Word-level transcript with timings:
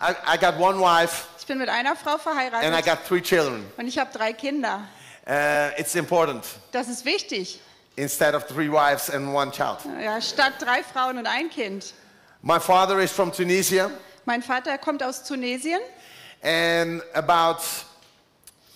I, 0.00 0.14
I 0.34 0.36
got 0.38 0.58
one 0.58 0.80
wife 0.80 1.26
Ich 1.38 1.46
bin 1.46 1.58
mit 1.58 1.68
einer 1.68 1.94
Frau 1.96 2.12
and 2.12 2.20
I 2.20 2.50
verheiratet 2.50 2.84
got 2.86 3.06
three 3.06 3.20
children. 3.20 3.64
und 3.76 3.86
ich 3.86 3.98
habe 3.98 4.10
drei 4.12 4.32
Kinder. 4.32 4.86
Uh, 5.26 5.70
it's 5.78 5.94
important 5.94 6.44
Das 6.72 6.88
ist 6.88 7.04
wichtig. 7.04 7.60
instead 7.96 8.34
of 8.34 8.46
three 8.46 8.68
wives 8.70 9.08
and 9.10 9.34
one 9.34 9.50
child. 9.50 9.78
Ja, 10.02 10.20
statt 10.20 10.54
drei 10.58 10.82
Frauen 10.82 11.18
und 11.18 11.26
ein 11.26 11.48
Kind. 11.50 11.94
My 12.42 12.58
father 12.60 12.98
is 13.00 13.10
from 13.12 13.32
Tunisia, 13.32 13.90
Mein 14.26 14.42
Vater 14.42 14.76
kommt 14.78 15.02
aus 15.02 15.22
Tunesien 15.24 15.80
and 16.42 17.02
about 17.14 17.60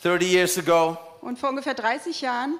30 0.03 0.25
years 0.27 0.57
ago, 0.59 0.97
und 1.21 1.39
vor 1.39 1.49
ungefähr 1.51 1.75
30 1.75 2.21
Jahren 2.21 2.59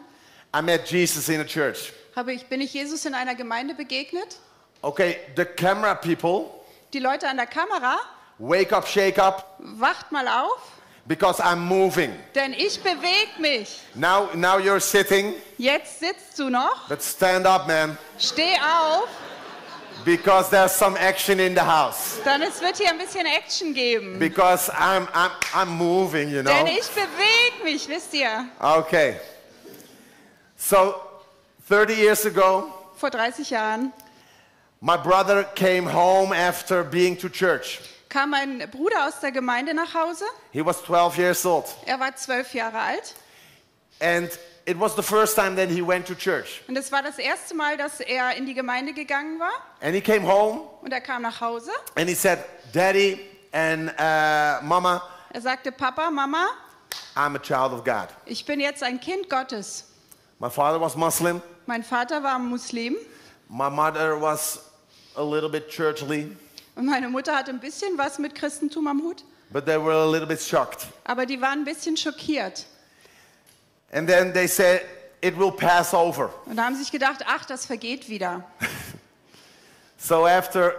I 0.55 0.63
met 0.63 0.91
Jesus 0.91 1.29
in 1.29 1.41
a 1.41 1.45
church. 1.45 1.93
habe 2.17 2.33
ich, 2.33 2.47
bin 2.47 2.61
ich 2.61 2.73
Jesus 2.75 3.05
in 3.05 3.15
einer 3.15 3.35
Gemeinde 3.35 3.75
begegnet. 3.75 4.39
Okay, 4.83 5.19
the 5.37 5.45
camera 5.45 5.95
people, 5.95 6.51
Die 6.93 6.99
Leute 6.99 7.29
an 7.29 7.37
der 7.37 7.47
Kamera, 7.47 7.99
wake 8.39 8.73
up, 8.73 8.87
shake 8.87 9.19
up, 9.19 9.57
wacht 9.79 10.11
mal 10.13 10.27
auf, 10.29 10.61
because 11.07 11.41
I'm 11.41 11.61
moving. 11.61 12.13
denn 12.35 12.53
ich 12.53 12.81
bewege 12.83 13.41
mich. 13.41 13.81
Now, 13.95 14.29
now 14.35 14.59
you're 14.59 14.81
sitting, 14.81 15.35
Jetzt 15.57 16.01
sitzt 16.01 16.39
du 16.39 16.49
noch, 16.51 16.89
but 16.89 17.03
stand 17.03 17.47
up, 17.47 17.67
man, 17.67 17.97
steh 18.19 18.57
auf, 18.57 19.09
because 20.05 20.49
there's 20.51 20.73
some 20.73 20.97
action 20.97 21.41
in 21.41 21.55
the 21.55 21.63
house. 21.65 22.19
dann 22.25 22.43
es 22.43 22.61
wird 22.61 22.77
hier 22.77 22.91
ein 22.91 22.99
bisschen 22.99 23.27
Action 23.27 23.75
geben. 23.75 24.19
Because 24.19 24.71
I'm, 24.71 25.09
I'm, 25.13 25.31
I'm 25.53 25.69
moving, 25.69 26.31
you 26.31 26.43
know. 26.43 26.51
Denn 26.53 26.67
ich 26.69 26.89
bewege 26.89 27.65
mich, 27.65 27.89
wisst 27.89 28.15
ihr. 28.15 28.47
Okay. 28.61 29.17
So, 30.57 30.95
30 31.69 31.97
years 31.97 32.25
ago, 32.27 32.73
Vor 32.97 33.11
30 33.11 33.51
Jahren 33.51 33.93
my 34.81 34.97
brother 34.97 35.45
came 35.55 35.87
home 35.87 36.33
after 36.33 36.85
being 36.85 37.17
to 37.17 37.29
church. 37.29 37.81
Kam 38.09 38.31
mein 38.31 38.59
Bruder 38.71 39.07
aus 39.07 39.21
der 39.21 39.33
Gemeinde 39.33 39.75
nach 39.75 39.95
Hause. 39.95 40.25
He 40.53 40.65
was 40.65 40.83
12 40.85 41.19
years 41.19 41.45
old. 41.47 41.65
Er 41.87 41.99
war 42.01 42.15
zwölf 42.17 42.55
Jahre 42.55 42.79
alt. 42.79 43.15
And 44.01 44.31
it 44.65 44.79
was 44.79 44.95
the 44.95 45.03
first 45.03 45.35
time 45.35 45.57
that 45.57 45.69
he 45.69 45.83
went 45.87 46.07
to 46.07 46.15
church. 46.15 46.63
Und 46.69 46.77
es 46.77 46.91
war 46.93 47.03
das 47.03 47.19
erste 47.19 47.55
Mal, 47.55 47.77
dass 47.77 48.01
er 48.01 48.37
in 48.37 48.47
die 48.47 48.55
Gemeinde 48.55 48.93
gegangen 48.93 49.39
war. 49.41 49.53
And 49.81 49.95
he 49.95 50.01
came 50.01 50.27
home 50.27 50.61
Und 50.83 50.93
er 50.93 51.01
kam 51.01 51.23
nach 51.23 51.41
Hause. 51.41 51.71
and 51.97 52.09
he 52.09 52.15
said, 52.15 52.39
Daddy 52.73 53.19
and 53.53 53.91
uh, 53.99 54.65
Mama, 54.65 55.03
Er 55.31 55.41
sagte, 55.43 55.71
Papa, 55.73 56.11
Mama, 56.11 56.49
I'm 57.15 57.35
a 57.37 57.39
child 57.39 57.73
of 57.73 57.85
God. 57.85 58.09
ich 58.25 58.45
bin 58.47 58.61
jetzt 58.61 58.83
ein 58.83 58.99
Kind 59.01 59.29
Gottes. 59.29 59.85
My 60.39 60.49
father 60.49 60.81
was 60.81 60.95
Muslim. 60.97 61.43
Mein 61.67 61.83
Vater 61.83 62.23
war 62.23 62.39
Muslim 62.39 62.97
My 63.51 63.69
mother 63.69 64.21
was 64.21 64.61
a 65.17 65.23
little 65.23 65.49
bit 65.51 65.69
churchly, 65.69 66.37
und 66.79 66.87
meine 66.87 67.09
Mutter 67.09 67.37
hatte 67.37 67.51
ein 67.51 67.61
bisschen 67.61 67.99
was 67.99 68.19
mit 68.19 68.35
Christentum 68.35 68.87
am 68.87 69.03
Hut. 69.03 69.25
but 69.51 69.67
they 69.67 69.77
were 69.79 69.93
a 69.95 70.07
little 70.07 70.27
bit 70.27 70.41
shocked. 70.41 70.87
Aber 71.05 71.27
die 71.27 71.41
waren 71.41 71.61
ein 71.61 71.65
bisschen 71.65 71.97
schockiert. 71.97 72.65
And 73.93 74.09
then 74.09 74.33
they 74.33 74.47
said, 74.47 74.83
It 75.21 75.37
will 75.37 75.51
pass 75.51 75.93
over. 75.93 76.31
Und 76.47 76.57
da 76.57 76.65
haben 76.65 76.77
sie 76.77 76.83
sich 76.83 76.93
gedacht, 76.93 77.25
ach, 77.27 77.45
das 77.45 77.67
vergeht 77.67 78.09
wieder. 78.09 78.45
So 80.01 80.27
after 80.27 80.75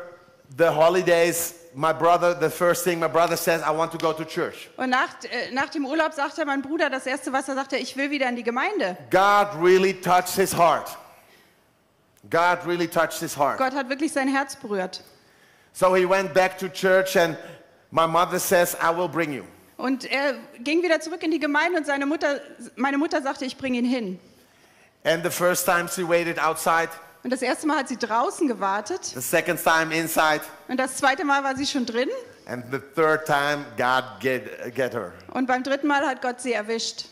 the 0.58 0.70
holidays, 0.70 1.56
my 1.76 1.92
brother, 1.92 2.34
the 2.40 2.50
first 2.50 2.86
thing 2.86 3.00
my 3.00 3.10
brother 3.10 3.36
says, 3.36 3.62
I 3.62 3.72
want 3.72 3.92
to 3.92 3.98
go 3.98 4.14
to 4.14 4.24
church. 4.24 4.70
Und 4.78 4.92
nach, 4.92 5.10
äh, 5.24 5.52
nach 5.52 5.68
dem 5.70 5.86
Urlaub 5.86 6.14
sagte 6.14 6.46
mein 6.46 6.62
Bruder, 6.62 6.90
das 6.90 7.06
Erste, 7.06 7.34
was 7.34 7.50
er 7.50 7.56
sagte, 7.56 7.76
ich 7.76 7.98
will 7.98 8.10
wieder 8.12 8.30
in 8.30 8.38
die 8.38 8.44
Gemeinde. 8.44 8.96
God 9.12 9.50
really 9.62 9.94
touched 9.94 10.36
his 10.36 10.56
heart. 10.56 10.98
God 12.30 12.60
really 12.66 12.88
touched 12.88 13.20
his 13.20 13.36
heart. 13.36 13.58
Gott 13.58 13.74
hat 13.74 13.90
wirklich 13.90 14.14
sein 14.14 14.30
Herz 14.30 14.56
berührt. 14.56 15.04
So 15.74 15.94
he 15.96 16.06
went 16.06 16.34
back 16.34 16.58
to 16.60 16.68
church, 16.70 17.16
and 17.16 17.38
my 17.92 18.06
mother 18.08 18.40
says, 18.40 18.76
I 18.82 18.90
will 18.96 19.08
bring 19.08 19.32
you. 19.34 19.44
Und 19.78 20.04
er 20.06 20.36
ging 20.62 20.84
wieder 20.84 21.00
zurück 21.00 21.24
in 21.24 21.32
die 21.32 21.40
Gemeinde 21.40 21.78
und 21.78 21.86
seine 21.86 22.06
Mutter, 22.06 22.42
meine 22.76 22.98
Mutter 22.98 23.22
sagte, 23.22 23.46
ich 23.46 23.58
bringe 23.58 23.78
ihn 23.78 23.86
hin. 23.86 24.20
And 25.06 25.24
the 25.24 25.30
first 25.32 25.66
time 25.66 25.88
she 25.88 26.04
waited 26.08 26.38
outside, 26.38 26.90
Und 27.24 27.32
das 27.32 27.42
erste 27.42 27.66
Mal 27.68 27.78
hat 27.80 27.88
sie 27.90 27.98
draußen 27.98 28.48
gewartet 28.48 29.04
the 29.06 29.22
second 29.22 29.62
time 29.64 29.94
inside, 29.96 30.42
und 30.68 30.78
das 30.78 30.98
zweite 30.98 31.24
Mal 31.26 31.44
war 31.44 31.56
sie 31.56 31.66
schon 31.66 31.86
drin 31.86 32.10
and 32.46 32.66
the 32.72 32.80
third 32.96 33.26
time 33.26 33.66
God 33.78 34.04
get, 34.20 34.76
get 34.76 34.94
her. 34.94 35.14
und 35.34 35.46
beim 35.46 35.64
dritten 35.64 35.88
Mal 35.88 36.06
hat 36.06 36.22
Gott 36.22 36.42
sie 36.42 36.52
erwischt. 36.54 37.06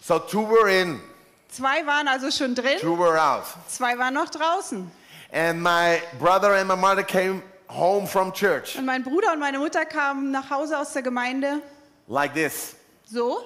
So 0.00 0.18
two 0.20 0.48
were 0.48 0.70
in, 0.70 1.00
Zwei 1.48 1.84
waren 1.86 2.06
also 2.06 2.30
schon 2.30 2.54
drin, 2.54 2.78
two 2.80 2.96
were 2.96 3.20
out. 3.20 3.44
zwei 3.68 3.98
waren 3.98 4.14
noch 4.14 4.28
draußen. 4.30 4.88
And 5.32 5.60
my 5.62 6.00
brother 6.20 6.54
and 6.54 6.68
my 6.68 6.76
mother 6.76 7.02
came 7.02 7.42
home 7.70 8.06
from 8.06 8.32
church 8.32 8.76
Und 8.76 8.84
mein 8.86 9.02
Bruder 9.02 9.32
und 9.32 9.38
meine 9.38 9.58
Mutter 9.58 9.84
kamen 9.84 10.30
nach 10.30 10.50
Hause 10.50 10.78
aus 10.78 10.92
der 10.92 11.02
Gemeinde 11.02 11.60
like 12.08 12.34
this. 12.34 12.74
so. 13.04 13.42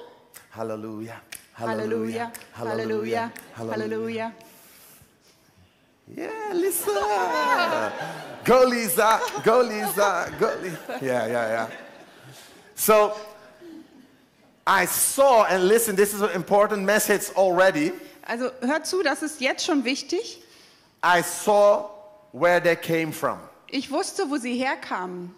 Hallelujah. 0.56 1.20
Hallelujah. 1.54 2.32
Hallelujah. 2.56 3.30
Hallelujah. 3.56 4.32
Yeah, 6.06 6.52
Lisa. 6.52 7.92
Go, 8.44 8.64
Lisa. 8.64 9.20
Go, 9.42 9.62
Lisa. 9.62 10.30
Go, 10.38 10.50
Lisa. 10.62 10.98
Yeah, 11.02 11.26
yeah, 11.26 11.48
yeah. 11.48 11.68
So 12.74 13.14
I 14.66 14.84
saw, 14.86 15.44
and 15.44 15.66
listen, 15.68 15.96
this 15.96 16.12
is 16.14 16.22
an 16.22 16.30
important 16.30 16.84
message 16.84 17.30
already. 17.36 17.92
Also 18.26 18.50
hört 18.62 18.86
zu, 18.86 19.02
das 19.02 19.22
ist 19.22 19.40
jetzt 19.40 19.64
schon 19.64 19.84
wichtig. 19.84 20.42
I 21.02 21.22
saw 21.22 21.90
where 22.32 22.60
they 22.60 22.76
came 22.76 23.12
from. 23.12 23.38
Ich 23.76 23.90
wusste, 23.90 24.30
wo 24.30 24.36
sie 24.36 24.54
herkamen. 24.56 25.34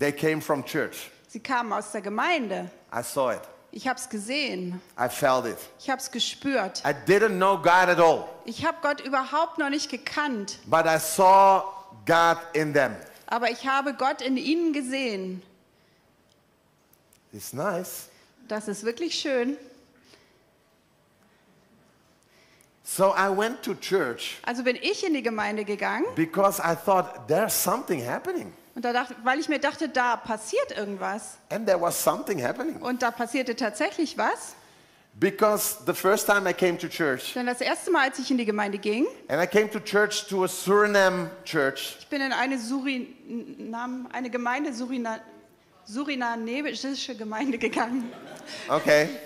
They 0.00 0.10
came 0.10 0.40
from 0.42 0.64
church. 0.64 1.12
Sie 1.28 1.38
kamen 1.38 1.72
aus 1.72 1.92
der 1.92 2.00
Gemeinde. 2.00 2.68
I 2.92 3.04
saw 3.04 3.30
it. 3.32 3.40
Ich 3.70 3.86
habe 3.86 4.00
es 4.00 4.08
gesehen. 4.08 4.80
I 4.98 5.08
felt 5.08 5.46
it. 5.46 5.58
Ich 5.78 5.88
habe 5.88 6.00
es 6.00 6.10
gespürt. 6.10 6.82
I 6.84 6.92
didn't 7.08 7.36
know 7.36 7.56
God 7.56 7.88
at 7.88 8.00
all, 8.00 8.24
Ich 8.46 8.64
habe 8.66 8.78
Gott 8.82 9.00
überhaupt 9.00 9.58
noch 9.58 9.70
nicht 9.70 9.88
gekannt. 9.92 10.58
but 10.66 10.86
I 10.86 10.98
saw 10.98 11.62
God 12.04 12.38
in 12.52 12.72
them. 12.72 12.96
Aber 13.28 13.48
ich 13.48 13.64
habe 13.68 13.94
Gott 13.94 14.20
in 14.20 14.36
ihnen 14.36 14.72
gesehen. 14.72 15.42
It's 17.32 17.52
nice. 17.52 18.08
Das 18.48 18.66
ist 18.66 18.82
wirklich 18.84 19.14
schön. 19.14 19.56
So 22.88 23.12
I 23.18 23.28
went 23.36 23.62
to 23.64 23.74
church 23.74 24.38
Also 24.44 24.62
bin 24.62 24.76
ich 24.76 25.04
in 25.04 25.12
die 25.14 25.22
Gemeinde 25.22 25.64
gegangen 25.64 26.06
because 26.14 26.62
I 26.62 26.76
thought 26.76 27.26
there's 27.26 27.52
something 27.52 28.00
happening. 28.06 28.52
und 28.76 28.84
da 28.84 28.92
dachte, 28.92 29.16
weil 29.24 29.40
ich 29.40 29.48
mir 29.48 29.58
dachte, 29.58 29.88
da 29.88 30.14
passiert 30.16 30.76
irgendwas. 30.76 31.38
And 31.50 31.66
there 31.66 31.80
was 31.80 32.00
something 32.00 32.40
happening. 32.40 32.76
Und 32.80 33.02
da 33.02 33.10
passierte 33.10 33.56
tatsächlich 33.56 34.16
was. 34.16 34.54
Because 35.18 35.78
the 35.86 35.94
first 35.94 36.26
time 36.26 36.48
I 36.48 36.52
came 36.52 36.76
to 36.78 36.86
church, 36.88 37.32
Denn 37.34 37.46
das 37.46 37.60
erste 37.62 37.90
Mal, 37.90 38.02
als 38.08 38.18
ich 38.20 38.30
in 38.30 38.36
die 38.38 38.44
Gemeinde 38.44 38.76
ging, 38.78 39.06
and 39.28 39.42
I 39.42 39.46
came 39.46 39.68
to 39.70 39.80
church 39.80 40.28
to 40.28 40.44
a 40.44 40.46
Suriname 40.48 41.30
church, 41.44 41.96
ich 42.00 42.06
bin 42.08 42.20
in 42.20 42.32
eine 42.32 42.58
Surinam, 42.58 44.08
eine 44.12 44.28
Gemeinde 44.30 44.72
Surina, 44.74 45.18
surinanesische 45.86 47.16
Gemeinde 47.16 47.58
gegangen. 47.58 48.12
okay, 48.68 49.08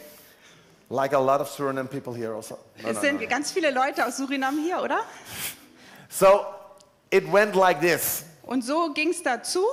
like 0.91 1.13
a 1.13 1.19
lot 1.19 1.41
of 1.41 1.49
Suriname 1.49 1.89
people 1.89 2.13
here 2.13 2.35
also. 2.35 2.59
No, 2.83 2.91
es 2.91 2.97
no, 2.97 3.01
sind 3.01 3.21
no. 3.21 3.27
ganz 3.29 3.53
viele 3.53 3.71
Leute 3.71 4.05
aus 4.05 4.17
Surinam 4.17 4.59
hier, 4.59 4.83
oder? 4.83 5.05
So 6.09 6.45
it 7.11 7.31
went 7.33 7.55
like 7.55 7.81
this. 7.81 8.25
Und 8.43 8.65
so 8.65 8.93
ging 8.93 9.11
es 9.11 9.23
dazu. 9.23 9.65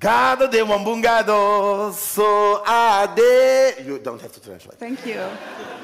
Gado 0.00 0.48
de 0.48 0.62
wambungado 0.66 1.92
so 1.92 2.60
ade. 2.66 3.84
You 3.86 3.98
don't 3.98 4.20
have 4.20 4.32
to 4.32 4.40
translate. 4.40 4.76
Thank 4.78 5.06
you. 5.06 5.20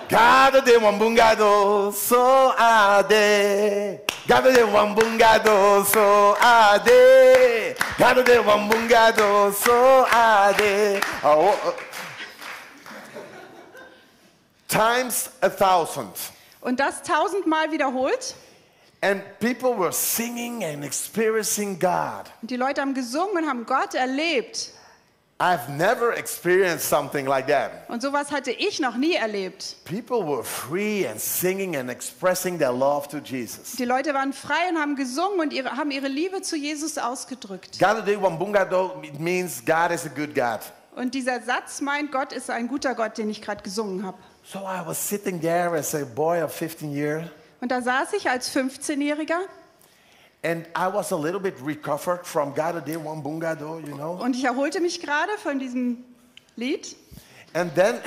Gado 0.09 0.61
de 0.61 0.77
wambungado 0.79 1.93
so 1.93 2.53
ade. 2.59 4.01
Gado 4.27 4.53
de 4.53 4.65
wambungado 4.65 5.85
so 5.85 6.35
ade. 6.41 7.77
Gado 7.97 8.25
de 8.25 8.39
wambungado 8.41 9.53
so 9.53 10.06
ade. 10.11 11.01
Oh, 11.23 11.55
oh. 11.55 11.61
oh. 11.67 11.98
Times 14.69 15.31
a 15.41 15.49
thousand. 15.49 16.12
Und 16.61 16.79
das 16.79 17.03
tausendmal 17.03 17.73
wiederholt. 17.73 18.35
And 19.00 19.23
people 19.38 19.79
were 19.79 19.93
singing 19.93 20.65
and 20.65 20.85
experiencing 20.85 21.79
God. 21.79 22.25
Und 22.43 22.50
die 22.50 22.56
Leute 22.56 22.81
haben 22.81 22.94
gesungen 22.94 23.44
und 23.44 23.49
haben 23.49 23.65
Gott 23.65 23.94
erlebt. 23.94 24.73
I've 25.41 25.69
never 25.70 26.17
experienced 26.17 26.88
something 26.88 27.25
like 27.26 27.47
that. 27.47 27.88
Und 27.88 28.03
sowas 28.03 28.32
hatte 28.32 28.50
ich 28.50 28.81
noch 28.81 28.97
nie 28.97 29.15
erlebt. 29.15 29.76
People 29.85 30.26
were 30.26 30.43
free 30.43 31.06
and 31.06 31.20
singing 31.20 31.76
and 31.76 31.88
expressing 31.88 32.59
their 32.59 32.73
love 32.73 33.06
to 33.09 33.19
Jesus. 33.19 33.76
Die 33.76 33.85
Leute 33.85 34.12
waren 34.15 34.32
frei 34.32 34.69
und 34.69 34.79
haben 34.79 34.97
gesungen 34.97 35.38
und 35.38 35.53
ihre, 35.53 35.76
haben 35.76 35.93
ihre 35.93 36.09
Liebe 36.09 36.43
zu 36.43 36.56
Jesus 36.56 36.99
ausgedrückt. 36.99 37.81
Wambungado 37.81 39.00
means 39.17 39.62
God 39.65 39.93
is 39.93 40.05
a 40.05 40.09
good 40.09 40.35
God. 40.35 40.59
Und 40.97 41.15
dieser 41.15 41.41
Satz 41.41 41.81
meint, 41.81 42.11
Gott 42.11 42.32
ist 42.32 42.50
ein 42.50 42.67
guter 42.67 42.97
Gott, 42.97 43.17
den 43.17 43.31
ich 43.31 43.41
gerade 43.41 43.62
gesungen 43.62 44.05
habe. 44.05 44.19
So 44.50 44.61
I 44.61 44.81
was 44.87 44.97
sitting 44.97 45.41
there 45.41 45.77
as 45.77 45.95
a 45.95 46.06
boy 46.06 46.43
of 46.43 46.53
15 46.53 46.91
years, 46.91 47.29
Und 47.61 47.71
da 47.71 47.83
saß 47.83 48.15
ich 48.15 48.31
als 48.31 48.50
15-Jähriger 48.50 49.41
And 50.43 50.67
I 50.75 50.87
was 50.91 51.12
a 51.12 51.17
little 51.17 51.41
bit 51.41 51.56
recovered 51.62 52.25
from 52.25 52.55
Gado 52.55 52.81
de 52.81 52.97
Wambungado, 52.97 53.81
you 53.81 53.95
know. 53.97 54.12
Und 54.12 54.37
ich 54.37 54.45
erholte 54.45 54.81
mich 54.81 55.00
gerade 55.00 55.37
von 55.43 55.59
diesem 55.59 56.05
Lied. 56.56 56.97
And 57.53 57.75
then, 57.75 58.00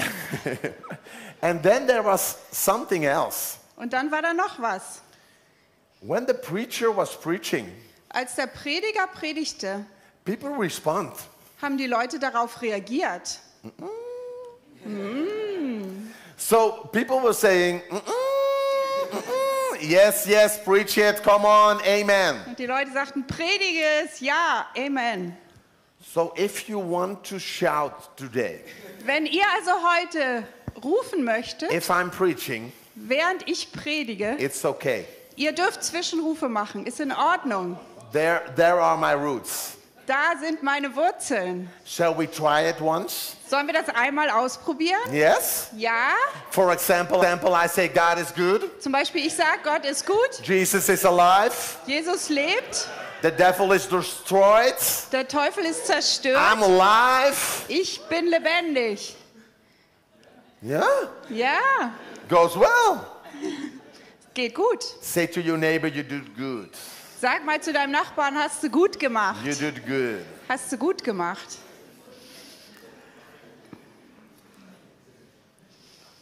and 1.41 1.61
then 1.61 1.85
there 1.87 2.03
was 2.03 2.37
something 2.51 3.03
else. 3.03 3.57
Und 3.75 3.93
dann 3.93 4.11
war 4.11 4.21
da 4.21 4.33
noch 4.33 4.59
was. 4.59 5.01
When 6.01 6.25
the 6.25 6.33
preacher 6.33 6.95
was 6.95 7.19
preaching, 7.19 7.67
Als 8.09 8.35
der 8.35 8.47
Prediger 8.47 9.07
predigte, 9.13 9.85
people 10.25 10.57
respond. 10.57 11.11
haben 11.61 11.77
die 11.77 11.87
Leute 11.87 12.17
darauf 12.17 12.61
reagiert. 12.61 13.39
So 16.41 16.89
people 16.91 17.19
were 17.19 17.33
saying, 17.33 17.81
"Mm-mm, 17.91 19.11
mm-mm, 19.11 19.77
yes, 19.89 20.25
yes, 20.27 20.57
preach 20.63 20.97
it, 20.97 21.21
come 21.23 21.45
on, 21.45 21.79
amen. 21.85 22.35
Und 22.47 22.57
die 22.57 22.65
Leute 22.65 22.91
sagten, 22.91 23.25
predige 23.27 23.83
es, 24.03 24.19
ja, 24.19 24.65
Amen. 24.75 25.37
So 26.03 26.33
if 26.35 26.67
you 26.67 26.79
want 26.79 27.23
to 27.29 27.37
shout 27.37 27.93
today, 28.17 28.61
Wenn 29.05 29.27
ihr 29.27 29.45
also 29.55 29.71
heute 29.97 30.43
rufen 30.83 31.23
möchtet, 31.23 31.71
if 31.71 31.89
I'm 31.91 32.09
preaching, 32.09 32.73
während 32.95 33.47
ich 33.47 33.71
predige, 33.71 34.35
it's 34.39 34.65
okay. 34.65 35.05
ihr 35.35 35.51
dürft 35.53 35.83
Zwischenrufe 35.83 36.49
machen, 36.49 36.87
ist 36.87 36.99
in 36.99 37.11
Ordnung. 37.11 37.77
There, 38.11 38.41
there 38.55 38.81
are 38.81 38.97
my 38.97 39.13
roots. 39.13 39.77
Da 40.07 40.33
sind 40.41 40.63
meine 40.63 40.93
Wurzeln. 40.95 41.69
Shall 41.85 42.17
we 42.17 42.25
try 42.29 42.67
it 42.67 42.81
once? 42.81 43.37
Sollen 43.51 43.67
wir 43.67 43.73
das 43.73 43.93
einmal 43.93 44.29
ausprobieren? 44.29 45.11
Yes? 45.11 45.67
Ja. 45.75 46.13
For 46.51 46.71
example, 46.71 47.17
example, 47.17 47.51
I 47.53 47.67
say 47.67 47.89
God 47.89 48.17
is 48.17 48.33
good, 48.33 48.81
Zum 48.81 48.93
Beispiel, 48.93 49.25
ich 49.25 49.35
sage, 49.35 49.59
Gott 49.61 49.85
ist 49.85 50.05
gut, 50.05 50.41
Jesus 50.41 50.87
is 50.87 51.03
alive, 51.03 51.53
Jesus 51.85 52.29
lebt, 52.29 52.87
the 53.21 53.29
devil 53.29 53.73
is 53.73 53.89
destroyed, 53.89 54.73
der 55.11 55.27
Teufel 55.27 55.65
ist 55.65 55.85
zerstört, 55.85 56.37
I'm 56.37 56.63
alive. 56.63 57.35
ich 57.67 57.99
bin 58.07 58.27
lebendig. 58.27 59.17
Yeah? 60.63 60.87
Ja, 61.27 61.91
Goes 62.29 62.57
well. 62.57 63.01
geht 64.33 64.55
gut. 64.55 64.81
Say 65.01 65.27
to 65.27 65.41
your 65.41 65.57
neighbor, 65.57 65.89
you 65.89 66.03
did 66.03 66.37
good. 66.37 66.69
Sag 67.19 67.43
mal 67.43 67.59
zu 67.59 67.73
deinem 67.73 67.91
Nachbarn, 67.91 68.33
hast 68.37 68.63
du 68.63 68.69
gut 68.69 68.97
gemacht. 68.97 69.43
You 69.43 69.55
did 69.55 69.85
good. 69.85 70.23
Hast 70.47 70.71
du 70.71 70.77
gut 70.77 71.03
gemacht. 71.03 71.57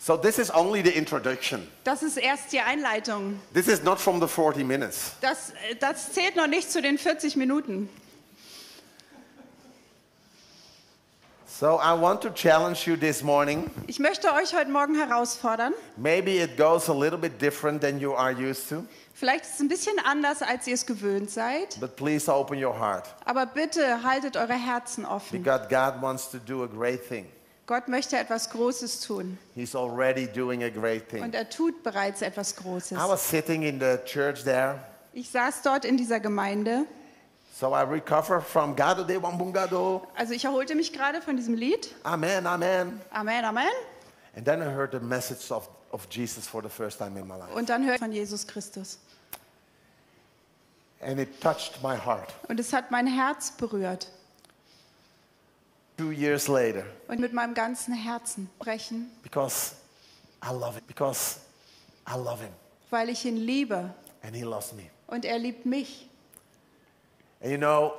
So 0.09 0.17
this 0.17 0.39
is 0.39 0.49
only 0.49 0.81
the 0.81 0.89
introduction. 0.97 1.67
Das 1.83 2.01
ist 2.01 2.17
erst 2.17 2.51
die 2.51 2.59
Einleitung. 2.59 3.39
This 3.53 3.67
is 3.67 3.83
not 3.83 3.99
from 3.99 4.19
the 4.19 4.27
40 4.27 4.63
minutes. 4.65 5.11
Das, 5.21 5.53
das 5.79 6.13
zählt 6.13 6.35
noch 6.35 6.47
nicht 6.47 6.71
zu 6.71 6.81
den 6.81 6.97
40 6.97 7.35
Minuten. 7.35 7.87
So 11.45 11.79
I 11.79 11.93
want 11.93 12.21
to 12.23 12.31
challenge 12.31 12.87
you 12.87 12.95
this 12.97 13.21
morning. 13.21 13.69
Ich 13.85 13.99
möchte 13.99 14.33
euch 14.33 14.55
heute 14.55 14.71
Morgen 14.71 14.95
herausfordern. 14.95 15.75
Maybe 15.95 16.41
it 16.41 16.57
goes 16.57 16.89
a 16.89 16.93
little 16.93 17.19
bit 17.19 17.39
different 17.39 17.79
than 17.79 17.99
you 17.99 18.15
are 18.15 18.31
used 18.31 18.67
to, 18.69 18.83
Vielleicht 19.13 19.43
ist 19.45 19.53
es 19.55 19.59
ein 19.59 19.67
bisschen 19.67 19.99
anders, 20.03 20.41
als 20.41 20.65
ihr 20.65 20.73
es 20.73 20.87
gewöhnt 20.87 21.29
seid. 21.29 21.79
but 21.79 21.95
please 21.95 22.27
open 22.33 22.57
your 22.57 22.73
heart 22.73 23.13
Aber 23.25 23.45
bitte 23.45 24.01
haltet 24.01 24.37
eure 24.37 24.55
Herzen 24.55 25.05
offen. 25.05 25.43
because 25.43 25.67
God 25.69 26.01
wants 26.01 26.31
to 26.31 26.39
do 26.39 26.63
a 26.63 26.67
great 26.67 27.07
thing. 27.07 27.27
Gott 27.69 27.87
möchte 27.87 28.17
etwas 28.17 28.49
Großes 28.49 29.01
tun. 29.01 29.37
He's 29.53 29.75
already 29.75 30.25
doing 30.25 30.63
a 30.63 30.69
great 30.69 31.07
thing. 31.07 31.21
Und 31.21 31.35
er 31.35 31.47
tut 31.47 31.83
bereits 31.83 32.23
etwas 32.23 32.55
Großes. 32.55 32.93
I 32.97 33.07
was 33.07 33.29
sitting 33.29 33.61
in 33.61 33.79
the 33.79 33.99
church 34.05 34.43
there, 34.43 34.79
Ich 35.13 35.29
saß 35.29 35.61
dort 35.61 35.85
in 35.85 35.95
dieser 35.95 36.19
Gemeinde. 36.19 36.85
so 37.53 37.75
I 37.75 37.83
recovered 37.83 38.41
from 38.43 38.75
Gado 38.75 39.03
de 39.03 39.21
Wambungado. 39.21 40.01
Also 40.15 40.33
ich 40.33 40.45
erholte 40.45 40.73
mich 40.73 40.93
gerade 40.93 41.21
von 41.21 41.37
diesem 41.37 41.53
Lied. 41.53 41.93
Amen, 42.01 42.47
amen. 42.47 42.99
Amen, 43.11 43.45
Amen. 43.45 43.67
And 44.35 44.43
then 44.43 44.61
I 44.63 44.65
heard 44.73 44.91
the 44.91 44.99
message 44.99 45.51
of, 45.51 45.69
of 45.91 46.07
Jesus 46.09 46.47
for 46.47 46.63
the 46.63 46.69
first 46.69 46.97
time 46.97 47.19
in 47.19 47.27
my 47.27 47.35
life. 47.35 47.53
Und 47.53 47.69
dann 47.69 47.85
hört 47.85 47.99
von 47.99 48.11
Jesus 48.11 48.47
Christus. 48.47 48.97
And 51.01 51.19
it 51.19 51.39
touched 51.39 51.83
my 51.83 51.95
heart. 51.95 52.33
Und 52.47 52.59
es 52.59 52.73
hat 52.73 52.89
mein 52.89 53.05
Herz 53.05 53.51
berührt. 53.51 54.07
Two 55.99 56.11
years 56.11 56.47
later, 56.47 56.85
Und 57.09 57.19
mit 57.19 57.33
meinem 57.33 57.53
ganzen 57.53 57.93
Herzen 57.93 58.49
brechen, 58.57 59.11
because 59.21 59.73
I 60.41 60.53
love 60.53 60.77
it, 60.77 60.87
because 60.87 61.39
I 62.07 62.15
love 62.17 62.41
him 62.41 62.53
weil 62.89 63.09
ich 63.09 63.25
ihn 63.25 63.35
liebe. 63.35 63.93
and 64.23 64.33
he 64.33 64.43
loves 64.43 64.71
me. 64.71 64.83
Und 65.07 65.25
er 65.25 65.37
liebt 65.37 65.65
mich. 65.65 66.07
And 67.41 67.51
you 67.51 67.57
know, 67.57 67.91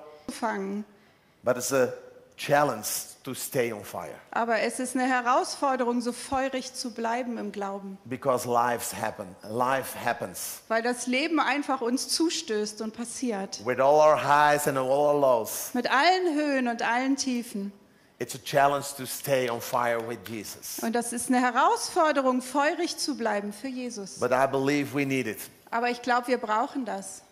but 1.42 1.58
it's 1.58 1.72
a 1.74 1.92
challenge 2.38 2.86
to 3.22 3.34
stay 3.34 3.70
on 3.70 3.84
fire 3.84 4.14
Aber 4.30 4.60
es 4.60 4.80
ist 4.80 4.96
eine 4.96 5.06
Herausforderung, 5.06 6.00
so 6.00 6.12
feurig 6.12 6.72
zu 6.72 6.94
bleiben 6.94 7.36
im 7.36 7.52
Glauben. 7.52 7.98
because 8.06 8.48
lives 8.48 8.94
happen. 8.94 9.26
Life 9.46 9.94
happens 10.02 10.62
Weil 10.68 10.80
das 10.82 11.06
Leben 11.06 11.38
einfach 11.38 11.82
uns 11.82 12.08
zustößt 12.08 12.80
und 12.80 12.94
passiert. 12.96 13.60
with 13.66 13.78
all 13.78 13.96
our 14.00 14.16
highs 14.24 14.66
and 14.66 14.78
all 14.78 14.88
our 14.88 15.20
lows. 15.20 15.68
Mit 15.74 15.90
allen 15.90 16.34
Höhen 16.34 16.66
und 16.66 16.80
allen 16.80 17.16
Tiefen. 17.16 17.72
It's 18.20 18.34
a 18.34 18.38
challenge 18.38 18.94
to 18.98 19.06
stay 19.06 19.48
on 19.48 19.60
fire 19.62 19.98
with 20.06 20.18
Jesus. 20.28 20.78
Und 20.82 20.92
das 20.92 21.12
ist 21.14 21.28
eine 21.28 21.40
Herausforderung, 21.40 22.42
feurig 22.42 22.96
zu 22.98 23.16
bleiben 23.16 23.50
für 23.52 23.68
Jesus. 23.68 24.18
But 24.20 24.30
I 24.30 24.46
believe 24.46 24.94
we 24.94 25.06
need 25.06 25.26
it. 25.26 25.38
Aber 25.70 25.88
ich 25.88 26.02
glaube, 26.02 26.26
wir 26.28 26.36
brauchen 26.38 26.84
das. 26.84 27.22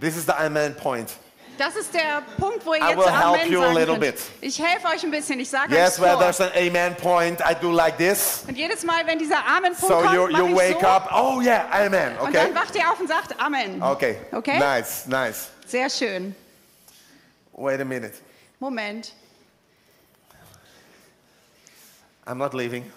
This 0.00 0.16
is 0.16 0.26
the 0.26 0.32
amen 0.32 0.74
point. 0.74 1.10
Das 1.58 1.74
ist 1.76 1.94
der 1.94 2.22
Punkt, 2.38 2.66
wo 2.66 2.74
ihr 2.74 2.82
I 2.82 2.88
jetzt 2.90 2.98
will 2.98 3.04
help 3.06 3.40
Amen 3.40 3.50
you 3.52 3.62
a 3.62 3.68
little 3.72 3.98
könnt. 3.98 4.00
bit. 4.00 4.20
Ich 4.42 4.58
helfe 4.62 4.88
euch 4.88 5.02
ein 5.04 5.10
bisschen. 5.10 5.40
Ich 5.40 5.48
sage 5.48 5.74
Yes, 5.74 5.94
euch 5.98 6.02
where 6.04 6.12
vor. 6.14 6.20
there's 6.22 6.40
an 6.40 6.50
amen 6.54 6.94
point, 6.96 7.40
I 7.40 7.54
do 7.58 7.70
like 7.70 7.96
this. 7.96 8.42
Und 8.46 8.56
jedes 8.58 8.82
Mal, 8.84 9.06
wenn 9.06 9.18
dieser 9.18 9.38
Amen-Punkt 9.46 9.80
So 9.80 10.00
kommt, 10.02 10.12
you 10.12 10.48
ich 10.48 10.54
wake 10.56 10.80
so. 10.80 10.86
up. 10.86 11.08
Oh, 11.14 11.40
yeah, 11.40 11.66
amen. 11.70 12.18
Und 12.18 12.28
Okay. 12.28 12.32
dann 12.52 12.54
wacht 12.54 12.74
ihr 12.74 12.90
auf 12.90 13.00
und 13.00 13.08
sagt 13.08 13.40
Amen. 13.40 13.80
Okay. 13.82 14.18
Okay? 14.32 14.58
Nice, 14.58 15.06
nice. 15.06 15.48
Sehr 15.66 15.88
schön. 15.88 16.34
Wait 17.54 17.80
a 17.80 17.84
minute. 17.84 18.12
Moment. 18.58 19.12
I'm 22.26 22.38
not 22.38 22.54
leaving. 22.54 22.90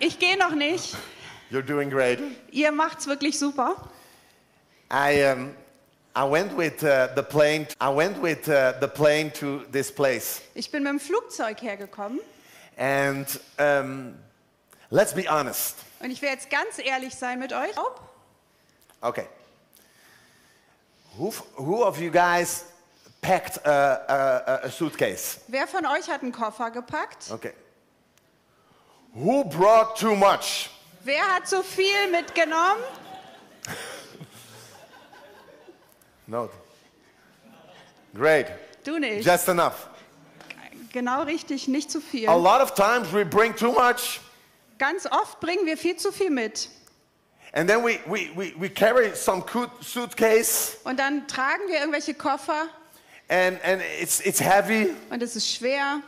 Ich 0.00 0.18
gehe 0.18 0.36
noch 0.36 0.54
nicht. 0.54 0.96
You're 1.50 1.62
doing 1.62 1.90
great. 1.90 2.18
Ihr 2.50 2.72
macht's 2.72 3.06
wirklich 3.06 3.38
super. 3.38 3.76
I 4.90 5.22
um, 5.24 5.54
I 6.14 6.24
went 6.24 6.56
with 6.56 6.82
uh, 6.82 7.08
the 7.14 7.22
plane. 7.22 7.66
I 7.80 7.88
went 7.90 8.20
with 8.22 8.48
uh, 8.48 8.72
the 8.80 8.88
plane 8.88 9.30
to 9.34 9.60
this 9.70 9.90
place, 9.92 10.40
Ich 10.54 10.70
bin 10.70 10.82
mit 10.82 10.90
dem 10.92 11.00
Flugzeug 11.00 11.60
hergekommen. 11.62 12.20
and 12.78 13.26
um, 13.58 14.14
let's 14.90 15.12
be 15.14 15.26
honest. 15.28 15.76
Und 16.00 16.10
ich 16.10 16.20
will 16.20 16.28
jetzt 16.28 16.50
ganz 16.50 16.78
ehrlich 16.78 17.14
sein 17.14 17.38
mit 17.38 17.52
euch. 17.52 17.74
Okay. 19.00 19.26
Who, 21.16 21.32
who 21.56 21.82
of 21.84 21.98
you 21.98 22.10
guys 22.10 22.66
packed 23.22 23.64
a, 23.66 23.70
a, 24.06 24.66
a 24.66 24.70
suitcase? 24.70 25.38
Wer 25.48 25.66
von 25.66 25.86
euch 25.86 26.08
hat 26.08 26.22
einen 26.22 26.32
Koffer 26.32 26.70
gepackt? 26.70 27.30
Okay. 27.30 27.52
Who 29.16 29.44
brought 29.44 29.96
too 29.96 30.14
much? 30.14 30.68
Wer 31.02 31.22
hat 31.34 31.48
so 31.48 31.62
viel 31.62 32.10
mitgenommen? 32.10 32.82
No. 36.26 36.50
Great. 38.14 38.46
Du 38.84 38.98
nicht. 38.98 39.24
Just 39.24 39.48
enough. 39.48 39.88
Genau 40.92 41.22
richtig, 41.22 41.66
nicht 41.68 41.90
zu 41.90 42.00
viel. 42.00 42.28
A 42.28 42.34
lot 42.34 42.60
of 42.60 42.74
times 42.74 43.10
we 43.12 43.24
bring 43.24 43.54
too 43.54 43.72
much, 43.72 44.20
Ganz 44.78 45.06
oft 45.06 45.40
bringen 45.40 45.64
wir 45.64 45.78
viel 45.78 45.96
zu 45.96 46.12
viel 46.12 46.30
mit. 46.30 46.68
and 47.54 47.68
then 47.68 47.82
we, 47.82 47.98
we, 48.06 48.30
we, 48.36 48.52
we 48.58 48.68
carry 48.68 49.14
some 49.14 49.42
suitcase, 49.80 50.76
Und 50.84 50.98
dann 50.98 51.26
tragen 51.26 51.66
wir 51.68 51.78
irgendwelche 51.80 52.12
Koffer 52.12 52.68
and, 53.28 53.58
and 53.64 53.80
it's, 54.00 54.20
it's 54.20 54.40
heavy. 54.40 54.94
und 55.10 55.22
es 55.22 55.36
ist 55.36 55.50
schwer. 55.54 56.02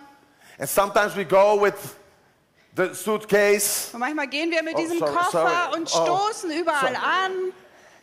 And 0.58 0.68
sometimes 0.68 1.16
we 1.16 1.24
go 1.24 1.56
with 1.58 1.74
the 2.78 2.94
suitcase 2.94 3.90
Und 3.92 4.00
manchmal 4.00 4.26
gehen 4.28 4.50
wir 4.50 4.62
mit 4.62 4.74
Oh, 4.74 4.80
diesem 4.80 4.98
sorry, 4.98 5.12
Koffer 5.12 5.30
sorry. 5.72 5.76
und 5.78 5.90
Oh, 5.94 6.04
stoßen 6.04 6.50
überall 6.50 6.94
sorry. 6.94 6.96
an. 6.96 7.32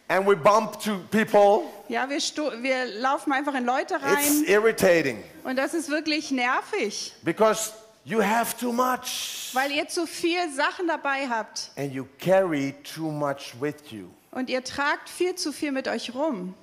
and 0.08 0.28
we 0.28 0.36
bump 0.36 0.80
to 0.84 1.00
people. 1.10 1.64
Ja, 1.88 2.08
wir, 2.10 2.18
wir 2.62 2.86
laufen 3.00 3.32
einfach 3.34 3.56
in 3.56 3.66
Leute 3.66 3.96
It's 3.96 4.04
rein. 4.04 4.44
irritating 4.46 5.24
Und 5.44 5.56
das 5.58 5.74
ist 5.74 5.90
wirklich 5.90 6.30
nervig, 6.32 7.14
because 7.24 7.72
you 8.04 8.22
have 8.22 8.56
too 8.60 8.72
much 8.72 9.50
weil 9.54 9.72
ihr 9.72 9.88
zu 9.88 10.06
viel 10.06 10.52
Sachen 10.54 10.88
dabei 10.88 11.28
habt. 11.28 11.72
and 11.78 11.92
you 11.94 12.06
carry 12.20 12.76
too 12.84 13.10
much 13.10 13.56
with 13.60 13.76
you. 13.90 14.08
Und 14.32 14.50
ihr 14.50 14.64
tragt 14.64 15.10
viel 15.10 15.34
zu 15.36 15.52
viel 15.54 15.72
mit 15.72 15.88
euch 15.88 16.14
rum. 16.14 16.54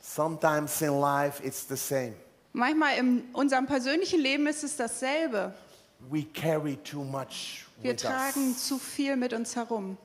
Sometimes 0.00 0.80
in 0.80 0.98
life 1.00 1.42
it's 1.44 1.66
the 1.68 1.76
same. 1.76 2.14
Manchmal 2.52 2.96
in 2.98 3.28
unserem 3.34 3.66
persönlichen 3.66 4.20
Leben 4.20 4.46
ist 4.46 4.64
es 4.64 4.76
dasselbe. 4.76 5.52
We 6.10 6.24
carry 6.24 6.76
too 6.76 7.04
much 7.04 7.66
Wir 7.82 7.92
with 7.92 8.02
tragen 8.02 8.50
us. 8.52 8.68
zu 8.68 8.78
viel 8.78 9.16
mit 9.16 9.32
uns 9.32 9.56
herum. 9.56 9.98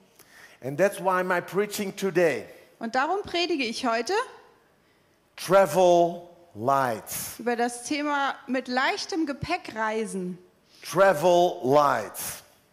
And 0.62 0.78
that's 0.78 1.00
why 1.00 1.24
my 1.24 1.40
preaching 1.42 1.96
today 1.96 2.46
Und 2.80 2.96
darum 2.96 3.22
predige 3.24 3.64
ich 3.64 3.86
heute 3.86 4.14
travel 5.36 6.22
light. 6.56 7.04
über 7.40 7.56
das 7.56 7.84
Thema 7.84 8.36
mit 8.48 8.68
leichtem 8.68 9.26
Gepäck 9.26 9.76
reisen. 9.76 10.38
Travel 10.82 11.60
light. 11.64 12.18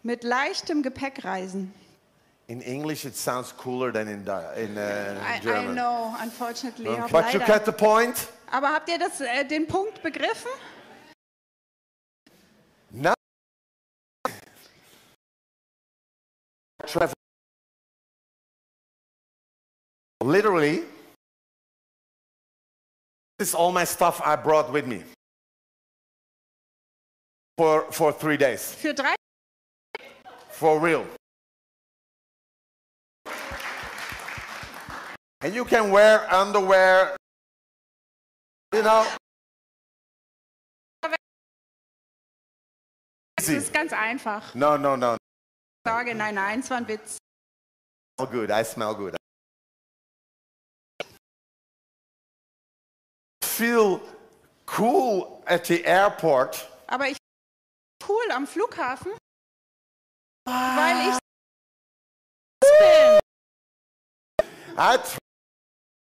Mit 0.03 0.23
leichtem 0.23 0.83
Gepäck 0.83 1.23
reisen. 1.23 1.73
In 2.47 2.61
English, 2.61 3.05
it 3.05 3.15
sounds 3.15 3.55
cooler 3.55 3.93
than 3.93 4.07
in, 4.09 4.21
in 4.23 4.27
uh, 4.27 4.81
I, 5.21 5.37
I 5.37 5.39
German. 5.41 5.73
know, 5.73 6.13
unfortunately. 6.21 6.89
But 7.09 7.33
you 7.33 7.39
get 7.39 7.65
the 7.65 7.71
point? 7.71 8.27
Aber 8.51 8.69
habt 8.73 8.89
ihr 8.89 8.99
das, 8.99 9.21
äh, 9.21 9.45
den 9.45 9.67
Punkt 9.67 10.03
begriffen? 10.03 10.51
Travel. 16.87 17.13
Literally, 20.23 20.83
this 23.39 23.49
is 23.49 23.55
all 23.55 23.71
my 23.71 23.83
stuff 23.83 24.21
I 24.23 24.35
brought 24.35 24.71
with 24.71 24.85
me 24.85 25.03
for, 27.57 27.91
for 27.91 28.11
three 28.11 28.37
days. 28.37 28.75
Für 28.75 28.93
drei 28.93 29.15
For 30.49 30.79
real. 30.79 31.05
And 35.41 35.55
you 35.55 35.65
can 35.65 35.89
wear 35.89 36.31
underwear, 36.31 37.17
you 38.73 38.83
know. 38.83 39.07
Das 43.37 43.49
ist 43.49 43.73
ganz 43.73 43.91
einfach. 43.91 44.53
No, 44.53 44.77
no, 44.77 44.95
no. 44.95 45.17
Ich 45.83 45.89
sage, 45.89 46.13
nein, 46.13 46.35
nein, 46.35 46.59
es 46.59 46.69
war 46.69 46.77
ein 46.77 46.87
Witz. 46.87 47.17
smell 48.19 48.27
good. 48.27 48.51
I 48.51 48.63
smell 48.63 48.93
good. 48.93 49.15
Feel 53.43 53.99
cool 54.67 55.41
at 55.47 55.65
the 55.65 55.83
airport. 55.83 56.69
Aber 56.85 57.07
ich 57.07 57.17
cool 58.07 58.31
am 58.31 58.45
Flughafen, 58.45 59.11
weil 60.45 61.09
ich 61.09 61.17
bin. 62.61 63.19
I 64.77 64.97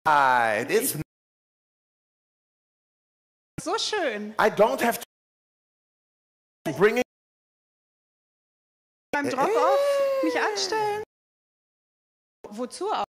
tried. 0.04 0.70
It's 0.70 0.98
So 3.62 3.78
schön. 3.78 4.34
I 4.38 4.50
don't 4.50 4.82
have 4.82 5.00
to 6.66 6.72
bring 6.74 6.98
it. 6.98 7.03
Beim 9.14 9.30
Drop-off 9.30 9.80
mich 10.24 10.36
anstellen. 10.36 11.04
Wozu 12.48 12.90
auch? 12.90 13.04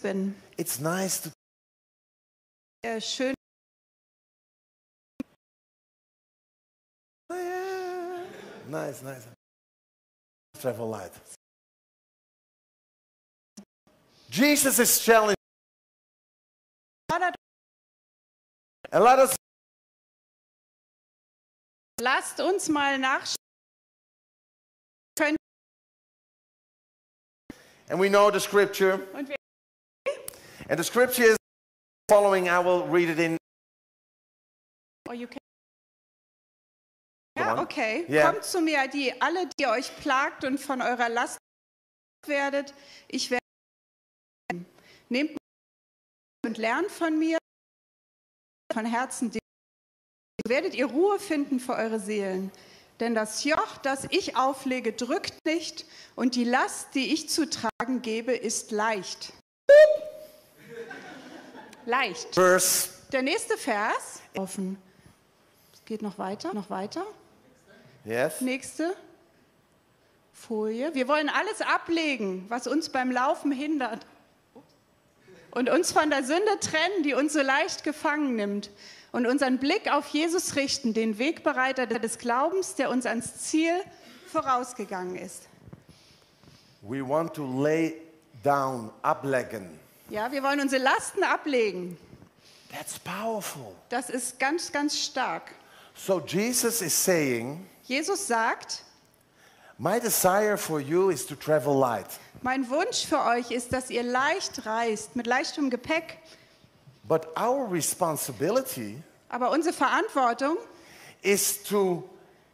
bin. 0.00 0.34
It's 0.56 0.78
nice 0.80 1.20
to 1.22 1.30
Äh, 2.82 3.00
schön. 3.00 3.34
nice, 8.68 9.02
nice. 9.02 9.26
Travel 10.60 10.88
light. 10.88 11.12
Jesus 14.30 14.78
is 14.78 14.98
challenging 15.00 15.34
Fordert, 17.10 17.34
a 18.92 19.00
lot 19.00 19.18
of 19.18 19.36
lasst 22.04 22.40
uns 22.40 22.68
mal 22.68 22.98
nachschauen. 22.98 23.36
And 27.88 28.00
we 28.00 28.08
know 28.08 28.30
the 28.30 28.40
scripture. 28.40 29.00
And 30.68 30.78
the 30.78 30.84
scripture 30.84 31.32
is 31.32 31.36
following. 32.08 32.48
I 32.48 32.58
will 32.58 32.86
read 32.86 33.08
it 33.10 33.18
in. 33.18 33.36
Oh, 35.08 35.12
you 35.12 35.26
can. 35.26 35.38
Ja, 37.36 37.60
okay. 37.60 38.06
Yeah. 38.08 38.30
Kommt 38.30 38.44
zu 38.44 38.60
mir, 38.60 38.88
die 38.88 39.12
alle, 39.20 39.48
die 39.58 39.66
euch 39.66 39.94
plagt 39.96 40.44
und 40.44 40.58
von 40.58 40.80
eurer 40.80 41.08
Last 41.08 41.38
werdet. 42.26 42.72
Ich 43.08 43.30
werde. 43.30 43.44
Nehmt 45.10 45.36
und 46.46 46.56
lernt 46.56 46.90
von 46.90 47.18
mir, 47.18 47.38
von 48.72 48.86
Herzen. 48.86 49.30
So 49.30 49.43
werdet 50.46 50.74
ihr 50.74 50.84
Ruhe 50.86 51.18
finden 51.18 51.58
für 51.58 51.72
eure 51.74 51.98
Seelen. 51.98 52.50
Denn 53.00 53.14
das 53.14 53.44
Joch, 53.44 53.78
das 53.82 54.06
ich 54.10 54.36
auflege, 54.36 54.92
drückt 54.92 55.32
nicht 55.46 55.86
und 56.16 56.34
die 56.36 56.44
Last, 56.44 56.88
die 56.94 57.14
ich 57.14 57.30
zu 57.30 57.48
tragen 57.48 58.02
gebe, 58.02 58.34
ist 58.34 58.70
leicht. 58.70 59.32
Leicht. 61.86 62.34
Verse 62.34 62.90
Der 63.10 63.22
nächste 63.22 63.56
Vers. 63.56 64.20
Offen. 64.36 64.76
Es 65.72 65.82
geht 65.86 66.02
noch 66.02 66.18
weiter, 66.18 66.52
noch 66.54 66.68
weiter. 66.70 67.06
yes. 68.04 68.40
Nächste 68.42 68.94
Folie. 70.34 70.94
Wir 70.94 71.08
wollen 71.08 71.30
alles 71.30 71.62
ablegen, 71.62 72.44
was 72.48 72.66
uns 72.66 72.90
beim 72.90 73.10
Laufen 73.10 73.50
hindert. 73.50 74.06
Und 75.52 75.70
uns 75.70 75.90
von 75.92 76.10
der 76.10 76.22
Sünde 76.24 76.58
trennen, 76.60 77.02
die 77.02 77.14
uns 77.14 77.32
so 77.32 77.40
leicht 77.40 77.82
gefangen 77.84 78.36
nimmt. 78.36 78.70
Und 79.14 79.28
unseren 79.28 79.58
Blick 79.58 79.88
auf 79.92 80.08
Jesus 80.08 80.56
richten, 80.56 80.92
den 80.92 81.18
Wegbereiter 81.18 81.86
des 81.86 82.18
Glaubens, 82.18 82.74
der 82.74 82.90
uns 82.90 83.06
ans 83.06 83.36
Ziel 83.36 83.72
vorausgegangen 84.26 85.14
ist. 85.14 85.44
We 86.82 87.00
want 87.00 87.32
to 87.34 87.46
lay 87.62 87.94
down, 88.42 88.90
ablegen. 89.02 89.78
Ja, 90.10 90.32
wir 90.32 90.42
wollen 90.42 90.58
unsere 90.58 90.82
Lasten 90.82 91.22
ablegen. 91.22 91.96
That's 92.72 92.98
powerful. 92.98 93.76
Das 93.88 94.10
ist 94.10 94.40
ganz, 94.40 94.72
ganz 94.72 94.98
stark. 94.98 95.52
So 95.94 96.18
Jesus 96.18 96.82
is 96.82 97.04
saying, 97.04 97.64
Jesus 97.84 98.26
sagt, 98.26 98.82
My 99.78 100.00
desire 100.00 100.56
for 100.56 100.80
you 100.80 101.10
is 101.10 101.24
to 101.26 101.36
travel 101.36 101.78
light. 101.78 102.18
Mein 102.42 102.68
Wunsch 102.68 103.06
für 103.06 103.22
euch 103.22 103.52
ist, 103.52 103.72
dass 103.72 103.90
ihr 103.90 104.02
leicht 104.02 104.66
reist, 104.66 105.14
mit 105.14 105.28
leichtem 105.28 105.70
Gepäck. 105.70 106.18
But 107.06 107.26
our 107.36 107.66
responsibility 107.70 109.02
Aber 109.28 109.50
unsere 109.50 109.74
Verantwortung 109.74 110.56
is 111.22 111.62
to 111.64 112.04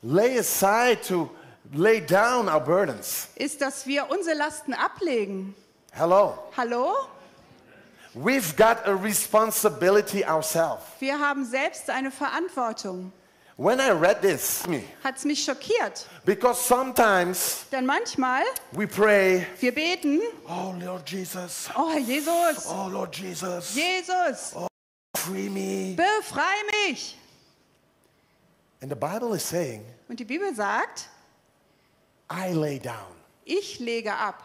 lay 0.03 0.39
aside, 0.39 1.03
to 1.09 1.31
lay 1.73 2.01
down 2.01 2.49
our 2.49 2.61
burdens. 2.61 3.29
ist, 3.37 3.61
dass 3.61 3.87
wir 3.87 4.11
unsere 4.11 4.37
Lasten 4.37 4.75
ablegen. 4.75 5.55
Hello. 5.93 6.39
Hallo? 6.57 6.95
We've 8.15 8.57
got 8.57 8.85
a 8.87 8.93
responsibility 8.93 10.25
ourselves. 10.25 10.83
Wir 10.99 11.19
haben 11.19 11.45
selbst 11.45 11.89
eine 11.89 12.11
Verantwortung. 12.11 13.13
When 13.61 13.79
I 13.79 13.91
read 13.91 14.23
this, 14.23 14.67
me, 14.67 14.85
Hat 15.05 15.19
es 15.19 15.25
mich 15.27 15.45
schockiert. 15.45 16.07
because 16.25 16.59
sometimes 16.59 17.67
Denn 17.71 17.85
manchmal, 17.85 18.43
we 18.73 18.87
pray, 18.87 19.47
wir 19.61 19.73
beten, 19.75 20.19
Oh 20.49 20.75
Lord 20.83 21.07
Jesus, 21.07 21.69
oh 21.77 21.99
Jesus, 21.99 22.67
oh 22.71 22.89
Lord 22.91 23.15
Jesus, 23.15 23.75
Jesus, 23.75 24.55
free 25.15 25.51
me. 25.51 25.95
befrei 25.95 26.55
mich. 26.89 27.19
And 28.81 28.91
the 28.91 28.97
Bible 28.97 29.35
is 29.35 29.43
saying, 29.45 29.85
Und 30.09 30.19
die 30.19 30.25
Bibel 30.25 30.55
sagt, 30.55 31.11
I 32.31 32.53
lay 32.55 32.79
down 32.79 33.15
ich 33.45 33.79
lege 33.79 34.15
ab 34.15 34.43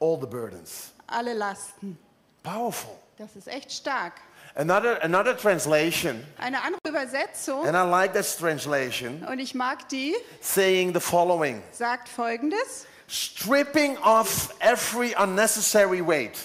all 0.00 0.16
the 0.18 0.26
burdens. 0.26 0.92
alle 1.06 1.34
Lasten. 1.34 1.98
Powerful. 2.42 2.96
Das 3.18 3.36
ist 3.36 3.48
echt 3.48 3.70
stark. 3.70 4.14
Another, 4.56 4.98
another 5.02 5.36
translation, 5.36 6.24
Eine 6.38 6.62
andere 6.62 6.80
Übersetzung, 6.88 7.66
and 7.66 7.76
I 7.76 7.82
like 7.88 8.12
this 8.12 8.36
translation, 8.36 9.24
und 9.30 9.38
ich 9.38 9.54
mag 9.54 9.88
die, 9.88 10.14
saying 10.40 10.92
the 10.92 11.00
following 11.00 11.62
sagt 11.72 12.08
folgendes. 12.08 12.86
stripping 13.06 13.96
off 13.98 14.52
every 14.60 15.14
unnecessary 15.16 16.00
weight. 16.04 16.36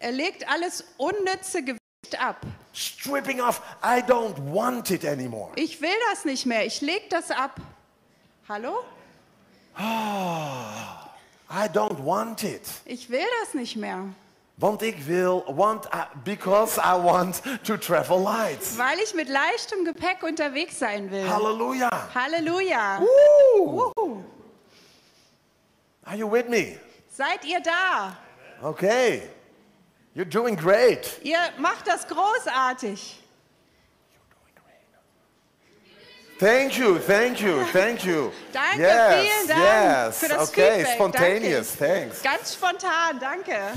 Er 0.00 0.12
legt 0.12 0.48
alles 0.48 0.84
unnütze 0.98 1.62
Gewicht 1.64 2.20
ab. 2.20 2.36
Stripping 2.72 3.40
off, 3.40 3.60
I 3.82 4.00
don't 4.02 4.36
want 4.52 4.90
it 4.92 5.04
anymore. 5.04 5.50
Ich 5.56 5.80
will 5.80 5.90
das 6.10 6.24
nicht 6.24 6.46
mehr. 6.46 6.64
Ich 6.64 6.80
leg 6.80 7.10
das 7.10 7.32
ab. 7.32 7.56
Hallo? 8.48 8.84
I 11.50 11.66
don't 11.72 12.04
want 12.04 12.44
it. 12.44 12.62
Ich 12.84 13.10
will 13.10 13.26
das 13.42 13.54
nicht 13.54 13.76
mehr. 13.76 14.04
Want 14.58 14.82
ik 14.82 14.98
wil, 14.98 15.44
want 15.54 15.86
I, 15.94 16.06
because 16.24 16.78
I 16.78 16.96
want 16.96 17.42
to 17.62 17.76
travel 17.76 18.18
light. 18.18 18.76
Weil 18.76 18.98
ich 18.98 19.14
mit 19.14 19.28
leichtem 19.28 19.84
Gepäck 19.84 20.22
unterwegs 20.22 20.78
sein 20.78 21.10
will. 21.10 21.28
Halleluja. 21.28 23.00
Woo! 23.00 23.92
Wuhu. 23.96 24.24
Are 26.04 26.16
you 26.16 26.26
with 26.26 26.48
me? 26.48 26.76
Seid 27.08 27.44
ihr 27.44 27.60
da? 27.60 28.16
Okay. 28.62 29.22
You're 30.14 30.24
doing 30.24 30.56
great. 30.56 31.20
Ihr 31.22 31.38
macht 31.58 31.86
das 31.86 32.06
großartig. 32.08 33.22
Thank 36.40 36.78
you, 36.78 36.98
thank 36.98 37.40
you, 37.40 37.64
thank 37.72 38.04
you. 38.04 38.32
Danke, 38.52 38.80
yes, 38.80 39.26
vielen 39.26 39.48
Dank 39.48 40.06
yes. 40.06 40.18
für 40.18 40.28
das 40.28 40.48
okay, 40.48 40.70
Feedback. 40.76 40.94
spontaneous. 40.94 41.76
Danke. 41.76 41.94
Thanks. 41.94 42.22
Ganz 42.22 42.54
spontan, 42.54 43.18
danke. 43.20 43.72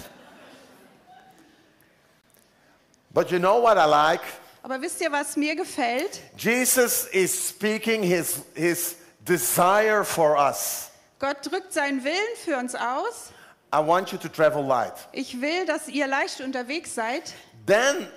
But 3.13 3.31
you 3.31 3.39
know 3.39 3.61
what 3.61 3.77
I 3.77 3.85
like? 3.89 4.21
Aber 4.63 4.81
wisst 4.81 5.01
ihr, 5.01 5.11
was 5.11 5.35
mir 5.35 5.55
gefällt? 5.55 6.21
Jesus 6.37 7.07
is 7.07 7.49
speaking 7.49 8.03
his 8.03 8.41
his 8.53 8.95
desire 9.25 10.03
for 10.03 10.37
us. 10.37 10.89
Gott 11.19 11.37
drückt 11.43 11.73
seinen 11.73 12.03
Willen 12.03 12.35
für 12.43 12.57
uns 12.57 12.75
aus. 12.75 13.31
I 13.73 13.77
want 13.79 14.11
you 14.11 14.17
to 14.17 14.27
travel 14.27 14.63
light. 14.63 14.93
Ich 15.13 15.39
will, 15.41 15.65
dass 15.65 15.87
ihr 15.87 16.07
leicht 16.07 16.41
unterwegs 16.41 16.93
seid. 16.95 17.33
Then 17.65 18.07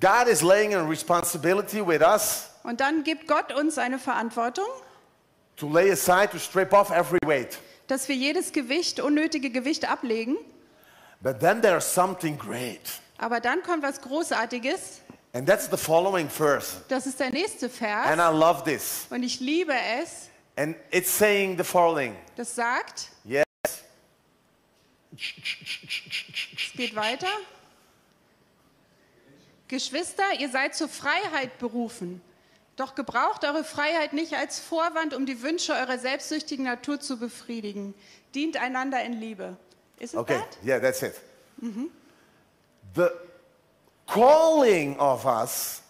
God 0.00 0.26
is 0.28 0.42
laying 0.42 0.74
a 0.74 0.82
responsibility 0.82 1.80
with 1.86 2.02
us 2.02 2.50
Und 2.64 2.80
dann 2.80 3.04
gibt 3.04 3.28
Gott 3.28 3.52
uns 3.52 3.78
eine 3.78 3.98
Verantwortung, 3.98 4.64
to 5.56 5.68
lay 5.68 5.90
aside, 5.92 6.30
to 6.30 6.38
strip 6.38 6.72
off 6.72 6.90
every 6.90 7.18
weight. 7.24 7.58
dass 7.86 8.08
wir 8.08 8.16
jedes 8.16 8.52
Gewicht, 8.52 9.00
unnötige 9.00 9.50
Gewicht 9.50 9.88
ablegen. 9.88 10.36
But 11.20 11.40
then 11.40 11.60
there's 11.62 11.84
something 11.86 12.36
great. 12.38 12.80
Aber 13.18 13.40
dann 13.40 13.62
kommt 13.62 13.82
was 13.82 14.00
Großartiges. 14.00 15.00
And 15.32 15.48
that's 15.48 15.68
the 15.70 15.76
following 15.76 16.28
verse. 16.28 16.82
Das 16.88 17.06
ist 17.06 17.18
der 17.18 17.30
nächste 17.30 17.68
Vers. 17.68 18.06
And 18.06 18.20
I 18.20 18.36
love 18.36 18.62
this. 18.64 19.06
Und 19.10 19.22
ich 19.22 19.40
liebe 19.40 19.74
es. 20.00 20.28
And 20.56 20.76
it's 20.90 21.16
saying 21.18 21.56
the 21.58 21.64
following. 21.64 22.14
Das 22.36 22.54
sagt, 22.54 23.08
Yes. 23.24 23.44
es 25.16 26.72
geht 26.76 26.94
weiter. 26.94 27.26
Geschwister, 29.68 30.22
ihr 30.38 30.48
seid 30.50 30.74
zur 30.76 30.88
Freiheit 30.88 31.58
berufen. 31.58 32.20
Doch 32.76 32.94
gebraucht 32.94 33.44
eure 33.44 33.64
Freiheit 33.64 34.12
nicht 34.12 34.34
als 34.34 34.58
Vorwand, 34.58 35.14
um 35.14 35.26
die 35.26 35.42
Wünsche 35.42 35.72
eurer 35.72 35.98
selbstsüchtigen 35.98 36.64
Natur 36.64 37.00
zu 37.00 37.18
befriedigen. 37.18 37.94
Dient 38.34 38.56
einander 38.56 39.02
in 39.04 39.12
Liebe. 39.14 39.56
Isn't 40.00 40.18
Okay, 40.18 40.38
that? 40.38 40.58
yeah, 40.64 40.78
that's 40.80 41.02
it. 41.02 41.14
The 42.94 43.12
calling 44.06 44.96
of 44.98 45.26
us 45.26 45.82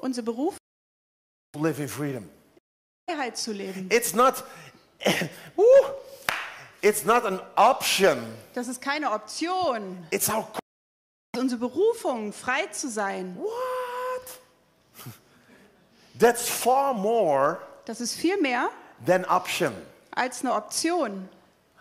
Unser 0.00 0.22
Beruf, 0.22 0.56
to 1.52 1.58
live 1.58 1.80
in 1.80 1.88
freedom. 1.88 2.28
Freiheit 3.08 3.36
zu 3.36 3.52
leben. 3.52 3.88
It's 3.90 4.14
not, 4.14 4.44
it's 6.82 7.04
not 7.04 7.24
an 7.26 7.40
option. 7.56 8.18
Das 8.54 8.68
ist 8.68 8.80
keine 8.80 9.10
Option. 9.10 10.06
It's 10.10 10.28
our 10.28 10.46
Das 11.32 11.40
ist 11.40 11.42
unsere 11.42 11.60
Berufung, 11.68 12.32
frei 12.32 12.66
zu 12.66 12.88
sein. 12.88 13.36
what? 13.36 14.38
That's 16.18 16.48
far 16.48 16.94
more 16.94 17.58
Das 17.84 18.00
ist 18.00 18.14
viel 18.14 18.36
mehr 18.40 18.70
than 19.04 19.24
option. 19.24 19.72
als 20.12 20.40
eine 20.44 20.52
Option. 20.54 21.28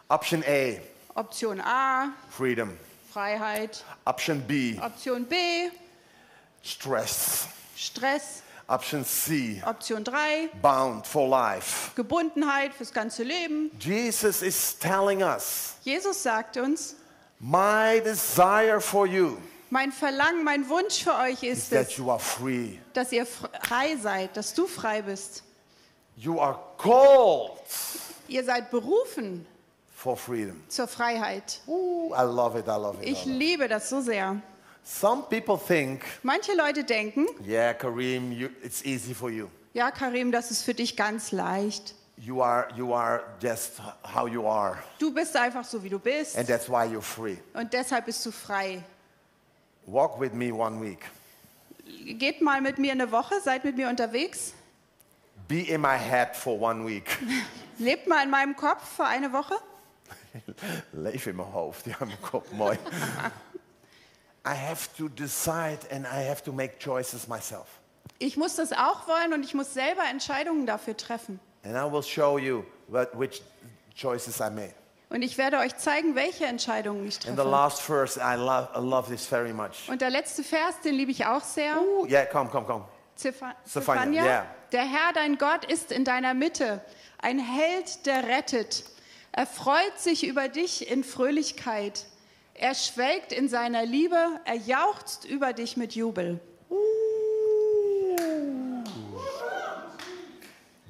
Option 0.09 0.43
A, 0.47 0.79
Option 1.15 1.59
A, 1.61 2.13
freedom. 2.29 2.77
Freiheit. 3.11 3.83
Option 4.05 4.41
B, 4.41 4.77
Option 4.81 5.25
B, 5.25 5.35
stress. 6.63 7.47
Stress. 7.75 8.43
Option 8.69 9.05
C, 9.05 9.61
Option 9.65 10.03
3, 10.03 10.49
bound 10.61 11.07
for 11.07 11.29
life. 11.29 11.91
Gebundenheit 11.95 12.73
fürs 12.73 12.91
ganze 12.91 13.23
Leben. 13.23 13.71
Jesus 13.79 14.41
is 14.41 14.77
telling 14.77 15.23
us, 15.23 15.75
Jesus 15.85 16.21
sagt 16.21 16.57
uns, 16.57 16.95
my 17.39 18.01
desire 18.03 18.81
for 18.81 19.07
you 19.07 19.37
mein 19.69 19.91
Verlangen, 19.91 20.43
mein 20.43 20.69
Wunsch 20.69 21.03
für 21.03 21.15
euch 21.15 21.43
is 21.43 21.71
ist 21.71 21.73
es, 21.73 22.01
dass 22.93 23.11
ihr 23.11 23.25
frei 23.25 23.97
seid, 24.01 24.35
dass 24.37 24.53
du 24.53 24.67
frei 24.67 25.01
bist. 25.01 25.43
You 26.15 26.39
are 26.39 26.57
called 26.77 27.59
Ihr 28.27 28.43
seid 28.43 28.71
berufen 28.71 29.45
for 29.97 30.15
freedom. 30.15 30.61
zur 30.69 30.87
Freiheit. 30.87 31.59
Ooh, 31.67 32.13
I 32.13 32.21
love 32.21 32.57
it, 32.57 32.65
I 32.67 32.77
love 32.77 33.01
it. 33.01 33.09
Ich 33.09 33.25
love 33.25 33.35
it. 33.35 33.39
liebe 33.39 33.67
das 33.67 33.89
so 33.89 33.99
sehr. 33.99 34.39
Some 34.83 35.23
people 35.29 35.57
think, 35.57 36.03
Manche 36.23 36.53
Leute 36.53 36.83
denken, 36.83 37.25
yeah, 37.45 37.73
Kareem, 37.73 38.31
you, 38.31 38.49
it's 38.63 38.85
easy 38.85 39.13
for 39.13 39.29
you. 39.29 39.47
ja, 39.73 39.89
Karim, 39.91 40.31
das 40.31 40.51
ist 40.51 40.63
für 40.63 40.73
dich 40.73 40.95
ganz 40.95 41.31
leicht. 41.31 41.95
You 42.19 42.41
are, 42.41 42.67
you 42.75 42.93
are 42.93 43.23
just 43.41 43.73
how 44.03 44.27
you 44.27 44.47
are, 44.47 44.77
Du 44.99 45.11
bist 45.13 45.35
einfach 45.35 45.65
so, 45.65 45.83
wie 45.83 45.89
du 45.89 45.99
bist. 45.99 46.37
and 46.37 46.47
that's 46.47 46.69
why 46.69 46.85
you're 46.85 47.01
free. 47.01 47.37
Und 47.53 47.73
deshalb 47.73 48.05
bist 48.05 48.25
du 48.25 48.31
frei. 48.31 48.83
Walk 49.87 50.19
with 50.19 50.33
me 50.33 50.53
one 50.53 50.79
week. 50.81 50.99
Geht 52.17 52.41
mal 52.41 52.61
mit 52.61 52.77
mir 52.77 52.91
eine 52.91 53.11
Woche, 53.11 53.35
seid 53.43 53.63
mit 53.65 53.75
mir 53.75 53.89
unterwegs. 53.89 54.53
Be 55.47 55.61
in 55.61 55.81
my 55.81 55.97
head 55.97 56.35
for 56.35 56.59
one 56.61 56.85
week. 56.85 57.17
Lebt 57.79 58.07
mal 58.07 58.23
in 58.23 58.29
meinem 58.29 58.55
Kopf 58.55 58.83
für 58.95 59.05
eine 59.05 59.31
Woche. 59.33 59.55
Leef 60.91 61.25
in 61.27 61.35
mijn 61.35 61.47
hoofd, 61.47 61.85
ja, 61.85 61.95
mijn 61.99 62.19
kop, 62.19 62.51
mooi. 62.51 62.77
I 64.45 64.53
have 64.55 64.87
to 64.97 65.09
decide 65.09 65.79
and 65.91 66.05
I 66.05 66.23
have 66.27 66.41
to 66.43 66.53
make 66.53 66.77
choices 66.79 67.27
myself. 67.27 67.67
Ich 68.19 68.37
muss 68.37 68.55
das 68.55 68.71
auch 68.71 69.07
wollen 69.07 69.33
und 69.33 69.43
ich 69.43 69.53
muss 69.53 69.73
selber 69.73 70.03
Entscheidungen 70.09 70.65
dafür 70.65 70.95
treffen. 70.95 71.39
And 71.63 71.75
I 71.75 71.91
will 71.91 72.01
show 72.03 72.37
you 72.37 72.63
what, 72.87 73.09
which 73.13 73.41
choices 73.95 74.39
I 74.39 74.49
made. 74.49 74.73
Und 75.09 75.21
ich 75.21 75.37
werde 75.37 75.57
euch 75.59 75.75
zeigen, 75.77 76.15
welche 76.15 76.45
Entscheidungen 76.45 77.07
ich 77.07 77.15
And 77.15 77.25
the 77.25 77.33
treffe. 77.35 77.49
last 77.49 77.81
verse, 77.81 78.19
I 78.19 78.35
love, 78.35 78.69
I 78.75 78.79
love 78.79 79.09
this 79.09 79.25
very 79.25 79.53
much. 79.53 79.87
Und 79.89 80.01
der 80.01 80.09
letzte 80.09 80.43
Vers, 80.43 80.79
den 80.83 80.95
liebe 80.95 81.11
ich 81.11 81.25
auch 81.25 81.43
sehr. 81.43 81.81
Ooh, 81.81 82.05
yeah, 82.07 82.25
come. 82.25 82.49
Zepha- 82.49 82.85
Zephania, 83.17 83.55
Zephania. 83.65 84.23
yeah. 84.23 84.45
Der 84.71 84.81
Herr, 84.85 85.13
dein 85.13 85.37
Gott, 85.37 85.65
ist 85.65 85.91
in 85.91 86.03
deiner 86.03 86.33
Mitte, 86.33 86.81
ein 87.19 87.39
Held, 87.39 88.05
der 88.05 88.27
rettet. 88.27 88.83
Er 89.37 89.45
freut 89.45 89.99
sich 89.99 90.25
über 90.25 90.47
dich 90.47 90.89
in 90.89 91.03
Fröhlichkeit. 91.03 92.05
Er 92.55 92.73
schwelgt 92.73 93.31
in 93.31 93.47
seiner 93.49 93.85
Liebe, 93.85 94.17
er 94.45 94.55
jauchzt 94.55 95.25
über 95.25 95.53
dich 95.53 95.77
mit 95.77 95.93
Jubel. 95.93 96.39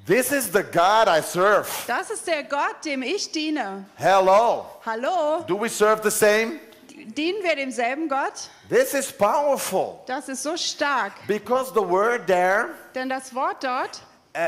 This 0.06 0.32
is 0.32 0.46
the 0.50 0.62
God 0.62 1.08
I 1.08 1.20
serve. 1.20 1.68
Das 1.86 2.08
ist 2.08 2.26
der 2.26 2.42
Gott, 2.42 2.82
dem 2.86 3.02
ich 3.02 3.30
diene. 3.30 3.84
Hello. 3.96 4.64
Hallo? 4.86 5.44
Do 5.46 5.60
we 5.60 5.68
serve 5.68 6.00
the 6.02 6.10
same? 6.10 6.58
Dienen 6.88 7.42
wir 7.42 7.54
demselben 7.54 8.08
Gott? 8.08 8.48
This 8.70 8.94
is 8.94 9.12
powerful 9.12 9.98
Das 10.06 10.26
ist 10.30 10.42
so 10.42 10.56
stark. 10.56 11.12
because 11.26 11.70
the 11.74 11.86
word 11.86 12.26
there, 12.26 12.68
Denn 12.94 13.10
das 13.10 13.34
Wort 13.34 13.62
dort, 13.62 14.00
uh, 14.34 14.40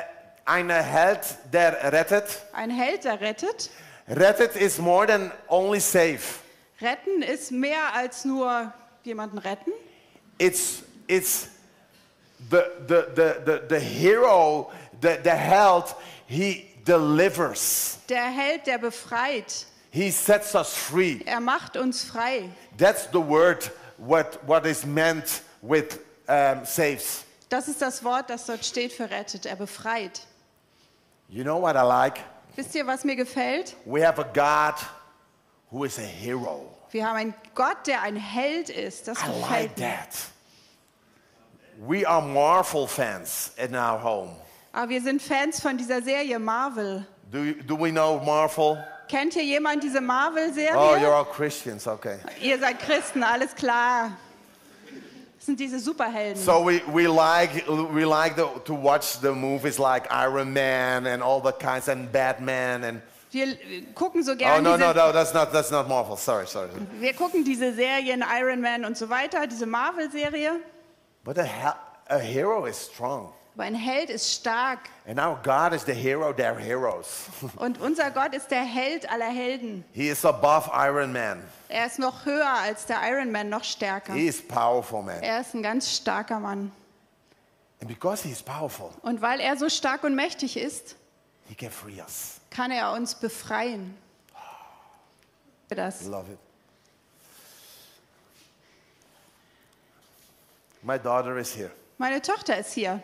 eine 0.46 0.82
Held 0.82 1.20
der 1.52 1.92
rettet, 1.92 2.24
ein 2.54 2.70
Held, 2.70 3.04
der 3.04 3.20
rettet, 3.20 3.68
rettet 4.10 4.56
is 4.56 4.78
more 4.78 5.06
than 5.06 5.32
only 5.48 5.80
save. 5.80 6.40
retten 6.80 7.22
ist 7.22 7.50
mehr 7.50 7.94
als 7.94 8.24
nur 8.24 8.72
jemanden 9.02 9.38
retten. 9.38 9.72
It's 10.38 10.82
it's 11.06 11.48
the 12.50 12.64
the 12.86 13.06
the 13.14 13.42
the, 13.44 13.62
the 13.68 13.80
hero, 13.80 14.70
the, 15.00 15.18
the 15.22 15.34
held, 15.34 15.94
he 16.26 16.66
delivers. 16.84 17.98
Der 18.08 18.30
Held, 18.30 18.66
der 18.66 18.78
befreit. 18.78 19.66
He 19.92 20.10
sets 20.10 20.54
us 20.54 20.74
free. 20.74 21.20
Er 21.26 21.40
macht 21.40 21.76
uns 21.76 22.04
frei. 22.04 22.50
That's 22.78 23.08
the 23.12 23.20
word 23.20 23.70
what 23.98 24.38
what 24.46 24.64
is 24.66 24.84
meant 24.84 25.42
with 25.62 25.98
um, 26.28 26.64
saves. 26.64 27.24
Das 27.48 27.66
ist 27.66 27.82
das 27.82 28.04
Wort, 28.04 28.30
das 28.30 28.46
dort 28.46 28.64
steht 28.64 28.92
für 28.92 29.10
rettet. 29.10 29.46
Er 29.46 29.56
befreit. 29.56 30.20
You 31.28 31.42
know 31.42 31.60
what 31.60 31.76
I 31.76 31.82
like? 31.82 32.20
Wisst 32.60 32.74
ihr, 32.74 32.86
was 32.86 33.04
mir 33.04 33.16
gefällt? 33.16 33.74
We 33.86 34.06
have 34.06 34.20
a 34.20 34.22
God 34.34 34.74
who 35.70 35.84
is 35.84 35.98
a 35.98 36.02
hero. 36.02 36.66
Wir 36.90 37.06
haben 37.08 37.16
einen 37.16 37.34
Gott, 37.54 37.86
der 37.86 38.02
ein 38.02 38.16
Held 38.16 38.68
ist. 38.68 39.08
Das 39.08 39.16
I 39.22 39.28
like 39.28 39.38
gefällt 39.40 39.78
mir. 39.78 39.86
that. 39.86 40.08
We 41.78 42.06
are 42.06 42.20
Marvel 42.20 42.86
fans 42.86 43.52
in 43.56 43.74
our 43.74 44.02
home. 44.02 44.36
Aber 44.74 44.90
wir 44.90 45.00
sind 45.00 45.22
Fans 45.22 45.58
von 45.58 45.78
dieser 45.78 46.02
Serie 46.02 46.38
Marvel. 46.38 47.06
Do, 47.32 47.38
you, 47.38 47.54
do 47.62 47.78
we 47.78 47.90
know 47.90 48.20
Marvel? 48.22 48.84
Kennt 49.08 49.32
hier 49.32 49.42
jemand 49.44 49.82
diese 49.82 49.96
Oh, 49.96 50.02
you're 50.02 50.06
Marvel-Serie? 50.06 51.14
all 51.14 51.24
Christians, 51.24 51.86
okay. 51.86 52.18
Ihr 52.42 52.58
seid 52.58 52.78
Christen, 52.80 53.22
alles 53.22 53.54
klar. 53.54 54.10
Sind 55.50 55.58
diese 55.58 55.80
Superhelden. 55.80 56.40
So 56.40 56.64
we, 56.64 56.80
we 56.92 57.08
like 57.08 57.66
we 57.92 58.04
like 58.04 58.36
the, 58.36 58.46
to 58.66 58.72
watch 58.72 59.18
the 59.20 59.32
movies 59.32 59.80
like 59.80 60.06
Iron 60.08 60.52
Man 60.52 61.08
and 61.08 61.24
all 61.24 61.40
the 61.42 61.50
kinds 61.50 61.88
and 61.88 62.12
Batman 62.12 62.84
and 62.84 63.02
Wir 63.32 63.56
gucken 63.92 64.22
so 64.22 64.30
oh 64.30 64.36
gerne 64.36 64.62
no 64.62 64.76
no 64.76 64.92
diese, 64.92 64.94
no 64.94 65.12
that's 65.12 65.34
not 65.34 65.52
that's 65.52 65.72
not 65.72 65.88
Marvel 65.88 66.16
sorry 66.16 66.46
sorry 66.46 66.68
wir 67.00 67.14
gucken 67.14 67.44
diese 67.44 67.72
Serien 67.74 68.22
Iron 68.40 68.60
Man 68.60 68.84
und 68.84 68.96
so 68.96 69.08
weiter, 69.10 69.44
diese 69.48 69.66
Marvel-Serie. 69.66 70.60
but 71.24 71.36
a, 71.36 71.74
a 72.08 72.18
hero 72.20 72.66
is 72.66 72.76
strong 72.76 73.32
Aber 73.56 73.64
ein 73.64 73.74
Held 73.74 74.08
ist 74.08 74.32
stark 74.32 74.88
and 75.04 75.18
our 75.18 75.36
God 75.42 75.72
is 75.72 75.84
the 75.84 75.94
hero 75.94 76.32
their 76.32 76.56
heroes 76.56 77.26
und 77.56 77.80
unser 77.80 78.12
Gott 78.12 78.34
ist 78.36 78.52
der 78.52 78.62
Held 78.62 79.10
aller 79.10 79.30
Helden. 79.32 79.84
he 79.92 80.10
is 80.10 80.24
above 80.24 80.70
Iron 80.72 81.12
Man 81.12 81.42
Er 81.70 81.86
ist 81.86 81.98
noch 82.00 82.24
höher 82.24 82.48
als 82.48 82.86
der 82.86 82.98
Iron 83.10 83.30
Man, 83.30 83.48
noch 83.48 83.62
stärker. 83.64 84.12
he 84.12 84.26
is 84.26 84.46
powerful 84.46 85.02
man 85.02 85.22
Er 85.22 85.40
ist 85.40 85.54
ein 85.54 85.62
ganz 85.62 85.90
starker 85.94 86.40
Mann. 86.40 86.72
And 87.80 87.88
because 87.88 88.26
He's 88.26 88.42
powerful, 88.42 88.90
Und 89.02 89.22
weil 89.22 89.40
er 89.40 89.56
so 89.56 89.68
stark 89.68 90.02
und 90.04 90.14
mächtig 90.14 90.56
ist, 90.56 90.96
He 91.48 91.54
can 91.54 91.70
free 91.70 92.00
us. 92.00 92.40
kann 92.50 92.70
er 92.70 92.92
uns 92.92 93.14
befreien. 93.14 93.96
Das. 95.68 96.02
Love 96.06 96.32
it. 96.32 96.38
My 100.82 100.98
daughter 100.98 101.36
is 101.36 101.54
here. 101.54 101.70
Meine 101.98 102.20
Tochter 102.20 102.56
ist 102.58 102.72
hier 102.72 103.00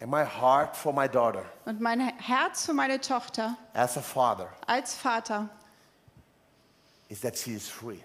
And 0.00 0.10
my 0.10 0.24
heart 0.24 0.74
for 0.76 0.92
my 0.94 1.06
daughter 1.06 1.44
und 1.66 1.80
mein 1.80 2.00
Herz 2.00 2.64
für 2.64 2.72
meine 2.72 2.98
Tochter 3.00 3.56
as 3.74 3.98
a 3.98 4.00
father 4.00 4.48
als 4.66 4.94
Vater 4.94 5.48
is 7.10 7.20
that 7.20 7.36
she 7.36 7.52
is 7.52 7.68
free. 7.68 7.98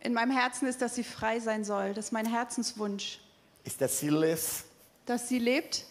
in 0.00 0.14
meinem 0.14 0.30
Herzen 0.30 0.66
ist, 0.68 0.80
dass 0.80 0.94
sie 0.94 1.04
frei 1.04 1.40
sein 1.40 1.64
soll. 1.64 1.92
Das 1.94 2.06
ist 2.06 2.12
mein 2.12 2.26
Herzenswunsch. 2.26 3.20
Is 3.64 3.76
that 3.76 3.90
she 3.90 4.08
lives 4.08 4.64
Dass 5.04 5.28
sie 5.28 5.38
lebt 5.38 5.84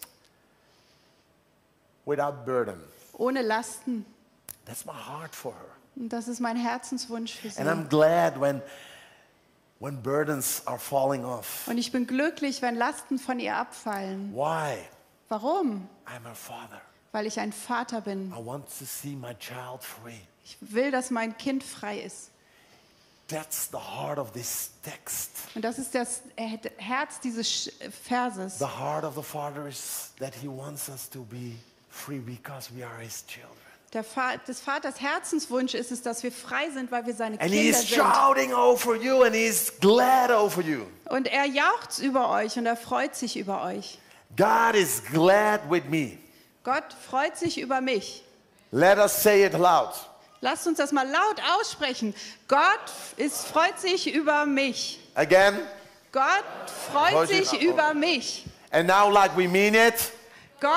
without 2.04 2.44
burden. 2.44 2.80
ohne 3.12 3.42
Lasten. 3.42 4.04
That's 4.64 4.84
my 4.84 4.92
heart 4.92 5.34
for 5.34 5.52
her. 5.52 5.70
Und 5.96 6.08
das 6.12 6.28
ist 6.28 6.40
mein 6.40 6.56
Herzenswunsch 6.56 7.34
für 7.34 7.50
sie. 7.50 7.60
And 7.60 7.68
I'm 7.68 7.88
glad 7.88 8.40
when 8.40 8.62
when 9.80 10.02
burdens 10.02 10.62
are 10.66 10.78
falling 10.78 11.24
off. 11.24 11.66
Und 11.68 11.78
ich 11.78 11.92
bin 11.92 12.06
glücklich, 12.06 12.62
wenn 12.62 12.76
Lasten 12.76 13.18
von 13.18 13.38
ihr 13.38 13.56
abfallen. 13.56 14.32
Why? 14.34 14.78
Warum? 15.28 15.88
I'm 16.06 16.24
her 16.24 16.34
father. 16.34 16.80
Weil 17.12 17.26
ich 17.26 17.38
ein 17.40 17.52
Vater 17.52 18.00
bin. 18.00 18.32
I 18.32 18.44
want 18.44 18.66
to 18.78 18.84
see 18.84 19.16
my 19.16 19.34
child 19.38 19.82
free. 19.82 20.20
Ich 20.44 20.56
will, 20.60 20.90
dass 20.90 21.10
mein 21.10 21.36
Kind 21.36 21.62
frei 21.62 22.00
ist. 22.00 22.30
That's 23.28 23.68
the 23.70 23.78
heart 23.78 24.18
of 24.18 24.32
this 24.32 24.70
text. 24.82 25.30
Und 25.54 25.62
das 25.64 25.78
ist 25.78 25.94
das 25.94 26.22
Herz 26.78 27.20
dieses 27.20 27.70
Verses. 28.08 28.58
The 28.58 28.64
heart 28.66 29.04
of 29.04 29.14
the 29.14 29.22
Father 29.22 29.68
is 29.68 30.10
that 30.18 30.34
He 30.34 30.48
wants 30.48 30.88
us 30.88 31.08
to 31.10 31.20
be 31.22 31.54
free 31.90 32.18
because 32.18 32.70
we 32.74 32.84
are 32.84 33.00
His 33.00 33.24
children. 33.26 33.54
Der 33.92 34.04
Va 34.04 34.36
des 34.36 34.60
Vaters 34.60 35.00
Herzenswunsch 35.00 35.74
ist 35.74 35.90
es, 35.92 36.02
dass 36.02 36.22
wir 36.22 36.30
frei 36.32 36.70
sind, 36.70 36.90
weil 36.90 37.06
wir 37.06 37.14
seine 37.14 37.40
And 37.40 37.52
Kinder 37.52 37.76
sind. 37.78 37.88
shouting 37.88 38.52
over 38.52 38.96
you 38.96 39.22
and 39.22 39.34
He's 39.34 39.72
glad 39.80 40.30
over 40.32 40.60
you. 40.62 40.86
Und 41.08 41.28
er 41.28 41.44
jauchzt 41.44 42.00
über 42.00 42.30
euch 42.30 42.56
und 42.56 42.66
er 42.66 42.76
freut 42.76 43.14
sich 43.14 43.36
über 43.36 43.62
euch. 43.62 43.98
God 44.36 44.74
is 44.74 45.02
glad 45.12 45.60
with 45.70 45.84
me. 45.88 46.18
Gott 46.64 46.84
freut 47.08 47.36
sich 47.36 47.58
über 47.58 47.80
mich. 47.80 48.24
Let 48.72 48.98
us 48.98 49.22
say 49.22 49.44
it 49.44 49.52
loud. 49.54 49.92
Lasst 50.40 50.66
uns 50.66 50.78
das 50.78 50.90
mal 50.92 51.06
laut 51.08 51.40
aussprechen. 51.60 52.14
Gott 52.48 52.60
ist, 53.16 53.46
freut 53.46 53.78
sich 53.78 54.12
über 54.12 54.46
mich. 54.46 54.98
Again. 55.14 55.58
Gott 56.12 56.44
freut 56.90 57.12
Freut 57.12 57.28
sich- 57.28 57.48
sich 57.50 57.62
über 57.62 57.94
mich. 57.94 58.46
And 58.72 58.88
now, 58.88 59.10
like 59.10 59.36
we 59.36 59.46
mean 59.48 59.74
it. 59.74 60.12
Gott 60.60 60.70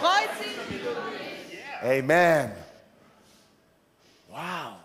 freut 0.00 0.30
sich 0.38 0.80
über 0.80 0.96
Amen. 1.82 2.52
Wow. 4.28 4.76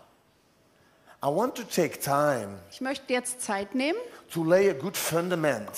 I 1.24 1.26
want 1.28 1.54
to 1.56 1.62
take 1.64 2.00
time 2.00 2.58
Ich 2.70 2.80
möchte 2.80 3.12
jetzt 3.12 3.40
Zeit 3.42 3.74
nehmen, 3.74 3.98
to 4.32 4.44
lay 4.44 4.68
a 4.70 4.72
good 4.72 4.96
fundament 4.96 5.68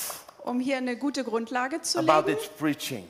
um 0.44 0.60
hier 0.60 0.76
eine 0.76 0.96
gute 0.96 1.24
Grundlage 1.24 1.80
zu 1.82 1.98
about 1.98 2.28
legen 2.28 2.38
its 2.38 2.48
preaching. 2.48 3.08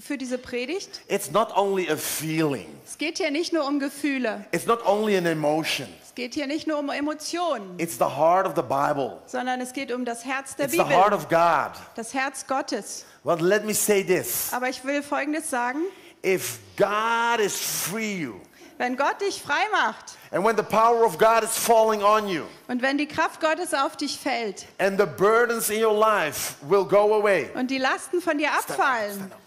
Für 0.00 0.16
diese 0.18 0.38
Predigt. 0.38 1.00
It's 1.08 1.30
not 1.30 1.56
only 1.56 1.88
a 1.90 1.96
feeling, 1.96 2.66
Es 2.86 2.98
geht 2.98 3.18
hier 3.18 3.30
nicht 3.30 3.52
nur 3.52 3.66
um 3.66 3.78
Gefühle. 3.80 4.44
it's 4.52 4.66
not 4.66 4.84
only 4.86 5.16
an 5.16 5.26
emotion, 5.26 5.88
Es 6.02 6.14
geht 6.14 6.34
hier 6.34 6.46
nicht 6.46 6.66
nur 6.66 6.78
um 6.78 6.90
Emotionen, 6.90 7.78
it's 7.78 7.96
the 7.98 8.04
heart 8.04 8.46
of 8.46 8.54
the 8.56 8.62
Bible, 8.62 9.18
sondern 9.26 9.60
es 9.60 9.72
geht 9.72 9.92
um 9.92 10.04
das 10.04 10.24
Herz 10.24 10.56
der 10.56 10.66
it's 10.66 10.74
the 10.74 10.82
heart 10.82 11.10
Bibel, 11.10 11.14
of 11.18 11.28
God. 11.28 11.72
das 11.96 12.12
Herz 12.14 12.46
Gottes. 12.46 13.04
Well, 13.24 13.38
let 13.40 13.64
me 13.64 13.74
say 13.74 14.02
this 14.02 14.52
Aber 14.52 14.68
ich 14.68 14.82
will 14.84 15.02
Folgendes 15.02 15.48
sagen. 15.50 15.78
if 16.24 16.58
God 16.76 17.40
is 17.40 17.54
free 17.58 18.14
you, 18.22 18.34
Wenn 18.78 18.96
Gott 18.96 19.20
dich 19.20 19.42
frei 19.42 19.62
macht 19.72 20.16
and 20.30 20.42
when 20.42 20.56
the 20.56 20.62
power 20.62 21.04
of 21.04 21.18
God 21.18 21.42
is 21.44 21.50
falling 21.56 22.02
on 22.02 22.26
you, 22.28 22.44
und 22.68 22.80
wenn 22.80 22.96
die 22.96 23.06
Kraft 23.06 23.40
Gottes 23.40 23.74
auf 23.74 23.96
dich 23.96 24.18
fällt 24.18 24.66
and 24.78 24.98
the 24.98 25.04
burdens 25.06 25.68
in 25.70 25.84
your 25.84 25.92
life 25.92 26.54
will 26.62 26.84
go 26.84 27.14
away, 27.14 27.50
und 27.54 27.70
die 27.70 27.76
Lasten 27.78 28.20
von 28.22 28.38
dir 28.38 28.48
Stand 28.48 28.70
up, 28.70 28.70
abfallen, 28.78 29.14
stand 29.16 29.32
up. 29.32 29.39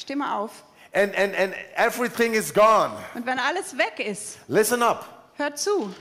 Steh 0.00 0.14
mal 0.16 0.38
auf. 0.38 0.64
and, 0.92 1.14
and, 1.16 1.34
and 1.36 1.54
everything 1.76 2.34
is 2.34 2.52
gone, 2.52 2.92
Und 3.14 3.26
wenn 3.26 3.38
alles 3.38 3.76
weg 3.78 4.00
ist, 4.04 4.38
listen 4.48 4.82
up, 4.82 5.06
hör 5.36 5.54
zu, 5.54 5.94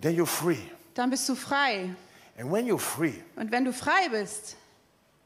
then 0.00 0.14
you're 0.16 0.26
free. 0.26 0.58
dann 0.94 1.10
bist 1.10 1.28
du 1.28 1.34
frei. 1.34 1.90
And 2.38 2.50
when 2.52 2.66
you're 2.66 2.78
free, 2.78 3.14
Und 3.36 3.50
wenn 3.52 3.64
du 3.64 3.72
frei 3.72 4.08
bist, 4.10 4.56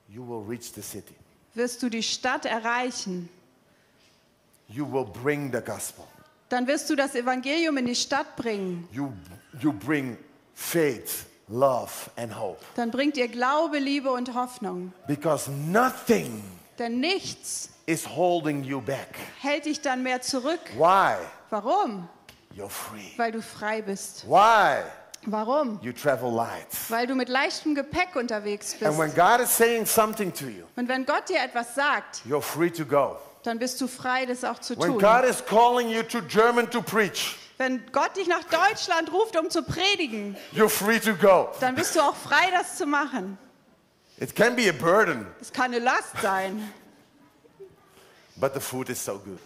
you 0.09 0.23
will 0.27 0.45
reach 0.49 0.73
the 0.75 0.83
city. 0.83 1.15
wirst 1.55 1.83
du 1.83 1.89
die 1.89 2.03
Stadt 2.03 2.45
erreichen. 2.45 3.29
You 4.69 4.85
will 4.91 5.05
bring 5.05 5.51
the 5.53 5.61
gospel. 5.61 6.05
Dann 6.51 6.67
wirst 6.67 6.89
du 6.91 6.95
das 6.97 7.15
Evangelium 7.15 7.77
in 7.79 7.87
die 7.87 7.95
Stadt 7.95 8.37
bringen. 8.37 8.87
You, 8.93 9.13
you 9.61 9.73
bring 9.73 10.17
faith, 10.55 11.25
love, 11.49 11.91
and 12.17 12.39
hope. 12.39 12.59
Dann 12.75 12.91
bringt 12.91 13.17
ihr 13.17 13.29
Glaube, 13.29 13.79
Liebe 13.79 14.11
und 14.11 14.35
Hoffnung. 14.35 14.93
Because 15.07 15.51
nothing 15.51 16.43
Denn 16.79 17.01
nichts 17.01 17.71
is 17.89 18.07
holding 18.07 18.63
you 18.65 18.81
back. 18.81 19.17
hält 19.41 19.65
dich 19.65 19.81
dann 19.81 20.03
mehr 20.03 20.21
zurück. 20.21 20.61
Why? 20.77 21.15
Warum? 21.51 22.09
You're 22.57 22.69
free. 22.69 23.13
Weil 23.17 23.33
du 23.33 23.41
frei 23.43 23.81
bist. 23.83 24.25
Why? 24.29 24.83
Warum? 25.27 25.79
You 25.83 25.93
travel 25.93 26.31
light. 26.31 26.67
Weil 26.89 27.07
du 27.07 27.15
mit 27.15 27.29
leichtem 27.29 27.75
Gepäck 27.75 28.15
unterwegs 28.17 28.75
And 28.83 28.97
when 28.99 29.07
bist. 29.13 29.17
God 29.17 29.41
is 29.41 29.57
saying 29.57 29.87
something 29.87 30.33
to 30.35 30.47
you, 30.47 30.65
Und 30.77 30.89
wenn 30.89 31.05
Gott 31.07 31.29
dir 31.29 31.41
etwas 31.43 31.75
sagt, 31.75 32.23
you're 32.29 32.43
free 32.43 32.71
to 32.71 32.85
go. 32.85 33.17
dann 33.43 33.59
bist 33.59 33.81
du 33.81 33.89
frei, 33.89 34.27
das 34.27 34.45
auch 34.45 34.59
zu 34.59 34.79
When 34.79 34.93
tun. 34.93 34.99
God 35.01 35.25
is 35.25 35.45
calling 35.45 35.89
you 35.89 36.03
to 36.03 36.21
German 36.23 36.71
to 36.71 36.83
preach, 36.83 37.37
Wenn 37.57 37.83
Gott 37.91 38.17
dich 38.17 38.29
nach 38.29 38.45
Deutschland 38.45 39.13
ruft, 39.13 39.37
um 39.37 39.51
zu 39.51 39.63
predigen, 39.63 40.37
you're 40.55 40.69
free 40.69 41.01
to 41.01 41.15
go. 41.15 41.49
dann 41.61 41.75
bist 41.75 41.97
du 41.97 42.01
auch 42.01 42.15
frei, 42.15 42.51
das 42.53 42.77
zu 42.77 42.87
machen. 42.87 43.39
It 44.21 44.35
can 44.37 44.55
be 44.57 44.69
a 44.69 44.73
burden, 44.73 45.27
Es 45.41 45.53
kann 45.53 45.67
eine 45.75 45.79
Last 45.81 46.21
sein, 46.23 46.73
but 48.41 48.55
the 48.55 48.61
food 48.61 48.91
is 48.91 48.99
so 48.99 49.19
good. 49.19 49.39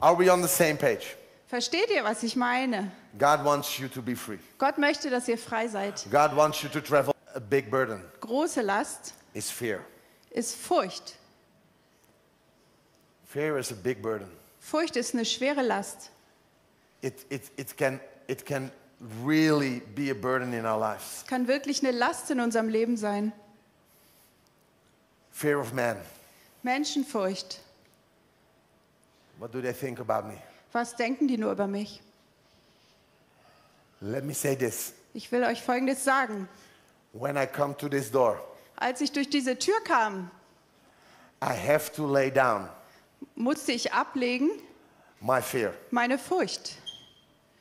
Are 0.00 0.14
we 0.14 0.28
on 0.28 0.42
the 0.42 0.48
same 0.48 0.76
page? 0.76 1.16
Versteht 1.50 1.90
ihr, 1.90 2.04
was 2.04 2.22
ich 2.22 2.36
meine? 2.36 2.92
God 3.16 3.44
wants 3.44 3.78
you 3.78 3.88
to 3.88 4.02
be 4.02 4.14
free. 4.14 4.38
Gott 4.58 4.78
möchte, 4.78 5.10
dass 5.10 5.28
ihr 5.28 5.38
frei 5.38 5.66
seid. 5.66 6.06
God 6.10 6.36
wants 6.36 6.62
you 6.62 6.68
to 6.68 6.80
travel. 6.80 7.14
A 7.34 7.40
big 7.40 7.70
burden 7.70 8.02
Große 8.20 8.62
Last 8.62 9.14
is 9.34 9.50
fear. 9.50 9.80
ist 10.30 10.54
Furcht. 10.56 11.16
Fear 13.26 13.58
is 13.58 13.70
a 13.70 13.74
big 13.74 14.02
burden. 14.02 14.28
Furcht 14.60 14.96
ist 14.96 15.14
eine 15.14 15.24
schwere 15.24 15.62
Last. 15.62 16.10
It, 17.00 17.26
it, 17.30 17.42
it, 17.56 17.76
can, 17.76 18.00
it 18.26 18.44
can 18.44 18.70
really 19.24 19.80
be 19.94 20.10
a 20.10 20.14
burden 20.14 20.52
in 20.52 20.64
our 20.66 20.78
lives. 20.78 21.22
Es 21.22 21.26
kann 21.26 21.46
wirklich 21.46 21.82
eine 21.82 21.96
Last 21.96 22.30
in 22.30 22.40
unserem 22.40 22.68
Leben 22.68 22.96
sein. 22.96 23.32
Fear 25.38 25.60
of 25.60 25.72
man. 25.72 25.96
Menschenfurcht. 26.64 27.60
What 29.38 29.52
do 29.52 29.60
they 29.62 29.72
think 29.72 30.00
about 30.00 30.26
me? 30.26 30.36
Was 30.72 30.96
denken 30.96 31.28
die 31.28 31.36
nur 31.38 31.52
über 31.52 31.68
mich? 31.68 32.00
Let 34.00 34.24
me 34.24 34.34
say 34.34 34.56
this. 34.56 34.92
Ich 35.14 35.30
will 35.30 35.44
euch 35.44 35.62
Folgendes 35.62 36.02
sagen. 36.02 36.48
When 37.12 37.36
I 37.36 37.46
come 37.46 37.76
to 37.76 37.88
this 37.88 38.10
door, 38.10 38.40
Als 38.74 39.00
ich 39.00 39.12
durch 39.12 39.30
diese 39.30 39.56
Tür 39.56 39.80
kam, 39.84 40.28
I 41.40 41.54
have 41.54 41.92
to 41.92 42.04
lay 42.04 42.32
down 42.32 42.68
musste 43.36 43.70
ich 43.70 43.92
ablegen 43.92 44.50
my 45.20 45.40
fear. 45.40 45.72
meine 45.92 46.18
Furcht. 46.18 46.78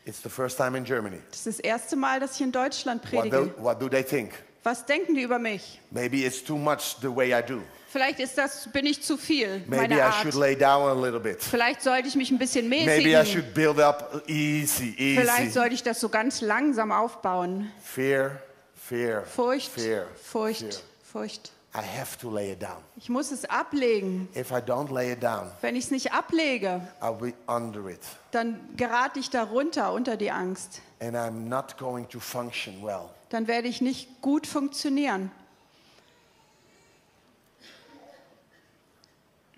It's 0.04 0.24
the 0.24 0.30
first 0.30 0.58
time 0.58 0.76
in 0.76 0.84
Germany. 0.84 1.22
Das 1.30 1.46
ist 1.46 1.60
das 1.60 1.60
erste 1.60 1.96
Mal, 1.96 2.20
dass 2.20 2.34
ich 2.36 2.42
in 2.42 2.52
Deutschland 2.52 3.04
What 3.13 3.26
do, 3.26 3.30
predige. 3.30 3.63
what 3.63 3.80
do 3.80 3.88
they 3.88 4.04
think? 4.04 4.34
Was 4.67 4.86
denken 4.86 5.15
die 5.15 5.21
über 5.21 5.39
mich? 5.39 5.80
Maybe 5.91 6.25
it's 6.25 6.43
too 6.43 6.58
much 6.58 6.97
the 7.01 7.08
way 7.08 7.32
I 7.34 7.41
do. 7.41 7.62
Vielleicht 7.89 8.19
ist 8.19 8.38
das, 8.38 8.69
bin 8.73 8.86
ich 8.86 9.01
zu 9.01 9.15
viel, 9.15 9.63
Maybe 9.65 9.95
I 9.95 10.01
Art. 10.01 10.15
should 10.15 10.34
lay 10.36 10.58
down 10.58 10.89
a 10.89 10.93
little 10.93 11.21
bit. 11.21 11.41
Vielleicht 11.41 11.82
sollte 11.82 12.10
ich 12.10 12.15
mich 12.17 12.32
ein 12.32 12.38
bisschen 12.38 12.67
Maybe 12.67 12.91
I 12.91 13.13
mäßigen. 13.15 13.25
should 13.25 13.53
build 13.53 13.80
up 13.80 14.23
easy, 14.27 14.93
Vielleicht 14.97 15.39
easy. 15.43 15.51
sollte 15.51 15.73
ich 15.73 15.84
das 15.84 16.01
so 16.01 16.10
ganz 16.10 16.41
langsam 16.41 16.91
aufbauen. 16.91 17.71
Fear, 17.82 18.41
fear, 18.75 19.23
Furcht, 19.25 19.69
fear, 19.71 20.08
Furcht, 20.21 20.60
fear. 20.60 20.73
Furcht. 21.13 21.51
I 21.73 21.80
have 21.80 22.17
to 22.19 22.30
lay 22.30 22.51
it 22.51 22.62
down. 22.62 22.84
Ich 22.97 23.08
muss 23.08 23.32
es 23.32 23.45
ablegen. 23.45 24.27
If 24.36 24.51
I 24.51 24.56
don't 24.56 24.93
lay 24.93 25.13
it 25.13 25.23
down, 25.23 25.49
Wenn 25.62 25.77
ich 25.77 25.86
es 25.86 25.91
nicht 25.91 26.12
ablege, 26.12 26.82
I'll 26.99 27.13
be 27.13 27.34
under 27.47 27.88
it. 27.89 28.01
dann 28.32 28.60
gerate 28.75 29.17
ich 29.21 29.30
darunter 29.30 29.93
unter 29.93 30.17
die 30.17 30.32
Angst. 30.32 30.82
And 30.99 31.15
I'm 31.15 31.47
not 31.47 31.77
going 31.77 32.06
to 32.10 32.19
function 32.19 32.84
well. 32.84 33.12
Dann 33.30 33.48
werde 33.48 33.68
ich 33.68 33.82
nicht 33.82 34.22
gut 34.22 34.48
funktionieren. 34.48 35.32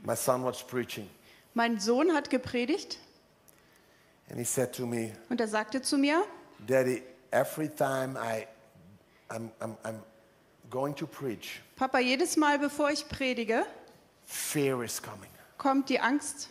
My 0.03 0.15
son 0.15 0.43
was 0.43 0.63
preaching, 0.65 1.09
Mein 1.53 1.79
Sohn 1.79 2.13
hat 2.13 2.29
gepredigt 2.29 2.97
and 4.29 4.37
he 4.39 4.45
said 4.45 4.71
to 4.73 4.85
me, 4.85 5.11
und 5.29 5.41
er 5.41 5.47
sagte 5.47 5.81
zu 5.81 5.97
mir, 5.97 6.23
Daddy, 6.65 7.01
every 7.31 7.67
time 7.67 8.15
I, 8.17 8.47
I'm, 9.29 9.49
I'm, 9.59 9.75
I'm 9.83 9.99
going 10.69 10.95
to 10.95 11.05
preach, 11.05 11.61
Papa, 11.75 11.99
jedes 11.99 12.37
Mal, 12.37 12.59
bevor 12.59 12.91
ich 12.91 13.07
predige, 13.09 13.65
fear 14.25 14.83
is 14.83 15.01
coming. 15.01 15.29
kommt 15.57 15.89
die 15.89 15.99
Angst, 15.99 16.49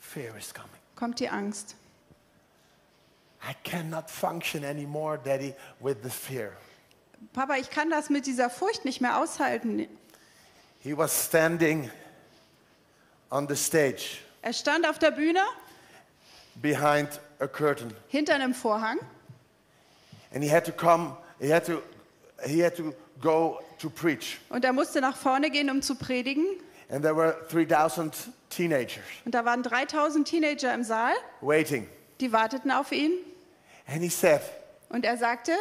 Fear 0.00 0.36
is 0.36 0.52
coming. 0.52 0.70
kommt 0.94 1.20
die 1.20 1.28
Angst. 1.30 1.76
I 3.46 3.54
cannot 3.62 4.10
function 4.10 4.64
anymore, 4.64 5.18
Daddy, 5.22 5.54
with 5.80 5.96
the 6.02 6.10
fear. 6.10 6.52
Papa, 7.32 7.56
ich 7.58 7.70
kann 7.70 7.90
das 7.90 8.08
mit 8.10 8.26
dieser 8.26 8.48
Furcht 8.50 8.84
nicht 8.84 9.00
mehr 9.00 9.18
aushalten. 9.18 9.86
He 10.80 10.96
was 10.96 11.26
standing 11.26 11.90
on 13.30 13.46
the 13.48 13.56
stage 13.56 14.18
Er 14.42 14.52
stand 14.52 14.86
auf 14.88 14.98
der 14.98 15.10
Bühne 15.10 15.40
behind 16.56 17.20
a 17.40 17.46
curtain 17.46 17.92
hinter 18.08 18.34
einem 18.34 18.54
Vorhang 18.54 18.98
and 20.32 20.42
he 20.44 20.50
had 20.50 20.64
to 20.66 20.72
come, 20.72 21.16
he 21.40 21.50
had 21.52 21.64
to, 21.66 21.82
he 22.46 22.62
had 22.62 22.76
to 22.76 22.92
go 23.20 23.60
to 23.78 23.88
preach. 23.88 24.38
und 24.50 24.64
er 24.64 24.72
musste 24.72 25.00
nach 25.00 25.16
vorne 25.16 25.50
gehen, 25.50 25.70
um 25.70 25.80
zu 25.82 25.94
predigen. 25.96 26.44
And 26.90 27.02
there 27.02 27.16
were 27.16 27.34
3,000 27.50 28.14
teenagers 28.50 29.02
Und 29.24 29.34
da 29.34 29.44
waren 29.46 29.62
3000 29.62 30.28
Teenager 30.28 30.74
im 30.74 30.84
Saal, 30.84 31.14
waiting. 31.40 31.88
die 32.20 32.30
warteten 32.32 32.70
auf 32.70 32.92
ihn. 32.92 33.12
And 33.86 34.02
he 34.02 34.08
said, 34.08 34.40
Und 34.88 35.04
er 35.04 35.16
sagte, 35.16 35.52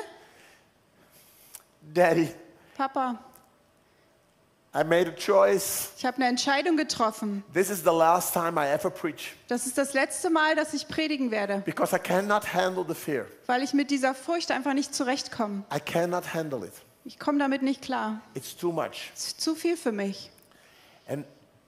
Daddy, 1.94 2.30
Papa, 2.78 3.20
I 4.76 4.84
made 4.84 5.08
a 5.08 5.12
choice. 5.16 5.90
ich 5.98 6.06
habe 6.06 6.18
eine 6.18 6.28
Entscheidung 6.28 6.78
getroffen. 6.78 7.44
This 7.54 7.70
is 7.70 7.80
the 7.84 7.92
last 7.92 8.34
time 8.34 8.58
I 8.60 8.68
ever 8.72 8.90
preach 8.90 9.34
Das 9.48 9.68
ist 9.68 9.78
das 9.78 9.94
letzte 9.94 10.30
Mal, 10.30 10.56
dass 10.56 10.74
ich 10.74 10.88
predigen 10.88 11.30
werde, 11.32 11.62
because 11.66 11.96
I 11.96 12.00
cannot 12.00 12.54
handle 12.54 12.84
the 12.88 12.96
fear. 12.96 13.26
weil 13.46 13.62
ich 13.62 13.74
mit 13.74 13.92
dieser 13.92 14.16
Furcht 14.16 14.50
einfach 14.52 14.74
nicht 14.74 14.96
zurechtkomme. 14.96 15.64
I 15.76 15.80
cannot 15.80 16.34
handle 16.34 16.66
it. 16.66 16.74
Ich 17.06 17.20
komme 17.20 17.38
damit 17.38 17.62
nicht 17.62 17.82
klar. 17.82 18.22
It's 18.34 18.56
too 18.56 18.72
much. 18.72 19.12
Es 19.14 19.28
ist 19.28 19.42
zu 19.42 19.56
viel 19.56 19.76
für 19.78 19.92
mich. 19.92 20.32
And 21.08 21.26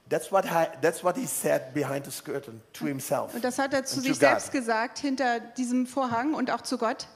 that's 0.08 0.30
what, 0.30 0.44
I, 0.46 0.68
that's 0.80 1.02
what 1.02 1.16
he 1.16 1.26
said 1.26 1.72
behind 1.74 2.04
the 2.06 2.22
curtain 2.22 2.60
to 2.74 2.86
himself. 2.86 3.34
Und 3.34 3.42
das 3.44 3.58
hat 3.58 3.72
er 3.74 3.84
zu 3.84 4.00
sich 4.00 4.12
to 4.12 4.14
selbst 4.18 4.52
God. 4.52 4.60
gesagt, 4.60 4.98
hinter 4.98 5.40
diesem 5.40 5.86
Vorhang 5.86 6.34
und 6.34 6.50
auch 6.50 6.62
zu 6.62 6.78
Gott. 6.78 7.06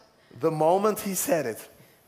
The 0.40 0.50
moment 0.50 1.00
he 1.00 1.14
said 1.14 1.46
it, 1.46 1.58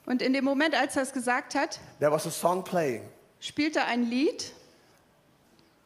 Und 0.07 0.21
in 0.23 0.33
dem 0.33 0.45
Moment, 0.45 0.75
als 0.75 0.97
er 0.97 1.03
es 1.03 1.13
gesagt 1.13 1.55
hat, 1.55 1.79
there 2.01 2.11
was 2.13 2.27
a 2.27 2.31
song 2.31 2.65
playing. 2.65 3.03
spielte 3.41 3.85
ein 3.85 4.05
Lied. 4.05 4.53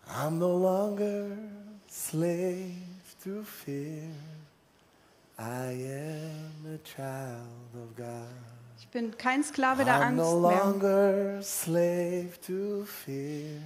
I'm 0.08 0.38
no 0.38 0.56
longer 0.56 1.26
slave 1.90 2.72
to 3.24 3.42
fear. 3.42 4.08
I 5.38 5.42
am 5.42 6.64
a 6.74 6.78
child 6.84 7.74
of 7.74 7.94
God. 7.96 8.28
Ich 8.78 8.88
bin 8.88 9.16
kein 9.18 9.42
Sklave 9.42 9.84
der 9.84 9.96
I'm 9.96 10.02
Angst 10.02 10.16
no 10.18 10.40
mehr. 10.40 10.64
longer 10.64 11.42
slave 11.42 12.30
to 12.46 12.84
fear. 12.86 13.60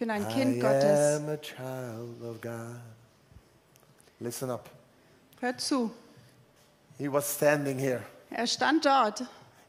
Ich 0.00 0.06
bin 0.06 0.10
ein 0.12 0.22
I 0.30 0.32
Kind 0.32 0.60
Gottes. 0.62 1.18
am 1.18 1.28
a 1.28 1.36
child 1.36 2.22
of 2.22 2.40
God. 2.40 2.80
Listen 4.18 4.48
up. 4.50 4.70
Hört 5.42 5.60
zu. 5.60 5.90
He 6.96 7.06
was 7.12 7.30
standing 7.30 7.78
here. 7.78 8.00
Er 8.30 8.46
stand 8.46 8.86
dort. 8.86 9.22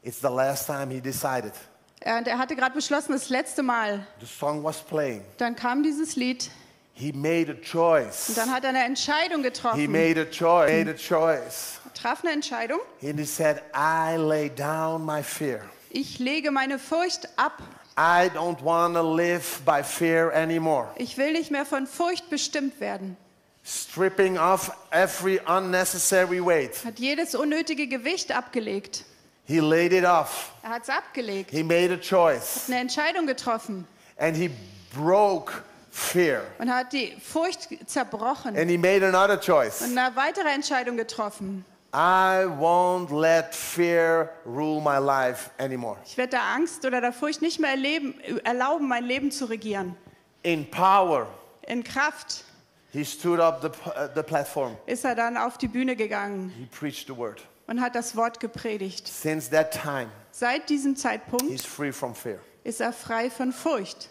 It's 0.04 0.22
the 0.22 0.30
last 0.30 0.67
time 0.67 0.89
he 0.89 1.02
decided. 1.02 1.52
Er- 2.00 2.17
Und 2.20 2.30
er 2.30 2.38
hatte 2.38 2.56
gerade 2.56 2.74
beschlossen, 2.74 3.12
das 3.12 3.28
letzte 3.28 3.62
Mal. 3.62 4.08
The 4.22 4.26
song 4.26 4.63
was 4.63 4.78
playing. 4.82 5.22
Dann 5.38 5.54
kam 5.58 5.84
dieses 5.84 6.15
Lied. 6.15 6.50
He 6.94 7.12
made 7.12 7.52
a 7.52 7.56
choice. 7.62 8.30
Und 8.30 8.38
dann 8.38 8.52
hat 8.54 8.63
er 8.63 8.70
eine 8.70 8.86
Entscheidung 8.86 9.39
He 9.44 9.50
getroffen. 9.50 9.91
made 9.91 10.22
a 10.22 10.24
choice. 10.24 10.72
Made 10.72 10.91
a 10.91 10.94
choice. 10.94 11.82
Er 11.84 11.94
traf 11.94 12.24
eine 12.24 12.32
Entscheidung. 12.32 12.80
And 13.04 13.20
he 13.20 13.26
said, 13.26 13.62
I 13.76 14.15
lay 14.15 14.48
down 14.50 15.06
my 15.06 15.22
fear. 15.22 15.60
Ich 15.89 16.20
lege 16.20 16.52
meine 16.52 16.80
Furcht 16.80 17.28
ab. 17.36 17.62
I 18.03 18.29
don't 18.29 18.59
want 18.63 18.95
to 18.95 19.03
live 19.03 19.61
by 19.63 19.83
fear 19.83 20.31
anymore. 20.31 20.87
Ich 20.95 21.17
will 21.17 21.33
nicht 21.33 21.51
mehr 21.51 21.67
von 21.67 21.85
Furcht 21.85 22.31
bestimmt 22.31 22.79
werden. 22.79 23.15
Stripping 23.63 24.39
off 24.39 24.71
every 24.89 25.39
unnecessary 25.45 26.43
weight. 26.43 26.83
Hat 26.83 26.97
jedes 26.97 27.35
unnötige 27.35 27.85
Gewicht 27.85 28.31
abgelegt. 28.31 29.05
He 29.45 29.59
laid 29.59 29.93
it 29.93 30.03
off. 30.03 30.51
Er 30.63 30.71
hat 30.71 30.83
es 30.83 30.89
abgelegt. 30.89 31.51
He 31.51 31.61
made 31.61 31.93
a 31.93 31.97
choice. 31.97 32.63
Eine 32.67 32.79
Entscheidung 32.79 33.27
getroffen. 33.27 33.85
And 34.17 34.35
he 34.35 34.49
broke 34.95 35.53
fear. 35.91 36.41
Und 36.57 36.73
hat 36.73 36.93
die 36.93 37.15
Furcht 37.21 37.67
zerbrochen. 37.85 38.57
And 38.57 38.67
he 38.67 38.79
made 38.79 39.05
another 39.05 39.39
choice. 39.39 39.83
Und 39.83 39.95
eine 39.95 40.15
weitere 40.15 40.49
Entscheidung 40.49 40.97
getroffen. 40.97 41.63
I 41.93 42.45
won't 42.45 43.12
let 43.12 43.54
fear 43.54 44.30
rule 44.45 44.80
my 44.82 44.97
life 44.97 45.49
anymore. 45.58 45.97
Ich 46.06 46.15
werde 46.17 46.32
der 46.32 46.43
Angst 46.43 46.86
oder 46.86 47.01
der 47.01 47.12
Furcht 47.12 47.41
nicht 47.41 47.60
mehr 47.60 47.71
erleben, 47.71 48.15
erlauben, 48.45 48.88
mein 48.88 49.04
Leben 49.04 49.30
zu 49.32 49.45
regieren. 49.45 49.97
In 50.43 50.69
power, 50.71 51.27
In 51.67 51.84
Kraft 51.84 52.45
he 52.93 53.04
stood 53.04 53.39
up 53.39 53.62
the, 53.62 53.67
uh, 53.89 54.08
the 54.15 54.23
platform. 54.23 54.77
ist 54.86 55.04
er 55.04 55.15
dann 55.15 55.36
auf 55.38 55.58
die 55.58 55.67
Bühne 55.67 55.95
gegangen 55.97 56.49
He 56.58 56.65
preached 56.65 57.08
the 57.08 57.15
word. 57.17 57.41
und 57.67 57.82
hat 57.82 57.93
das 57.95 58.15
Wort 58.15 58.39
gepredigt. 58.39 59.08
Since 59.08 59.49
that 59.51 59.71
time, 59.71 60.08
Seit 60.32 60.69
diesem 60.69 60.95
Zeitpunkt 60.95 61.43
he's 61.51 61.65
free 61.65 61.91
from 61.91 62.15
fear. 62.15 62.39
ist 62.63 62.80
er 62.80 62.93
frei 62.93 63.30
von 63.30 63.51
Furcht. 63.51 64.10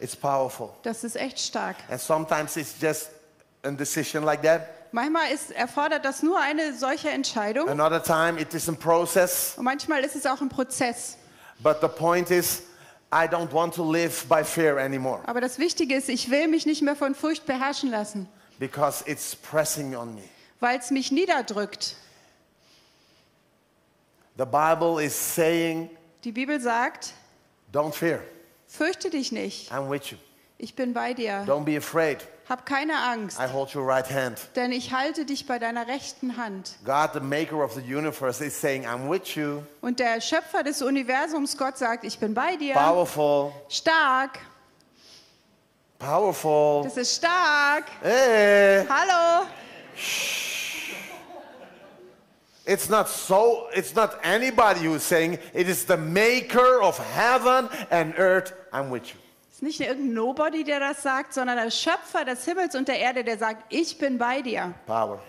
It's 0.00 0.16
powerful. 0.16 0.70
Das 0.82 1.04
ist 1.04 1.16
echt 1.16 1.38
stark. 1.38 1.76
And 1.90 2.00
sometimes 2.00 2.56
it's 2.56 2.74
just 2.80 3.10
a 3.62 3.70
decision 3.70 4.24
like 4.24 4.42
that. 4.42 4.83
Manchmal 4.94 5.32
ist, 5.32 5.50
erfordert 5.50 6.04
das 6.04 6.22
nur 6.22 6.40
eine 6.40 6.72
solche 6.72 7.10
Entscheidung 7.10 7.68
Another 7.68 8.00
time 8.00 8.40
it 8.40 8.54
is 8.54 8.68
a 8.68 8.72
process. 8.72 9.54
und 9.56 9.64
manchmal 9.64 10.04
ist 10.04 10.14
es 10.14 10.24
auch 10.24 10.40
ein 10.40 10.48
Prozess. 10.48 11.16
But 11.58 11.78
the 11.80 11.88
point 11.88 12.30
is, 12.30 12.62
I 13.12 13.26
don't 13.26 13.52
want 13.52 13.74
to 13.74 13.82
live 13.90 14.24
by 14.28 14.44
fear 14.44 14.78
anymore 14.78 15.20
Aber 15.26 15.40
das 15.40 15.58
Wichtige 15.58 15.96
ist, 15.96 16.08
ich 16.08 16.30
will 16.30 16.46
mich 16.46 16.64
nicht 16.64 16.80
mehr 16.80 16.94
von 16.94 17.16
Furcht 17.16 17.44
beherrschen 17.44 17.90
lassen, 17.90 18.28
because 18.60 19.02
it's 19.10 19.34
pressing 19.34 19.96
on 19.96 20.14
me. 20.14 20.22
weil 20.60 20.78
es 20.78 20.92
mich 20.92 21.10
niederdrückt. 21.10 21.96
The 24.38 24.44
Bible 24.44 25.02
is 25.04 25.34
saying, 25.34 25.90
Die 26.22 26.30
Bibel 26.30 26.60
sagt, 26.60 27.14
don't 27.72 27.92
fear. 27.94 28.20
fürchte 28.68 29.10
dich 29.10 29.32
nicht, 29.32 29.72
I'm 29.72 29.90
with 29.90 30.12
you. 30.12 30.18
Ich 30.64 30.74
bin 30.74 30.94
bei 30.94 31.12
dir. 31.14 31.44
Don't 31.46 31.64
be 31.64 31.76
afraid. 31.76 32.18
Hab 32.48 32.66
keine 32.66 32.94
Angst, 32.94 33.38
I 33.38 33.46
hold 33.50 33.74
your 33.74 33.86
right 33.86 34.10
hand. 34.10 34.38
denn 34.56 34.72
ich 34.72 34.92
halte 34.92 35.24
dich 35.24 35.46
bei 35.46 35.58
deiner 35.58 35.86
rechten 35.86 36.36
Hand. 36.36 36.76
God, 36.84 37.10
the 37.14 37.20
maker 37.20 37.62
of 37.62 37.72
the 37.72 37.80
universe, 37.80 38.44
is 38.44 38.58
saying, 38.58 38.84
I'm 38.84 39.08
with 39.08 39.34
you. 39.34 39.62
Und 39.80 39.98
der 39.98 40.20
Schöpfer 40.20 40.62
des 40.62 40.82
Universums, 40.82 41.56
Gott, 41.56 41.78
sagt, 41.78 42.04
ich 42.04 42.18
bin 42.18 42.34
bei 42.34 42.56
dir. 42.56 42.74
Powerful. 42.74 43.52
Stark, 43.70 44.40
Powerful. 45.98 46.84
das 46.84 46.96
ist 46.98 47.16
stark. 47.16 47.84
Hey. 48.02 48.84
Hallo. 48.88 49.46
It's 52.66 52.88
not 52.88 53.08
so, 53.08 53.68
it's 53.74 53.94
not 53.94 54.18
anybody 54.22 54.80
who's 54.80 55.02
saying, 55.02 55.38
it 55.52 55.68
is 55.68 55.84
the 55.84 55.96
maker 55.98 56.82
of 56.82 56.98
heaven 56.98 57.68
and 57.90 58.14
earth. 58.18 58.52
I'm 58.72 58.90
with 58.90 59.14
you. 59.14 59.20
Es 59.54 59.58
ist 59.58 59.62
nicht 59.62 59.80
irgendein 59.82 60.14
Nobody, 60.14 60.64
der 60.64 60.80
das 60.80 61.04
sagt, 61.04 61.32
sondern 61.32 61.56
der 61.56 61.70
Schöpfer 61.70 62.24
des 62.24 62.44
Himmels 62.44 62.74
und 62.74 62.88
der 62.88 62.98
Erde, 62.98 63.22
der 63.22 63.38
sagt, 63.38 63.72
ich 63.72 63.98
bin 63.98 64.18
bei 64.18 64.42
dir. 64.42 64.74
Power. 64.84 65.22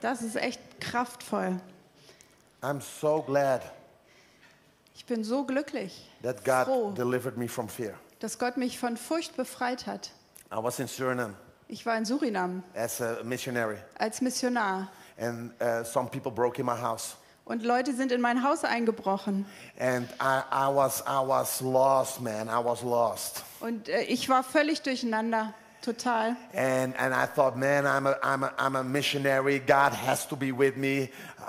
Das 0.00 0.22
ist 0.22 0.34
echt 0.36 0.58
kraftvoll. 0.80 1.60
I'm 2.62 2.80
so 2.80 3.20
glad 3.20 3.60
Ich 4.94 5.04
bin 5.04 5.22
so 5.24 5.44
glücklich, 5.44 6.10
that 6.22 6.42
God 6.42 6.64
Froh. 6.64 6.92
delivered 6.92 7.36
me 7.36 7.48
from 7.48 7.68
fear. 7.68 7.92
dass 8.20 8.38
Gott 8.38 8.56
mich 8.56 8.78
von 8.78 8.96
Furcht 8.96 9.36
befreit 9.36 9.86
hat. 9.86 10.10
I 10.50 10.56
was 10.56 10.78
in 10.78 10.88
Suriname 10.88 11.34
Ich 11.68 11.84
war 11.84 11.98
in 11.98 12.06
Surinam 12.06 12.62
as 12.74 13.02
a 13.02 13.22
missionary, 13.24 13.76
als 13.98 14.22
Missionar 14.22 14.90
and 15.18 15.52
uh, 15.60 15.84
some 15.84 16.08
people 16.08 16.32
broke 16.32 16.58
in 16.58 16.64
my 16.64 16.80
house. 16.80 17.14
Und 17.50 17.64
Leute 17.64 17.92
sind 17.94 18.12
in 18.12 18.20
mein 18.20 18.44
Haus 18.44 18.64
eingebrochen. 18.64 19.44
And 19.78 20.08
I, 20.20 20.42
I, 20.52 20.74
was, 20.74 21.00
I 21.06 21.26
was 21.26 21.60
lost, 21.60 22.20
man. 22.20 22.48
I 22.48 22.64
was 22.64 22.82
lost. 22.82 23.42
Und 23.60 23.88
äh, 23.88 24.02
ich 24.02 24.28
war 24.28 24.42
völlig 24.44 24.82
durcheinander, 24.82 25.52
total. 25.82 26.36
And, 26.54 26.96
and 26.98 27.12
I 27.14 27.26
thought, 27.34 27.56
man, 27.56 27.86
I'm 27.86 28.06
a, 28.06 28.12
I'm, 28.22 28.44
a, 28.44 28.52
I'm 28.56 28.76
a 28.76 28.82
missionary. 28.84 29.58
God 29.58 29.92
has 29.92 30.26
to 30.28 30.36
be 30.36 30.52
with 30.56 30.76
me. 30.76 31.08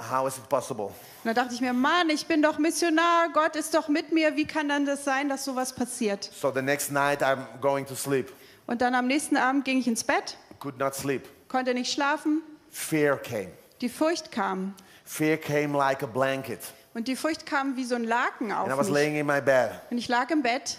How 0.10 0.28
is 0.28 0.38
it 0.38 0.50
possible? 0.50 0.92
Und 1.24 1.28
da 1.28 1.34
dachte 1.36 1.54
ich 1.54 1.62
mir, 1.62 1.72
Mann, 1.74 2.10
ich 2.10 2.26
bin 2.26 2.42
doch 2.42 2.58
Missionar, 2.58 3.30
Gott 3.32 3.56
ist 3.56 3.76
doch 3.76 3.88
mit 3.88 4.12
mir, 4.12 4.36
wie 4.36 4.46
kann 4.48 4.70
dann 4.70 4.88
das 4.88 5.04
sein, 5.06 5.30
dass 5.30 5.46
sowas 5.46 5.72
passiert? 5.74 6.24
So 6.34 6.52
the 6.52 6.64
next 6.64 6.92
night, 6.92 7.22
I'm 7.22 7.46
going 7.62 7.86
to 7.86 7.94
sleep. 7.94 8.32
Und 8.66 8.82
dann 8.82 8.96
am 8.96 9.06
nächsten 9.06 9.38
Abend 9.38 9.66
ging 9.66 9.78
ich 9.78 9.88
ins 9.88 10.04
Bett, 10.04 10.36
Could 10.60 10.80
not 10.80 10.96
sleep. 10.96 11.28
konnte 11.48 11.76
nicht 11.76 11.94
schlafen, 11.94 12.42
Fear 12.72 13.18
came. 13.18 13.52
die 13.82 13.90
Furcht 13.90 14.32
kam. 14.32 14.74
Fear 15.06 15.38
came 15.38 15.78
like 15.78 16.04
a 16.04 16.08
blanket. 16.08 16.60
Und 16.94 17.08
die 17.08 17.16
Furcht 17.16 17.46
kam 17.46 17.76
wie 17.78 17.86
so 17.86 17.96
ein 17.96 18.04
Laken 18.04 18.52
And 18.52 18.68
I 18.68 18.72
auf 18.72 18.78
was 18.80 18.88
mich. 18.88 18.96
laying 18.96 19.16
in 19.16 19.26
my 19.26 19.42
bed. 19.42 19.72
Und 19.90 19.98
ich 19.98 20.08
lag 20.08 20.30
im 20.30 20.42
Bett, 20.42 20.78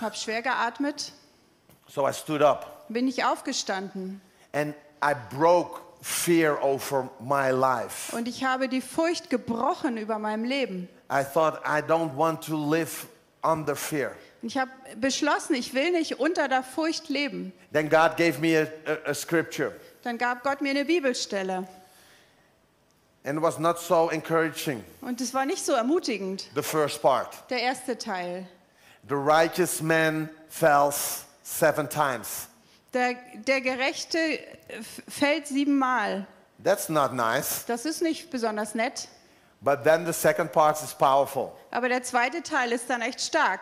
habe 0.00 0.16
schwer 0.16 0.42
geatmet, 0.42 1.12
So 1.88 2.08
I 2.08 2.12
stood 2.12 2.42
up 2.42 2.76
bin 2.88 3.06
ich 3.08 3.24
aufgestanden 3.24 4.20
and 4.52 4.74
I 5.02 5.14
broke 5.34 5.80
fear 6.02 6.58
over 6.62 7.08
my 7.20 7.50
life. 7.50 8.14
Und 8.16 8.26
ich 8.26 8.44
habe 8.44 8.68
die 8.68 8.80
Furcht 8.80 9.30
gebrochen 9.30 9.96
über 9.96 10.18
meinem 10.18 10.44
Leben. 10.44 10.88
I 11.12 11.22
thought 11.22 11.60
I 11.64 11.80
don't 11.80 12.16
want 12.16 12.44
to 12.46 12.56
live 12.56 13.06
under 13.42 13.76
fear. 13.76 14.12
Und 14.42 14.48
ich 14.48 14.58
habe 14.58 14.70
beschlossen, 14.96 15.54
ich 15.54 15.74
will 15.74 15.92
nicht 15.92 16.18
unter 16.18 16.48
der 16.48 16.62
Furcht 16.62 17.08
leben. 17.08 17.52
Then 17.72 17.88
God 17.88 18.16
gave 18.16 18.40
me 18.40 18.58
a, 18.58 18.90
a, 18.90 19.10
a 19.10 19.14
scripture, 19.14 19.72
Dann 20.02 20.16
gab 20.18 20.42
Gott 20.42 20.60
mir 20.62 20.70
eine 20.70 20.84
Bibelstelle. 20.84 21.68
And 23.24 23.36
it 23.38 23.42
was 23.42 23.58
not 23.58 23.78
so 23.78 24.08
encouraging. 24.10 24.82
Und 25.00 25.20
es 25.20 25.32
war 25.34 25.44
nicht 25.46 25.64
so 25.64 25.72
ermutigend, 25.72 26.48
The 26.54 26.62
first 26.62 27.02
part 27.02 27.28
der 27.50 27.60
erste 27.62 27.96
Teil. 27.98 28.46
The 29.08 29.14
righteous 29.14 29.80
man 29.82 30.28
falls 30.48 31.24
seven 31.42 31.88
times. 31.88 32.48
Der, 32.92 33.14
der 33.46 33.60
Gerechte 33.60 34.18
f- 34.68 35.02
fällt 35.08 35.46
siebenmal. 35.46 36.26
That's 36.62 36.88
not 36.88 37.12
nice. 37.14 37.64
Das 37.66 37.84
ist 37.86 38.02
nicht 38.02 38.30
besonders 38.30 38.74
nett. 38.74 39.08
But 39.62 39.84
then 39.84 40.04
the 40.06 40.12
second 40.12 40.52
part 40.52 40.82
is 40.82 40.92
powerful. 40.94 41.52
Aber 41.70 41.88
der 41.88 42.02
zweite 42.02 42.42
Teil 42.42 42.72
ist 42.72 42.88
dann 42.90 43.00
echt 43.02 43.20
stark. 43.20 43.60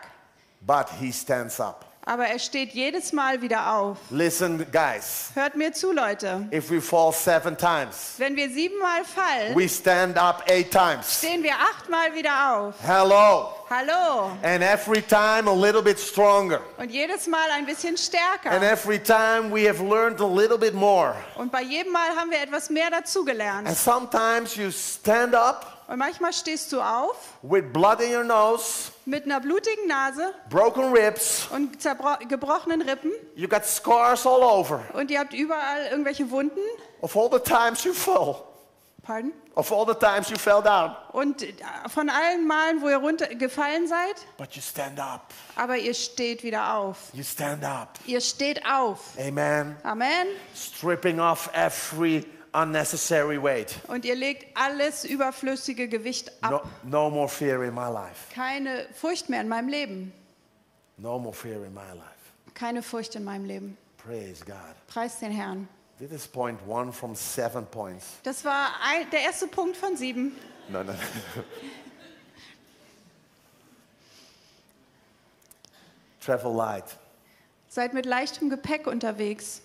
But 0.61 0.87
he 0.99 1.11
stands 1.11 1.59
up. 1.59 1.85
Aber 2.09 2.25
er 2.25 2.39
steht 2.39 2.71
jedes 2.71 3.13
Mal 3.13 3.39
wieder 3.39 3.71
auf. 3.71 3.97
Listen, 4.09 4.65
guys, 4.71 5.29
Hört 5.35 5.55
mir 5.55 5.71
zu, 5.73 5.91
Leute. 5.91 6.47
if 6.51 6.71
we 6.71 6.81
fall 6.81 7.13
seven 7.13 7.55
times, 7.55 8.15
Wenn 8.17 8.35
wir 8.35 8.49
siebenmal 8.49 9.03
fallen, 9.05 9.55
we 9.55 9.69
stand 9.69 10.17
up 10.17 10.43
eight 10.49 10.71
times. 10.71 11.19
stehen 11.19 11.43
wir 11.43 11.53
achtmal 11.53 12.11
wieder 12.15 12.31
auf. 12.57 12.73
Hello. 12.83 13.53
Hallo. 13.69 14.31
And 14.41 14.63
every 14.63 15.03
time 15.03 15.47
a 15.47 15.53
little 15.53 15.83
bit 15.83 15.99
stronger. 15.99 16.61
Und 16.79 16.89
jedes 16.89 17.27
Mal 17.27 17.47
ein 17.51 17.67
bisschen 17.67 17.89
And 17.89 17.99
stärker. 17.99 18.59
every 18.59 18.97
time 18.97 19.51
we 19.51 19.67
have 19.69 19.79
learned 19.79 20.19
a 20.19 20.25
little 20.25 20.57
bit 20.57 20.73
more. 20.73 21.13
Und 21.35 21.51
bei 21.51 21.61
jedem 21.61 21.91
Mal 21.93 22.09
haben 22.15 22.31
wir 22.31 22.41
etwas 22.41 22.71
mehr 22.71 22.87
And 22.87 22.95
dazugelernt. 23.05 23.69
sometimes 23.77 24.55
you 24.55 24.71
stand 24.71 25.35
up 25.35 25.78
Und 25.89 25.97
manchmal 25.97 26.31
stehst 26.33 26.71
du 26.71 26.81
auf 26.81 27.15
with 27.41 27.63
blood 27.73 27.99
in 27.99 28.13
your 28.15 28.23
nose, 28.23 28.91
mit 29.05 29.25
einer 29.25 29.39
blutigen 29.39 29.87
Nase 29.87 30.33
broken 30.49 30.93
ribs, 30.93 31.47
und 31.51 31.79
gebrochenen 32.29 32.81
Rippen. 32.83 33.11
you 33.35 33.47
got 33.47 33.65
scars 33.65 34.25
all 34.27 34.43
over 34.43 34.81
Und 34.93 35.09
ihr 35.09 35.19
habt 35.19 35.33
überall 35.33 35.87
irgendwelche 35.89 36.29
Wunden. 36.29 36.59
of 37.01 37.17
all 37.17 37.27
the 37.31 37.39
times 37.39 37.83
you 37.83 37.93
fell, 37.93 38.35
Pardon? 39.01 39.33
of 39.55 39.71
all 39.71 39.83
the 39.87 39.95
times 39.95 40.29
you 40.29 40.37
fell 40.37 40.61
down. 40.61 40.95
Und 41.11 41.41
äh, 41.41 41.53
von 41.91 42.07
allen 42.09 42.45
Malen, 42.45 42.81
wo 42.83 42.89
ihr 42.89 42.97
runtergefallen 42.97 43.87
seid, 43.87 44.15
But 44.37 44.51
you 44.55 44.61
stand 44.61 44.99
up. 44.99 45.33
aber 45.55 45.75
ihr 45.77 45.95
steht 45.95 46.43
wieder 46.43 46.75
auf. 46.75 46.97
You 47.13 47.23
stand 47.23 47.65
up. 47.65 47.97
Ihr 48.05 48.21
steht 48.21 48.63
auf. 48.63 48.99
Amen. 49.17 49.75
Amen. 49.81 50.27
Stripping 50.55 51.19
off 51.19 51.49
every 51.55 52.25
unnecessary 52.53 53.41
weight. 53.41 53.75
Und 53.87 54.05
ihr 54.05 54.15
legt 54.15 54.45
alles 54.57 55.05
überflüssige 55.05 55.87
Gewicht 55.87 56.31
ab. 56.41 56.51
No, 56.51 56.61
no 56.83 57.09
more 57.09 57.29
fear 57.29 57.63
in 57.63 57.73
my 57.73 57.89
life. 57.89 58.33
Keine 58.33 58.87
Furcht 58.93 59.29
mehr 59.29 59.41
in 59.41 59.47
meinem 59.47 59.69
Leben. 59.69 60.13
No 60.97 61.17
more 61.19 61.33
fear 61.33 61.63
in 61.65 61.73
my 61.73 61.89
life. 61.93 62.05
Keine 62.53 62.81
Furcht 62.81 63.15
in 63.15 63.23
meinem 63.23 63.45
Leben. 63.45 63.77
Praise 63.97 64.43
God. 64.45 64.75
Preis 64.87 65.19
den 65.19 65.31
Herrn. 65.31 65.67
This 65.97 66.11
is 66.11 66.27
point 66.27 66.59
one 66.65 66.91
from 66.93 67.15
seven 67.15 67.65
points. 67.65 68.17
Das 68.23 68.45
war 68.45 68.69
ein, 68.83 69.09
der 69.11 69.21
erste 69.21 69.47
Punkt 69.47 69.75
von 69.75 69.97
sieben. 69.97 70.35
No, 70.69 70.83
no. 70.83 70.93
Travel 76.21 76.53
light. 76.53 76.97
Seid 77.67 77.93
mit 77.93 78.05
leichtem 78.05 78.49
Gepäck 78.49 78.87
unterwegs. 78.87 79.61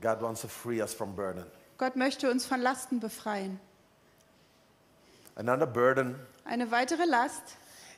God 0.00 0.20
wants 0.20 0.40
to 0.42 0.48
free 0.48 0.80
us 0.80 0.92
from 0.92 1.14
burden. 1.14 1.44
Gott 1.80 1.96
möchte 1.96 2.30
uns 2.30 2.44
von 2.44 2.60
Lasten 2.60 3.00
befreien. 3.00 3.58
Another 5.34 5.66
burden 5.66 6.14
Eine 6.44 6.70
weitere 6.70 7.06
Last 7.06 7.40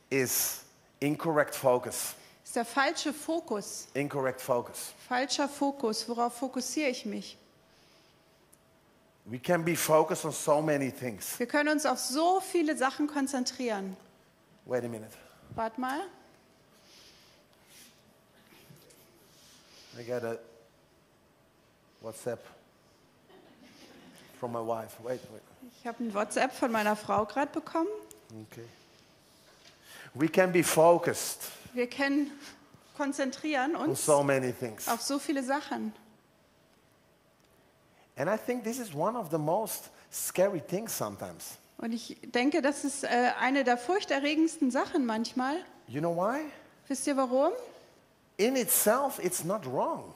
is 0.09 0.61
incorrect 1.01 1.53
focus. 1.53 2.15
ist 2.45 2.55
der 2.55 2.65
falsche 2.65 3.13
Fokus. 3.13 3.89
Incorrect 3.95 4.41
focus. 4.41 4.93
Falscher 5.09 5.49
Fokus. 5.49 6.09
Worauf 6.09 6.33
fokussiere 6.39 6.91
ich 6.91 7.05
mich? 7.05 7.37
We 9.25 9.41
can 9.41 9.65
be 9.65 9.75
focused 9.75 10.25
on 10.25 10.31
so 10.31 10.63
many 10.63 10.93
things. 10.93 11.37
Wir 11.41 11.49
können 11.49 11.71
uns 11.71 11.85
auf 11.85 11.99
so 11.99 12.39
viele 12.41 12.77
Sachen 12.77 13.09
konzentrieren. 13.09 13.97
Wait 14.65 14.85
a 14.85 14.89
minute. 14.89 15.11
Wart 15.57 15.77
mal. 15.77 16.03
I 19.99 20.05
got 20.05 20.23
a 20.23 20.39
WhatsApp 22.01 22.62
from 24.43 24.51
my 24.51 24.59
wife. 24.61 24.97
Wait, 25.05 25.21
wait. 25.33 25.41
Ich 25.79 25.87
habe 25.87 26.03
ein 26.03 26.13
WhatsApp 26.13 26.53
von 26.53 26.73
meiner 26.73 26.97
Frau 26.97 27.25
gerade 27.25 27.53
bekommen. 27.53 27.87
Okay. 28.51 28.65
We 30.15 30.29
can 30.29 30.51
be 30.51 30.65
focused 30.65 31.53
Wir 31.75 31.89
können 31.89 32.33
konzentrieren 32.97 33.77
on 33.77 33.91
uns 33.91 34.05
so 34.05 34.21
many 34.25 34.53
things. 34.53 34.89
auf 34.89 35.01
so 35.01 35.21
viele 35.21 35.45
Sachen. 35.45 35.93
And 38.17 38.29
I 38.29 38.37
think 38.37 38.65
this 38.65 38.81
is 38.81 38.93
one 38.93 39.17
of 39.17 39.31
the 39.31 39.39
most 39.39 39.91
scary 40.11 40.61
things 40.61 40.97
sometimes. 40.97 41.59
Und 41.79 41.93
ich 41.93 42.17
denke, 42.23 42.63
das 42.63 42.83
ist 42.85 43.05
äh, 43.05 43.31
eine 43.39 43.63
der 43.63 43.79
furchterregendsten 43.79 44.73
Sachen 44.73 45.07
manchmal. 45.07 45.55
You 45.87 46.01
know 46.01 46.17
why? 46.17 46.41
Wisst 46.89 47.07
ihr 47.07 47.17
warum? 47.17 47.53
In 48.39 48.57
itself, 48.57 49.21
it's 49.23 49.45
not 49.45 49.65
wrong. 49.67 50.13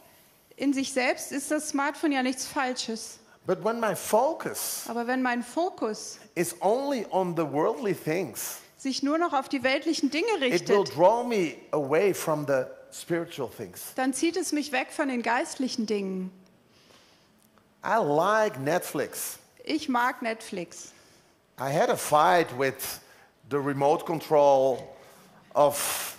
In 0.57 0.73
sich 0.73 0.93
selbst 0.93 1.31
ist 1.31 1.53
das 1.53 1.69
Smartphone 1.69 2.11
ja 2.11 2.25
nichts 2.25 2.45
Falsches. 2.45 3.21
But 3.47 3.63
when 3.63 3.79
my 3.79 3.95
focus 3.95 4.85
Aber 4.89 5.07
wenn 5.07 5.23
mein 5.23 5.43
Fokus 5.43 6.19
is 6.35 6.57
only 6.61 7.07
on 7.11 7.37
the 7.37 7.45
worldly 7.45 7.95
things, 7.95 8.59
sich 8.77 9.03
nur 9.03 9.19
noch 9.19 9.33
auf 9.33 9.49
die 9.49 9.63
weltlichen 9.63 10.11
Dinge 10.11 10.27
it 10.37 10.41
will 10.41 10.79
richtet, 10.79 10.97
draw 10.97 11.23
me 11.23 11.55
away 11.71 12.13
from 12.13 12.45
the 12.47 12.65
spiritual 12.93 13.49
things. 13.49 13.93
dann 13.95 14.13
zieht 14.13 14.37
es 14.37 14.53
mich 14.53 14.73
weg 14.73 14.89
von 14.91 15.09
den 15.09 15.23
geistlichen 15.23 15.87
Dingen. 15.87 16.33
I 17.85 17.99
like 18.03 18.59
Netflix. 18.59 19.39
Ich 19.65 19.89
mag 19.89 20.23
Netflix. 20.23 20.93
I 21.61 21.71
had 21.73 21.89
a 21.89 21.97
fight 21.97 22.49
with 22.59 23.01
the 23.49 23.59
remote 23.59 24.05
control 24.05 24.97
of 25.55 26.17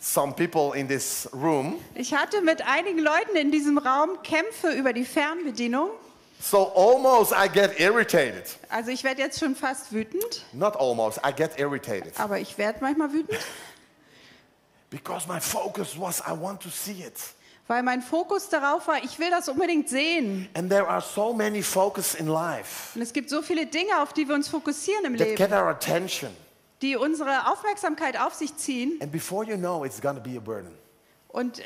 some 0.00 0.34
people 0.34 0.72
in 0.74 0.88
this 0.88 1.28
room. 1.32 1.78
Ich 1.94 2.12
hatte 2.12 2.42
mit 2.42 2.66
einigen 2.66 2.98
Leuten 2.98 3.36
in 3.36 3.52
diesem 3.52 3.78
Raum 3.78 4.20
Kämpfe 4.24 4.72
über 4.72 4.92
die 4.92 5.04
Fernbedienung. 5.04 5.90
So 6.42 6.72
almost 6.74 7.32
I 7.32 7.48
get 7.48 7.78
irritated. 7.78 8.44
Also 8.70 8.90
ich 8.90 9.04
werde 9.04 9.20
jetzt 9.20 9.38
schon 9.38 9.54
fast 9.54 9.92
wütend, 9.92 10.44
Not 10.52 10.74
almost, 10.76 11.18
I 11.18 11.32
get 11.34 11.58
irritated. 11.58 12.18
aber 12.18 12.38
ich 12.38 12.56
werde 12.56 12.78
manchmal 12.80 13.12
wütend, 13.12 13.38
Because 14.90 15.28
my 15.28 15.38
focus 15.40 15.96
was 15.98 16.20
I 16.26 16.32
want 16.32 16.60
to 16.62 16.68
see 16.70 17.02
it. 17.04 17.14
weil 17.68 17.82
mein 17.84 18.02
Fokus 18.02 18.48
darauf 18.48 18.88
war, 18.88 19.04
ich 19.04 19.18
will 19.20 19.30
das 19.30 19.48
unbedingt 19.48 19.88
sehen. 19.88 20.48
And 20.54 20.68
there 20.70 20.88
are 20.88 21.00
so 21.02 21.32
many 21.32 21.62
focus 21.62 22.14
in 22.14 22.26
life 22.26 22.96
Und 22.96 23.02
es 23.02 23.12
gibt 23.12 23.30
so 23.30 23.42
viele 23.42 23.66
Dinge, 23.66 24.02
auf 24.02 24.12
die 24.12 24.26
wir 24.26 24.34
uns 24.34 24.48
fokussieren 24.48 25.04
im 25.04 25.16
that 25.18 25.26
Leben, 25.28 25.36
get 25.36 25.52
our 25.52 25.68
attention. 25.68 26.30
die 26.82 26.96
unsere 26.96 27.52
Aufmerksamkeit 27.52 28.18
auf 28.18 28.34
sich 28.34 28.56
ziehen. 28.56 28.98
And 29.02 29.12
before 29.12 29.44
you 29.44 29.56
know, 29.56 29.84
it's 29.84 30.00
going 30.00 30.16
to 30.16 30.22
be 30.22 30.36
a 30.36 30.40
burden. 30.40 30.74
Und 31.28 31.60
äh, 31.60 31.62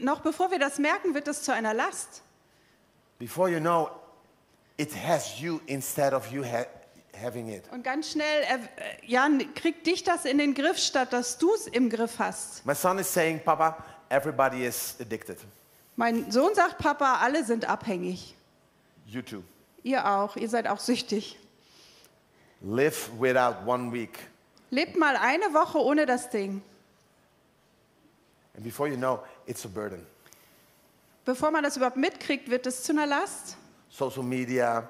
noch 0.00 0.20
bevor 0.20 0.50
wir 0.50 0.58
das 0.58 0.78
merken, 0.78 1.14
wird 1.14 1.26
das 1.28 1.42
zu 1.42 1.54
einer 1.54 1.72
Last. 1.72 2.20
Before 3.18 3.48
you 3.48 3.60
know, 3.60 3.88
it 4.76 4.94
has 4.94 5.40
you 5.40 5.60
instead 5.66 6.12
of 6.12 6.30
you 6.30 6.44
ha- 6.44 6.66
having 7.20 7.48
it. 7.48 7.64
Und 7.72 7.82
ganz 7.82 8.12
schnell, 8.12 8.42
äh, 8.42 8.58
Jan, 9.06 9.54
kriegt 9.54 9.86
dich 9.86 10.04
das 10.04 10.24
in 10.24 10.38
den 10.38 10.54
Griff, 10.54 10.78
statt 10.78 11.12
dass 11.12 11.38
du 11.38 11.52
es 11.54 11.66
im 11.66 11.88
Griff 11.90 12.18
hast. 12.18 12.64
My 12.66 12.74
son 12.74 12.98
is 12.98 13.12
saying, 13.12 13.40
Papa, 13.42 13.76
everybody 14.08 14.66
is 14.66 14.96
addicted. 15.00 15.38
Mein 15.96 16.30
Sohn 16.30 16.54
sagt, 16.54 16.78
Papa, 16.78 17.18
alle 17.22 17.44
sind 17.44 17.68
abhängig. 17.68 18.34
You 19.06 19.22
too. 19.22 19.42
Ihr 19.82 20.06
auch, 20.06 20.36
ihr 20.36 20.48
seid 20.48 20.66
auch 20.66 20.80
süchtig. 20.80 21.38
Live 22.60 23.10
without 23.18 23.66
one 23.66 23.92
week. 23.92 24.18
Lebt 24.70 24.96
mal 24.96 25.16
eine 25.16 25.54
Woche 25.54 25.78
ohne 25.78 26.04
das 26.06 26.28
Ding. 26.28 26.60
And 28.54 28.64
before 28.64 28.88
you 28.88 28.96
know, 28.96 29.20
it's 29.46 29.64
a 29.64 29.68
burden. 29.68 30.04
Bevor 31.24 31.50
man 31.50 31.62
das 31.62 31.76
überhaupt 31.76 31.96
mitkriegt, 31.96 32.50
wird 32.50 32.66
es 32.66 32.82
zu 32.82 32.92
einer 32.92 33.06
Last. 33.06 33.56
Social 33.90 34.22
media, 34.22 34.88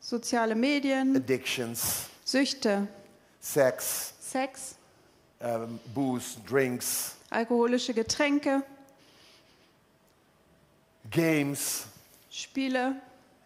Soziale 0.00 0.54
Medien, 0.54 1.16
addictions, 1.16 2.08
Süchte, 2.24 2.88
sex, 3.40 4.14
Sex, 4.20 4.76
um, 5.40 5.78
booze, 5.94 6.38
drinks, 6.46 7.16
alkoholische 7.30 7.94
Getränke, 7.94 8.62
games. 11.10 11.86
Spiele. 12.30 12.96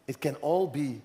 It 0.07 0.21
can 0.21 0.37
all 0.37 0.69
be 0.69 1.01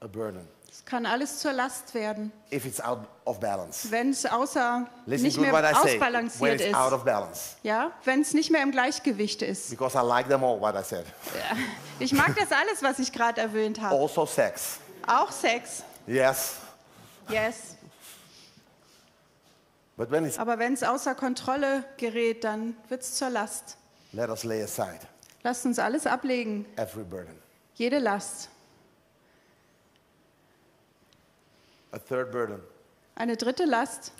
a 0.00 0.08
burden. 0.08 0.46
Es 0.80 0.86
kann 0.86 1.04
alles 1.04 1.38
zur 1.40 1.52
Last 1.52 1.92
werden, 1.94 2.32
if 2.50 2.64
it's 2.64 2.80
out 2.80 3.00
of 3.26 3.38
balance. 3.38 3.90
wenn 3.90 4.10
es 4.10 4.24
außer 4.24 4.88
Listen 5.04 5.26
nicht 5.26 5.38
mehr 5.38 5.52
say. 5.52 5.62
When 5.62 5.76
ausbalanciert 5.76 6.54
it's 6.54 6.64
ist. 6.70 6.74
out 6.74 6.92
of 6.92 7.04
balance. 7.04 7.40
Ja, 7.62 7.92
wenn 8.04 8.22
es 8.22 8.32
nicht 8.32 8.50
mehr 8.50 8.62
im 8.62 8.70
Gleichgewicht 8.72 9.42
ist. 9.42 9.68
Because 9.70 9.96
I 9.96 10.00
like 10.00 10.26
them 10.28 10.42
all, 10.42 10.58
what 10.58 10.74
I 10.74 10.82
said. 10.82 11.04
Ich 11.98 12.12
mag 12.14 12.34
das 12.34 12.50
alles, 12.50 12.82
was 12.82 12.98
ich 12.98 13.12
gerade 13.12 13.42
erwähnt 13.42 13.80
habe. 13.80 13.94
Also 13.94 14.24
sex. 14.24 14.78
Auch 15.06 15.30
Sex. 15.30 15.84
Yes. 16.06 16.54
Yes. 17.28 17.76
But 19.98 20.10
when 20.10 20.24
it's 20.24 20.38
Aber 20.38 20.58
wenn 20.58 20.72
es 20.72 20.82
außer 20.82 21.14
Kontrolle 21.14 21.84
gerät, 21.98 22.42
dann 22.42 22.74
wird 22.88 23.02
es 23.02 23.14
zur 23.16 23.28
Last. 23.28 23.76
let 24.12 24.30
us 24.30 24.44
lay 24.44 24.62
aside 24.62 25.00
Lasst 25.42 25.66
uns 25.66 25.78
alles 25.78 26.06
ablegen, 26.06 26.64
every 26.76 27.04
burden. 27.04 27.38
jede 27.74 27.98
Last. 27.98 28.48
A 31.92 31.98
third 31.98 32.30
burden 32.30 32.60
Eine 33.16 33.36
dritte 33.36 33.64
Last 33.64 34.12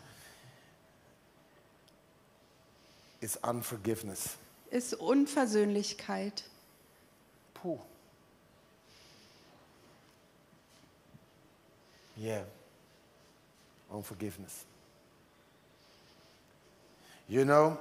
is 3.20 3.36
unforgiveness. 3.36 4.36
ist 4.70 4.94
Unversöhnlichkeit. 4.94 6.44
Puh. 7.54 7.78
Yeah. 12.16 12.44
Unforgiveness. 13.90 14.64
You 17.28 17.44
know, 17.44 17.78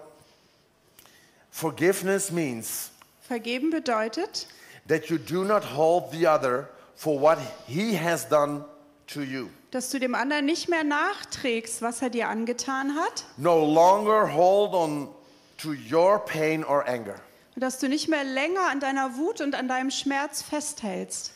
forgiveness 1.52 2.32
means 2.32 2.92
Vergeben 3.28 3.70
bedeutet, 3.72 4.48
that 4.88 5.10
you 5.10 5.18
do 5.18 5.44
not 5.44 5.64
hold 5.64 6.12
the 6.12 6.28
other 6.28 6.70
for 6.96 7.20
what 7.20 7.40
he 7.68 7.94
has 7.96 8.28
done 8.28 8.64
to 9.08 9.22
you. 9.22 9.50
Dass 9.72 9.90
du 9.90 10.00
dem 10.00 10.16
anderen 10.16 10.46
nicht 10.46 10.68
mehr 10.70 10.84
nachträgst, 10.84 11.82
was 11.82 12.02
er 12.02 12.10
dir 12.10 12.28
angetan 12.30 12.96
hat, 12.96 13.26
No 13.38 13.64
longer 13.66 14.34
hold 14.34 14.74
on 14.74 15.08
to 15.62 15.74
your 15.92 16.20
pain 16.26 16.64
or 16.64 16.86
anger. 16.88 17.16
und 17.56 17.62
dass 17.64 17.80
du 17.80 17.88
nicht 17.90 18.08
mehr 18.08 18.24
länger 18.24 18.70
an 18.70 18.80
deiner 18.80 19.18
Wut 19.18 19.42
und 19.42 19.54
an 19.56 19.68
deinem 19.68 19.92
Schmerz 19.92 20.42
festhältst. 20.42 21.32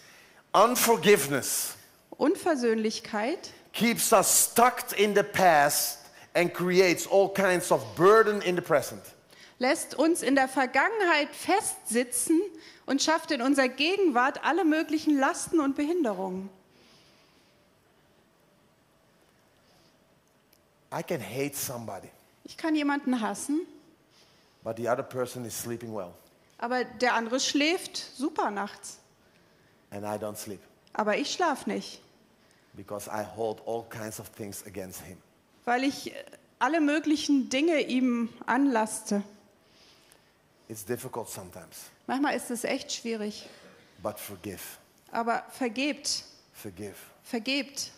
Unforgiveness 0.54 1.76
Unversöhnlichkeit 2.18 3.52
keeps 3.74 4.12
us 4.14 4.50
stuck 4.52 4.98
in 4.98 5.16
the 5.16 5.24
past 5.24 6.00
and 6.36 6.54
creates 6.54 7.08
all 7.12 7.30
kinds 7.34 7.72
of 7.72 7.82
burden 7.96 8.42
in 8.42 8.56
the 8.56 8.62
present. 8.62 9.02
lässt 9.60 9.96
uns 9.96 10.22
in 10.24 10.36
der 10.36 10.48
Vergangenheit 10.48 11.30
festsitzen 11.32 12.40
und 12.86 13.02
schafft 13.02 13.32
in 13.32 13.42
unserer 13.42 13.68
Gegenwart 13.70 14.44
alle 14.44 14.66
möglichen 14.66 15.18
Lasten 15.20 15.60
und 15.60 15.76
Behinderungen. 15.76 16.50
I 20.94 21.02
can 21.04 21.20
hate 21.22 21.56
somebody, 21.56 22.10
Ich 22.44 22.56
kann 22.58 22.76
jemanden 22.76 23.20
hassen, 23.22 23.62
but 24.64 24.78
the 24.78 24.88
other 24.90 25.04
person 25.04 25.46
is 25.46 25.58
sleeping 25.60 25.94
well, 25.94 26.14
aber 26.60 26.84
der 26.86 27.14
andere 27.16 27.40
schläft 27.40 27.98
super 27.98 28.52
nachts. 28.52 29.00
and 29.92 30.04
I 30.06 30.18
don't 30.24 30.36
sleep 30.38 30.60
Aber 30.94 31.18
ich 31.18 31.34
schlaf 31.34 31.66
nicht, 31.66 32.00
because 32.74 33.10
I 33.10 33.24
hold 33.36 33.62
all 33.66 33.84
kinds 33.90 34.20
of 34.20 34.30
things 34.36 34.64
against 34.68 35.02
him. 35.02 35.18
weil 35.66 35.84
ich 35.84 36.14
äh, 36.14 36.24
alle 36.60 36.80
möglichen 36.82 37.50
Dinge 37.50 37.80
ihm 37.82 38.30
anlaste. 38.46 39.24
It's 40.70 40.86
difficult 40.86 41.28
sometimes, 41.30 41.90
Manchmal 42.08 42.36
ist 42.36 42.52
es 42.52 42.64
echt 42.64 42.92
schwierig, 42.92 43.48
but 44.04 44.20
forgive. 44.20 44.62
aber 45.12 45.44
vergebt, 45.50 46.24
Forgive. 46.54 46.96
vergebt. 47.24 47.92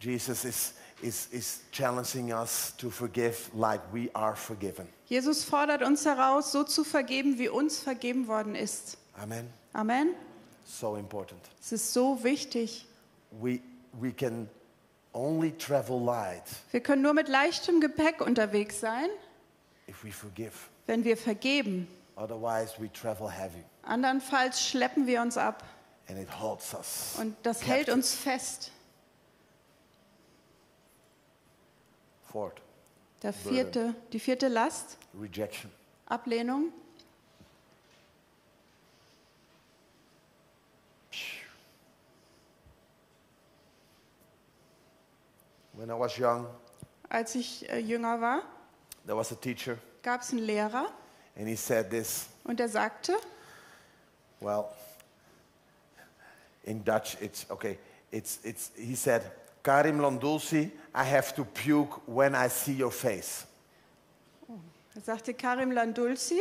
Jesus 0.00 0.44
is, 0.44 0.74
is, 1.02 1.28
is 1.30 1.60
challenging 1.72 2.32
us 2.32 2.74
to 2.78 2.90
forgive 2.90 3.50
like 3.54 3.80
we 3.92 4.10
are 4.14 4.34
forgiven. 4.36 4.86
Jesus 5.06 5.44
fordert 5.44 5.82
uns 5.82 6.04
heraus, 6.04 6.52
so 6.52 6.64
zu 6.64 6.84
vergeben, 6.84 7.38
wie 7.38 7.48
uns 7.48 7.78
vergeben 7.78 8.26
worden 8.28 8.54
ist. 8.54 8.96
Amen. 9.20 9.48
Amen. 9.74 10.14
So 10.66 10.96
important. 10.96 11.40
Es 11.60 11.72
ist 11.72 11.92
so 11.92 12.22
wichtig. 12.24 12.86
We, 13.40 13.60
we 14.00 14.12
can 14.12 14.48
only 15.12 15.52
travel 15.52 15.98
light 16.02 16.42
Wir 16.70 16.80
können 16.80 17.02
nur 17.02 17.12
mit 17.14 17.28
leichtem 17.28 17.80
Gepäck 17.80 18.20
unterwegs 18.20 18.80
sein, 18.80 19.08
if 19.88 20.02
we 20.04 20.10
forgive. 20.10 20.52
wenn 20.86 21.04
wir 21.04 21.16
vergeben. 21.16 21.86
Otherwise, 22.16 22.74
we 22.78 22.90
travel 22.92 23.30
heavy 23.30 23.62
Andernfalls 23.82 24.60
schleppen 24.66 25.06
wir 25.06 25.20
uns 25.22 25.36
ab 25.36 25.62
and 26.08 26.18
it 26.18 26.28
holds 26.40 26.74
us. 26.74 27.14
und 27.20 27.36
das 27.42 27.66
hält 27.66 27.88
uns 27.90 28.14
fest. 28.14 28.70
Fourth, 32.32 32.60
Der 33.22 33.32
vierte, 33.32 33.94
die 34.12 34.18
vierte 34.18 34.48
Last, 34.48 34.96
rejection. 35.20 35.70
Ablehnung. 36.06 36.72
When 45.74 45.90
I 45.90 45.94
was 45.94 46.18
young, 46.18 46.46
Als 47.08 47.34
ich 47.34 47.68
äh, 47.68 47.78
jünger 47.78 48.20
war, 48.20 48.42
there 49.06 49.16
was 49.16 49.32
a 49.32 49.34
teacher, 49.34 49.76
gab 50.02 50.22
es 50.22 50.30
einen 50.30 50.40
Lehrer 50.40 50.86
and 51.36 51.46
he 51.48 51.56
said 51.56 51.90
this. 51.90 52.26
und 52.44 52.58
der 52.60 52.68
sagte, 52.68 53.14
Well, 54.40 54.64
in 56.64 56.84
Dutch, 56.84 57.16
it's 57.20 57.48
okay. 57.48 57.78
It's, 58.10 58.40
it's, 58.42 58.72
he 58.76 58.94
said, 58.96 59.22
Karim 59.62 59.98
Landulsi, 60.00 60.70
I 60.94 61.04
have 61.04 61.34
to 61.34 61.44
puke 61.44 62.00
when 62.06 62.34
I 62.34 62.48
see 62.48 62.72
your 62.72 62.90
face. 62.90 63.46
er 64.94 65.00
sagte 65.00 65.32
Karim 65.34 65.70
Landulsi, 65.70 66.40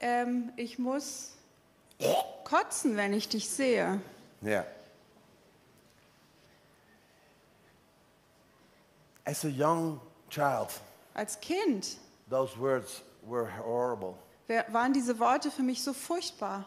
ähm, 0.00 0.52
ich 0.56 0.78
muss 0.78 1.32
kotzen, 2.44 2.96
wenn 2.96 3.12
ich 3.12 3.28
dich 3.28 3.48
sehe. 3.48 4.00
Yeah. 4.42 4.64
As 9.24 9.44
a 9.44 9.48
young 9.48 10.00
child, 10.30 10.70
Als 11.14 11.38
Kind 11.40 11.96
those 12.28 12.56
words 12.58 13.02
were 13.22 13.46
horrible. 13.46 14.14
waren 14.68 14.92
diese 14.92 15.18
Worte 15.18 15.50
für 15.50 15.62
mich 15.62 15.82
so 15.82 15.92
furchtbar. 15.92 16.64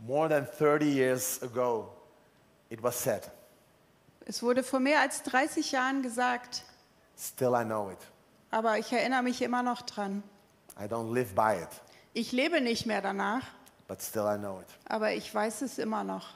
More 0.00 0.28
than 0.28 0.46
30 0.46 0.86
years 0.92 1.42
ago, 1.42 1.95
it 2.70 2.82
was 2.82 3.00
said. 3.02 3.30
Es 4.26 4.42
wurde 4.42 4.62
vor 4.62 4.80
mehr 4.80 5.00
als 5.00 5.22
30 5.22 5.72
Jahren 5.72 6.02
gesagt, 6.02 6.64
Still, 7.18 7.54
I 7.54 7.64
know 7.64 7.90
it. 7.90 7.98
aber 8.50 8.78
ich 8.78 8.92
erinnere 8.92 9.22
mich 9.22 9.40
immer 9.42 9.62
noch 9.62 9.82
dran. 9.82 10.22
I 10.78 10.84
don't 10.84 11.12
live 11.12 11.34
by 11.34 11.54
it, 11.62 11.68
Ich 12.12 12.32
lebe 12.32 12.60
nicht 12.60 12.86
mehr 12.86 13.00
danach, 13.00 13.42
but 13.88 14.02
still, 14.02 14.24
I 14.26 14.36
know 14.36 14.60
it. 14.60 14.66
aber 14.88 15.12
ich 15.12 15.32
weiß 15.34 15.62
es 15.62 15.78
immer 15.78 16.02
noch. 16.04 16.26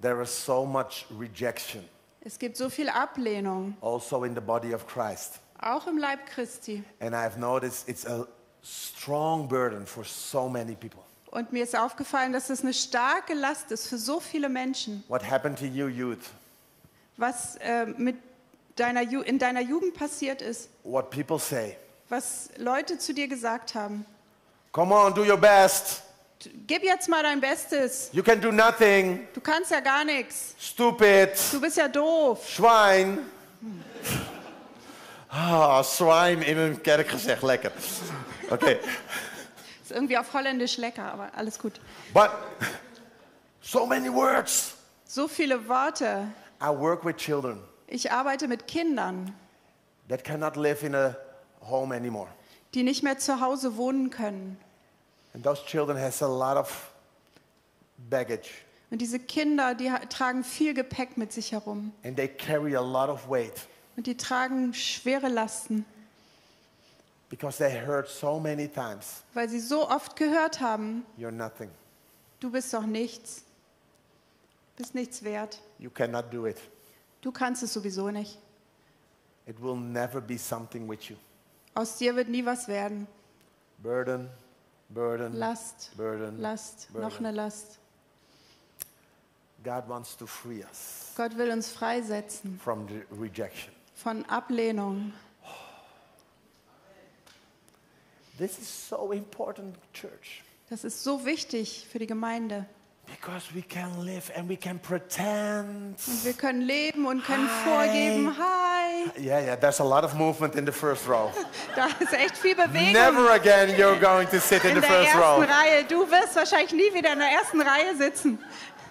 There 0.00 0.20
is 0.22 0.44
so 0.44 0.64
much 0.66 1.06
rejection 1.18 1.82
Es 2.20 2.38
gibt 2.38 2.56
so 2.56 2.68
viel 2.68 2.88
Ablehnung, 2.88 3.76
also 3.80 4.24
in 4.24 4.34
the 4.34 4.40
body 4.40 4.74
of 4.74 4.86
Christ. 4.86 5.40
auch 5.58 5.86
im 5.86 5.96
Leib 5.96 6.26
Christi. 6.26 6.84
And 7.00 7.14
I've 7.14 7.38
noticed 7.38 7.88
it's 7.88 8.04
a 8.06 8.26
strong 8.62 9.48
burden 9.48 9.86
for 9.86 10.04
so 10.04 10.48
many 10.48 10.74
people. 10.74 11.02
Und 11.30 11.52
mir 11.52 11.64
ist 11.64 11.76
aufgefallen, 11.76 12.32
dass 12.32 12.50
es 12.50 12.62
eine 12.62 12.72
starke 12.72 13.34
Last 13.34 13.70
ist 13.70 13.88
für 13.88 13.98
so 13.98 14.20
viele 14.20 14.48
Menschen. 14.48 15.04
What 15.08 15.28
happened 15.28 15.58
to 15.58 15.64
you, 15.66 15.88
youth? 15.88 16.18
Was 17.16 17.56
äh, 17.56 17.86
mit 17.86 18.16
deiner 18.76 19.02
Ju 19.02 19.20
in 19.22 19.38
deiner 19.38 19.60
Jugend 19.60 19.94
passiert 19.94 20.40
ist, 20.42 20.68
What 20.84 21.10
people 21.10 21.38
say. 21.38 21.76
was 22.08 22.48
Leute 22.58 22.98
zu 22.98 23.12
dir 23.14 23.26
gesagt 23.28 23.74
haben. 23.74 24.04
Come 24.72 24.94
on, 24.94 25.14
do 25.14 25.22
your 25.24 25.38
best. 25.38 26.02
Gib 26.66 26.82
jetzt 26.84 27.08
mal 27.08 27.22
dein 27.22 27.40
Bestes. 27.40 28.10
You 28.12 28.22
can 28.22 28.40
do 28.40 28.52
nothing. 28.52 29.26
Du 29.34 29.40
kannst 29.40 29.70
ja 29.70 29.80
gar 29.80 30.04
nichts. 30.04 30.54
Stupid. 30.60 31.30
Du 31.50 31.60
bist 31.60 31.76
ja 31.78 31.88
doof. 31.88 32.46
Schwein. 32.48 33.18
Ah, 35.28 35.82
swine 35.82 36.44
in 36.44 36.58
een 36.58 36.80
kerk 36.80 37.08
gezegd. 37.08 37.42
Lekker. 37.42 37.72
Okay. 38.50 38.78
Ist 39.86 39.92
irgendwie 39.92 40.18
auf 40.18 40.34
Holländisch 40.34 40.78
lecker, 40.78 41.12
aber 41.12 41.30
alles 41.36 41.60
gut. 41.60 41.74
But 42.12 42.30
so 43.60 43.86
many 43.86 44.12
words. 44.12 44.74
So 45.04 45.28
viele 45.28 45.68
Worte. 45.68 46.26
I 46.60 46.66
work 46.76 47.04
with 47.04 47.14
children 47.18 47.62
Ich 47.86 48.10
arbeite 48.10 48.48
mit 48.48 48.66
Kindern, 48.66 49.32
that 50.08 50.24
cannot 50.24 50.56
live 50.56 50.82
in 50.82 50.96
a 50.96 51.14
home 51.60 51.94
anymore. 51.94 52.26
die 52.74 52.82
nicht 52.82 53.04
mehr 53.04 53.16
zu 53.18 53.40
Hause 53.40 53.76
wohnen 53.76 54.10
können. 54.10 54.58
And 55.34 55.44
those 55.44 55.64
children 55.64 55.96
has 55.96 56.20
a 56.20 56.26
lot 56.26 56.56
of 56.56 56.90
baggage 58.10 58.48
Und 58.90 59.00
diese 59.00 59.20
Kinder, 59.20 59.76
die 59.76 59.92
tragen 60.08 60.42
viel 60.42 60.74
Gepäck 60.74 61.16
mit 61.16 61.32
sich 61.32 61.52
herum. 61.52 61.92
and 62.02 62.16
they 62.16 62.26
carry 62.26 62.74
a 62.74 62.80
lot 62.80 63.08
of 63.08 63.28
weight 63.30 63.68
Und 63.96 64.08
die 64.08 64.16
tragen 64.16 64.74
schwere 64.74 65.28
Lasten, 65.28 65.84
because 67.28 67.58
they 67.58 67.70
heard 67.70 68.08
so 68.08 68.38
many 68.38 68.68
times 68.68 69.22
weil 69.34 69.48
sie 69.48 69.60
so 69.60 69.88
oft 69.88 70.16
gehört 70.16 70.60
haben, 70.60 71.04
you're 71.18 71.30
nothing. 71.30 71.70
Du 72.40 72.50
bist 72.50 72.72
doch 72.74 72.84
nichts. 72.86 73.42
Bist 74.76 74.94
nichts 74.94 75.22
wert. 75.24 75.58
You 75.78 75.90
cannot 75.90 76.30
do 76.32 76.46
it. 76.46 76.58
Du 77.22 77.32
kannst 77.32 77.62
es 77.62 77.72
sowieso 77.72 78.10
nicht. 78.10 78.38
It 79.46 79.60
will 79.62 79.76
never 79.76 80.20
be 80.20 80.36
something 80.38 80.86
with 80.88 81.08
you. 81.08 81.16
Aus 81.74 81.96
dir 81.96 82.14
wird 82.14 82.28
nie 82.28 82.44
was 82.44 82.68
werden. 82.68 83.06
Burden, 83.78 84.28
burden, 84.90 85.34
Last, 85.34 85.90
burden. 85.96 86.40
Last, 86.40 86.88
noch 86.92 87.00
burden. 87.10 87.26
eine 87.26 87.36
Last. 87.36 87.78
God 89.64 89.88
wants 89.88 90.16
to 90.16 90.26
free 90.26 90.62
us 90.62 91.12
Gott 91.16 91.36
will 91.36 91.50
uns 91.50 91.68
freisetzen 91.70 92.58
from 92.62 92.86
the 92.88 93.02
rejection. 93.18 93.72
von 93.94 94.24
Ablehnung. 94.26 95.12
This 98.38 98.58
is 98.58 98.88
so 98.88 99.12
important, 99.12 99.76
church, 99.92 100.42
Das 100.68 100.84
ist 100.84 101.02
so 101.02 101.24
wichtig 101.24 101.86
für 101.90 101.98
die 101.98 102.06
Gemeinde. 102.06 102.66
because 103.08 103.54
we 103.54 103.62
can 103.62 104.04
live 104.04 104.30
and 104.36 104.48
we 104.48 104.56
can 104.56 104.80
pretend. 104.80 105.96
Und 106.08 106.24
wir 106.24 106.32
können 106.32 106.60
leben 106.60 107.06
und 107.06 107.24
können 107.24 107.48
Hi. 107.48 107.64
vorgeben, 107.64 108.36
hi, 108.36 109.22
Yeah, 109.22 109.38
yeah, 109.40 109.54
there's 109.56 109.80
a 109.80 109.84
lot 109.84 110.02
of 110.04 110.14
movement 110.14 110.56
in 110.56 110.66
the 110.66 110.72
first 110.72 111.06
row. 111.08 111.30
da 111.76 111.86
ist 112.00 112.12
echt 112.12 112.36
viel 112.36 112.56
Bewegung 112.56 112.92
Never 112.92 113.30
again 113.30 113.70
you're 113.76 113.98
going 114.00 114.28
to 114.28 114.40
sit 114.40 114.64
in 114.64 114.70
in 114.70 114.74
the 114.76 114.80
der 114.80 114.90
first 114.90 115.14
ersten 115.14 115.20
row. 115.22 115.38
Reihe. 115.48 115.84
Du 115.84 116.10
wirst 116.10 116.34
wahrscheinlich 116.34 116.72
nie 116.72 116.92
wieder 116.92 117.12
in 117.12 117.20
der 117.20 117.28
ersten 117.30 117.60
Reihe 117.60 117.96
sitzen. 117.96 118.38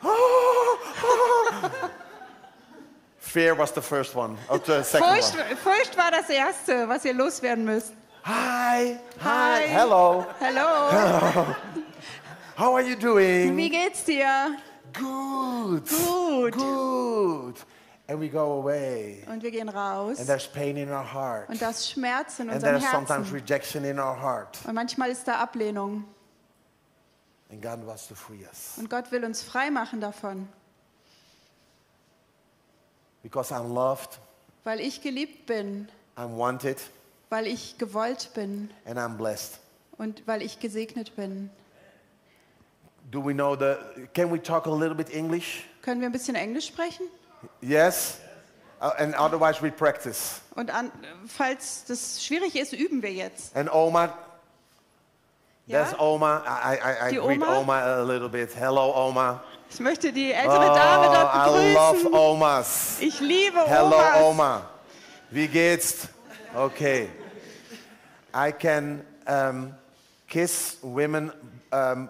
Fear 3.19 3.57
was 3.57 3.71
the 3.73 3.81
first 3.81 4.15
one, 4.15 4.37
or 4.47 4.59
the 4.59 4.81
second 4.83 5.07
Furcht, 5.09 5.35
one. 5.35 5.55
Furcht 5.57 5.97
war 5.97 6.11
das 6.11 6.29
Erste, 6.29 6.87
was 6.87 7.03
ihr 7.03 7.13
loswerden 7.13 7.65
müsst. 7.65 7.91
Hi, 8.25 8.97
hi, 9.19 9.67
hello. 9.67 10.25
Hallo, 10.39 10.89
How 12.55 12.73
are 12.73 12.81
you 12.81 12.95
doing? 12.95 13.55
wie 13.55 13.69
geht's 13.69 14.03
dir? 14.03 14.57
Good. 14.93 15.87
Gut. 15.87 16.53
Good. 16.53 17.55
And 18.07 18.19
we 18.19 18.27
go 18.29 18.53
away. 18.53 19.23
Und 19.27 19.43
wir 19.43 19.51
gehen 19.51 19.69
raus. 19.69 20.17
And 20.17 20.27
there's 20.27 20.47
pain 20.47 20.75
in 20.75 20.89
our 20.89 21.03
heart. 21.03 21.49
Und 21.49 21.61
das 21.61 21.87
Schmerz 21.87 22.39
in 22.39 22.49
And 22.49 22.55
unserem 22.55 22.79
there's 22.79 22.91
sometimes 22.91 23.27
Herzen. 23.27 23.33
rejection 23.35 23.85
in 23.85 23.99
our 23.99 24.19
heart. 24.19 24.57
Und 24.65 24.73
manchmal 24.73 25.11
ist 25.11 25.27
da 25.27 25.35
Ablehnung. 25.35 26.05
And 27.51 27.61
God 27.61 27.85
wants 27.85 28.07
to 28.07 28.15
free 28.15 28.43
us. 28.49 28.73
Und 28.79 28.89
Gott 28.89 29.11
will 29.11 29.23
uns 29.23 29.43
frei 29.43 29.69
machen 29.69 30.01
davon. 30.01 30.49
Because 33.21 33.53
I'm 33.53 33.71
loved, 33.71 34.19
Weil 34.63 34.79
ich 34.79 35.01
geliebt 35.01 35.45
bin, 35.45 35.89
I'm 36.17 36.35
wanted, 36.37 36.77
weil 37.29 37.47
ich 37.47 37.77
gewollt 37.77 38.31
bin 38.33 38.69
and 38.85 38.97
I'm 38.97 39.15
blessed. 39.17 39.59
und 39.97 40.21
weil 40.27 40.41
ich 40.41 40.59
gesegnet 40.59 41.15
bin. 41.15 41.49
Do 43.11 43.23
we 43.23 43.33
know 43.33 43.55
the. 43.55 43.75
Can 44.13 44.31
we 44.31 44.41
talk 44.41 44.65
a 44.65 44.71
little 44.71 44.95
bit 44.95 45.13
English? 45.13 45.63
Können 45.83 46.01
wir 46.01 46.07
ein 46.09 46.11
bisschen 46.11 46.35
Englisch 46.35 46.67
sprechen? 46.67 47.05
Yes? 47.61 48.17
Uh, 48.81 48.89
and 48.97 49.15
otherwise 49.15 49.61
we 49.61 49.71
practice. 49.71 50.41
Und 50.55 50.71
an, 50.73 50.91
falls 51.27 51.85
das 51.87 52.23
schwierig 52.23 52.55
ist, 52.55 52.73
üben 52.73 53.01
wir 53.03 53.11
jetzt. 53.13 53.55
And 53.55 53.71
Oma, 53.71 54.13
Ja? 55.67 55.83
there's 55.83 55.99
Oma. 55.99 56.43
I, 56.45 56.75
I, 56.75 57.07
I 57.07 57.09
Die 57.11 57.17
greet 57.17 57.41
Oma? 57.41 57.59
Oma 57.59 57.79
a 57.79 58.01
little 58.03 58.27
bit. 58.29 58.49
Hello, 58.55 58.91
Oma. 59.07 59.43
Ich 59.69 59.79
möchte 59.79 60.11
die 60.11 60.31
Oh, 60.31 60.35
ältere 60.41 60.73
Dame 60.75 61.05
dort 61.05 61.35
I 61.35 61.73
love 61.73 61.93
begrüßen. 61.97 62.13
Omas. 62.13 62.97
Ich 62.99 63.19
liebe 63.19 63.61
Hello, 63.65 63.95
Omas. 63.95 64.21
Oma. 64.21 64.69
Wie 65.31 65.47
geht's? 65.47 66.07
Okay. 66.55 67.09
I 68.33 68.51
can 68.51 69.05
um, 69.27 69.73
kiss 70.27 70.77
women 70.81 71.31
um, 71.71 72.09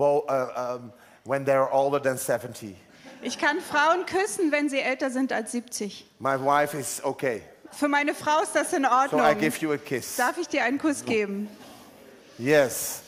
uh, 0.00 0.20
um, 0.56 0.92
when 1.24 1.44
they're 1.44 1.72
older 1.72 2.00
than 2.00 2.18
70. 2.18 2.76
Ich 3.22 3.38
kann 3.38 3.60
Frauen 3.60 4.04
küssen, 4.04 4.52
wenn 4.52 4.68
sie 4.68 4.80
älter 4.80 5.10
sind 5.10 5.32
als 5.32 5.52
70. 5.52 6.04
My 6.18 6.36
wife 6.36 6.76
is 6.76 7.02
okay. 7.04 7.42
Für 7.70 7.88
meine 7.88 8.14
Frau 8.14 8.42
ist 8.42 8.54
das 8.54 8.72
in 8.72 8.84
Ordnung. 8.84 9.20
So 9.20 9.26
I 9.26 9.34
give 9.34 9.60
you 9.62 9.72
a 9.72 9.78
kiss. 9.78 10.16
Darf 10.16 10.38
ich 10.38 10.48
dir 10.48 10.64
einen 10.64 10.78
Kuss 10.78 11.04
geben? 11.04 11.48
Yes. 12.38 13.02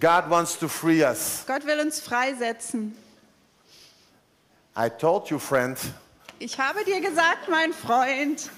God 0.00 0.28
wants 0.28 0.58
to 0.58 0.68
free 0.68 1.02
us. 1.02 1.44
Gott 1.46 1.64
will 1.66 1.80
uns 1.80 2.00
freisetzen. 2.00 2.96
I 4.76 4.90
told 4.90 5.30
you, 5.30 5.38
friend, 5.38 5.78
Ich 6.38 6.58
habe 6.58 6.84
dir 6.84 7.00
gesagt, 7.00 7.48
mein 7.48 7.72
Freund, 7.72 8.50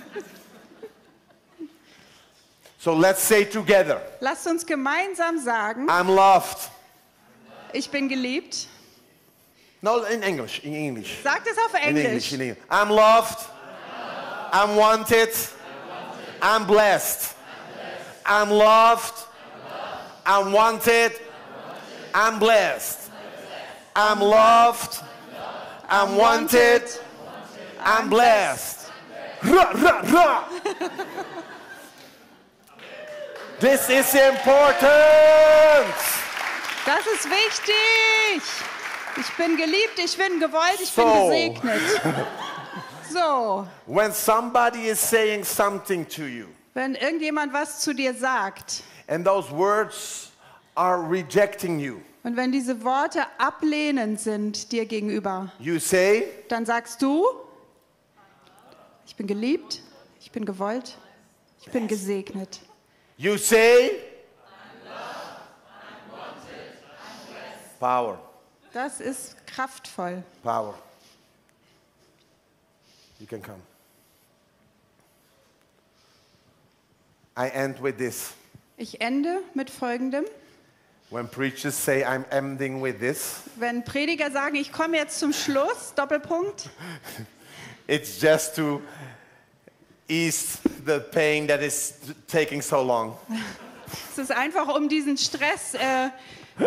so 2.79 2.93
let's 2.95 3.27
say 3.27 3.45
together 3.45 4.01
lass 4.21 4.47
uns 4.47 4.65
gemeinsam 4.67 5.39
sagen, 5.39 5.89
I'm 5.89 6.13
loved. 6.15 6.71
ich 7.73 7.89
bin 7.91 8.09
geliebt. 8.09 8.67
No, 9.81 10.03
in 10.05 10.23
English, 10.23 10.61
in 10.65 10.75
English. 10.75 11.19
Sag 11.23 11.45
das 11.45 11.57
auf 11.57 11.73
In 11.75 11.97
English, 11.97 12.05
Englisch. 12.05 12.33
in 12.33 12.41
English. 12.41 12.59
I'm 12.69 12.91
loved. 12.91 13.39
I'm 14.53 14.75
wanted. 14.77 15.31
I'm 16.43 16.67
blessed. 16.67 17.37
I'm 18.25 18.51
loved. 18.51 19.15
I'm 20.27 20.53
wanted. 20.53 21.13
I'm 22.13 22.41
blessed. 22.41 23.11
I'm 23.95 24.21
loved. 24.21 25.01
I'm 25.89 26.17
wanted. 26.17 26.83
I'm 27.91 28.11
blessed. 28.11 28.91
Ra, 29.45 29.73
ra, 29.73 30.01
ra. 30.13 30.45
This 33.61 33.89
is 33.89 34.15
important. 34.15 35.95
Das 36.85 37.07
ist 37.07 37.25
wichtig. 37.31 38.43
Ich 39.17 39.37
bin 39.37 39.57
geliebt, 39.57 39.99
ich 39.99 40.17
bin 40.19 40.39
gewollt, 40.39 40.79
ich 40.83 40.91
So. 40.91 41.03
bin 41.03 41.55
gesegnet. 41.55 42.01
So, 43.11 43.67
When 43.87 44.13
somebody 44.13 44.89
is 44.89 45.01
saying 45.01 45.43
something 45.43 46.07
to 46.09 46.25
you, 46.25 46.45
wenn 46.75 46.95
irgendjemand 46.95 47.55
was 47.55 47.81
zu 47.81 47.95
dir 47.95 48.13
sagt 48.13 48.83
and 49.09 49.25
those 49.25 49.51
words 49.51 50.31
are 50.77 50.99
rejecting 51.11 51.79
you, 51.81 52.03
und 52.23 52.37
wenn 52.37 52.53
diese 52.53 52.85
Worte 52.85 53.25
ablehnend 53.39 54.21
sind 54.21 54.73
dir 54.73 54.85
gegenüber, 54.85 55.51
you 55.59 55.79
say, 55.79 56.29
dann 56.51 56.67
sagst 56.67 57.01
du, 57.01 57.25
ich 59.09 59.17
bin 59.17 59.27
geliebt, 59.27 59.81
ich 60.21 60.31
bin 60.31 60.45
gewollt, 60.45 60.99
ich 61.63 61.71
bin 61.73 61.89
gesegnet. 61.89 62.61
you 63.17 63.37
say, 63.39 64.01
power, 67.81 68.19
Das 68.73 69.01
ist 69.01 69.35
kraftvoll. 69.47 70.23
power. 70.43 70.75
You 73.19 73.27
can 73.27 73.43
come. 73.43 73.61
I 77.37 77.49
end 77.49 77.83
with 77.83 77.97
this. 77.97 78.35
Ich 78.77 79.01
ende 79.01 79.41
mit 79.55 79.71
folgendem. 79.71 80.25
When 81.11 81.27
preachers 81.27 81.75
say, 81.75 82.05
I'm 82.05 82.25
ending 82.31 82.83
with 82.83 82.99
this, 83.01 83.41
Wenn 83.57 83.83
Prediger 83.83 84.31
sagen, 84.31 84.57
ich 84.57 84.71
komme 84.71 84.99
jetzt 84.99 85.19
zum 85.19 85.33
Schluss, 85.33 85.95
Doppelpunkt, 85.95 86.69
it's 87.89 88.21
just 88.21 88.55
to 88.57 88.81
ease 90.09 90.61
the 90.85 91.01
pain 91.01 91.47
that 91.49 91.63
is 91.63 91.95
taking 92.27 92.63
so 92.63 92.83
long. 92.83 93.17
es 94.13 94.19
ist 94.19 94.31
einfach, 94.31 94.69
um 94.69 94.89
diesen 94.89 95.17
Stress 95.17 95.75
äh, 95.75 96.11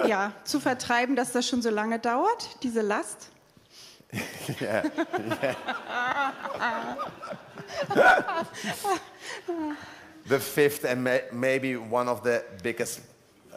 ja, 0.08 0.34
zu 0.44 0.60
vertreiben, 0.60 1.16
dass 1.16 1.32
das 1.32 1.48
schon 1.48 1.62
so 1.62 1.70
lange 1.70 2.00
dauert, 2.00 2.58
diese 2.64 2.82
Last. 2.82 3.30
yeah. 4.62 4.84
the 10.28 10.38
fifth 10.38 10.84
and 10.84 11.02
may, 11.02 11.22
maybe 11.32 11.78
one 11.78 12.10
of 12.10 12.22
the 12.24 12.44
biggest 12.62 13.00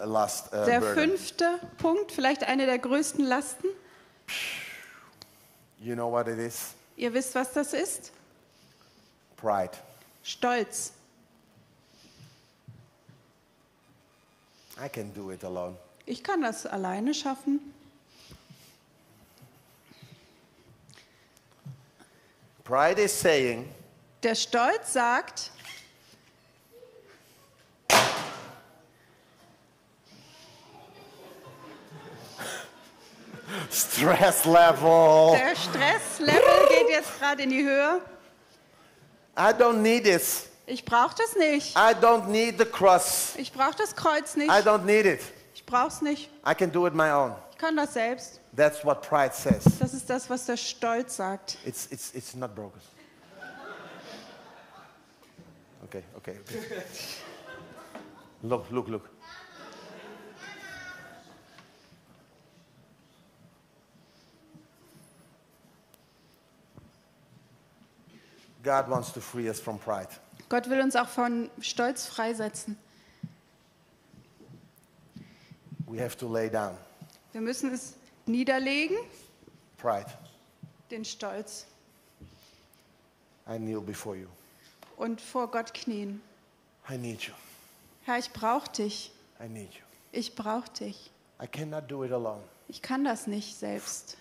uh, 0.01 0.07
last 0.07 0.53
uh, 0.53 0.65
Der 0.65 0.79
burden. 0.79 0.95
fünfte 0.95 1.59
Punkt, 1.79 2.13
vielleicht 2.13 2.45
eine 2.45 2.67
der 2.67 2.79
größten 2.79 3.25
Lasten. 3.25 3.67
You 5.81 5.95
know 5.95 6.09
what 6.09 6.29
it 6.29 6.39
is? 6.39 6.75
Ihr 6.97 7.13
wisst, 7.13 7.35
was 7.35 7.53
das 7.53 7.73
ist? 7.73 8.13
Pride. 9.37 9.73
Stolz. 10.23 10.93
I 14.83 14.89
can 14.89 15.13
do 15.13 15.31
it 15.31 15.45
alone. 15.45 15.77
Ich 16.07 16.23
kann 16.23 16.43
das 16.43 16.67
alleine 16.67 17.15
schaffen. 17.15 17.61
Pride 22.65 23.01
is 23.03 23.13
saying, 23.13 23.69
Der 24.23 24.35
Stolz 24.35 24.93
sagt, 24.95 25.51
stress 33.71 34.45
level. 34.45 35.37
der 35.39 35.57
Stresslevel 35.57 36.69
geht 36.69 36.89
jetzt 36.91 37.19
gerade 37.19 37.43
in 37.43 37.51
die 37.51 37.65
Höhe. 37.65 38.01
I 39.37 39.53
don't 39.53 39.79
need 39.79 40.05
this. 40.05 40.49
Ich 40.67 40.85
brauche 40.85 41.15
das 41.17 41.37
nicht. 41.37 41.77
I 41.77 41.93
don't 41.95 42.27
need 42.27 42.59
the 42.59 42.65
cross. 42.65 43.35
Ich 43.37 43.53
brauche 43.53 43.77
das 43.77 43.95
Kreuz 43.95 44.37
nicht. 44.37 44.49
I 44.49 44.63
don't 44.63 44.85
need 44.85 45.07
it. 45.07 45.21
Ich 45.55 45.65
Ich 45.65 45.67
brauch's 45.67 46.03
nicht. 46.03 46.31
I 46.47 46.55
can 46.55 46.71
do 46.71 46.87
it 46.87 46.95
my 46.95 47.11
own. 47.11 47.35
Ich 47.51 47.57
kann 47.57 47.75
das 47.75 47.95
selbst. 47.95 48.39
That's 48.55 48.85
what 48.85 49.01
pride 49.01 49.33
says. 49.33 49.65
Das 49.79 49.95
ist 49.95 50.11
das, 50.11 50.29
was 50.29 50.45
der 50.45 50.59
Stolz 50.59 51.17
sagt. 51.17 51.57
It's, 51.65 51.89
it's, 51.91 52.13
it's 52.15 52.35
not 52.35 52.55
broken. 52.55 52.81
Okay, 55.85 56.03
okay, 56.17 56.39
okay. 56.43 56.83
Look, 58.43 58.71
look, 58.71 58.89
look. 58.89 59.09
God 68.65 68.89
wants 68.89 69.13
to 69.13 69.21
free 69.21 69.49
us 69.49 69.61
from 69.61 69.79
pride. 69.79 70.09
Gott 70.49 70.69
will 70.69 70.81
uns 70.81 70.97
auch 70.97 71.09
von 71.09 71.51
Stolz 71.61 72.07
freisetzen. 72.07 72.77
We 75.87 76.01
have 76.03 76.17
to 76.19 76.27
lay 76.29 76.49
down 76.49 76.77
Wir 77.33 77.41
müssen 77.41 77.73
es 77.73 77.95
niederlegen, 78.27 78.97
pride. 79.77 80.07
den 80.91 81.05
Stolz, 81.05 81.67
I 83.49 83.57
kneel 83.59 83.81
before 83.81 84.17
you. 84.17 84.29
und 84.97 85.21
vor 85.21 85.51
Gott 85.51 85.75
knien. 85.75 86.23
I 86.91 86.97
need 86.97 87.23
you. 87.23 87.35
Herr, 88.05 88.19
ich 88.19 88.31
brauche 88.33 88.71
dich. 88.71 89.13
I 89.41 89.49
need 89.49 89.73
you. 89.75 89.81
Ich 90.13 90.35
brauche 90.35 90.71
dich. 90.71 91.11
I 91.43 91.47
cannot 91.47 91.91
do 91.91 92.05
it 92.05 92.13
alone. 92.13 92.43
Ich 92.69 92.81
kann 92.83 93.05
das 93.05 93.27
nicht 93.27 93.57
selbst. 93.57 94.17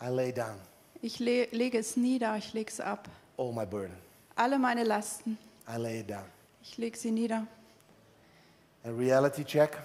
I 0.00 0.06
lay 0.08 0.32
down 0.32 0.56
Ich 1.00 1.18
le 1.18 1.46
lege 1.50 1.78
es 1.78 1.96
nieder, 1.96 2.36
ich 2.36 2.52
lege 2.52 2.70
es 2.70 2.80
ab. 2.80 3.08
All 3.42 3.52
my 3.52 3.64
burden. 3.66 3.96
Alle 4.36 4.58
meine 4.58 4.84
Lasten, 4.84 5.36
I 5.68 5.76
lay 5.76 6.00
it 6.00 6.08
down. 6.08 6.24
ich 6.62 6.78
lege 6.78 6.96
sie 6.96 7.10
nieder. 7.10 7.46
A 8.84 8.90
reality 8.90 9.44
check. 9.44 9.76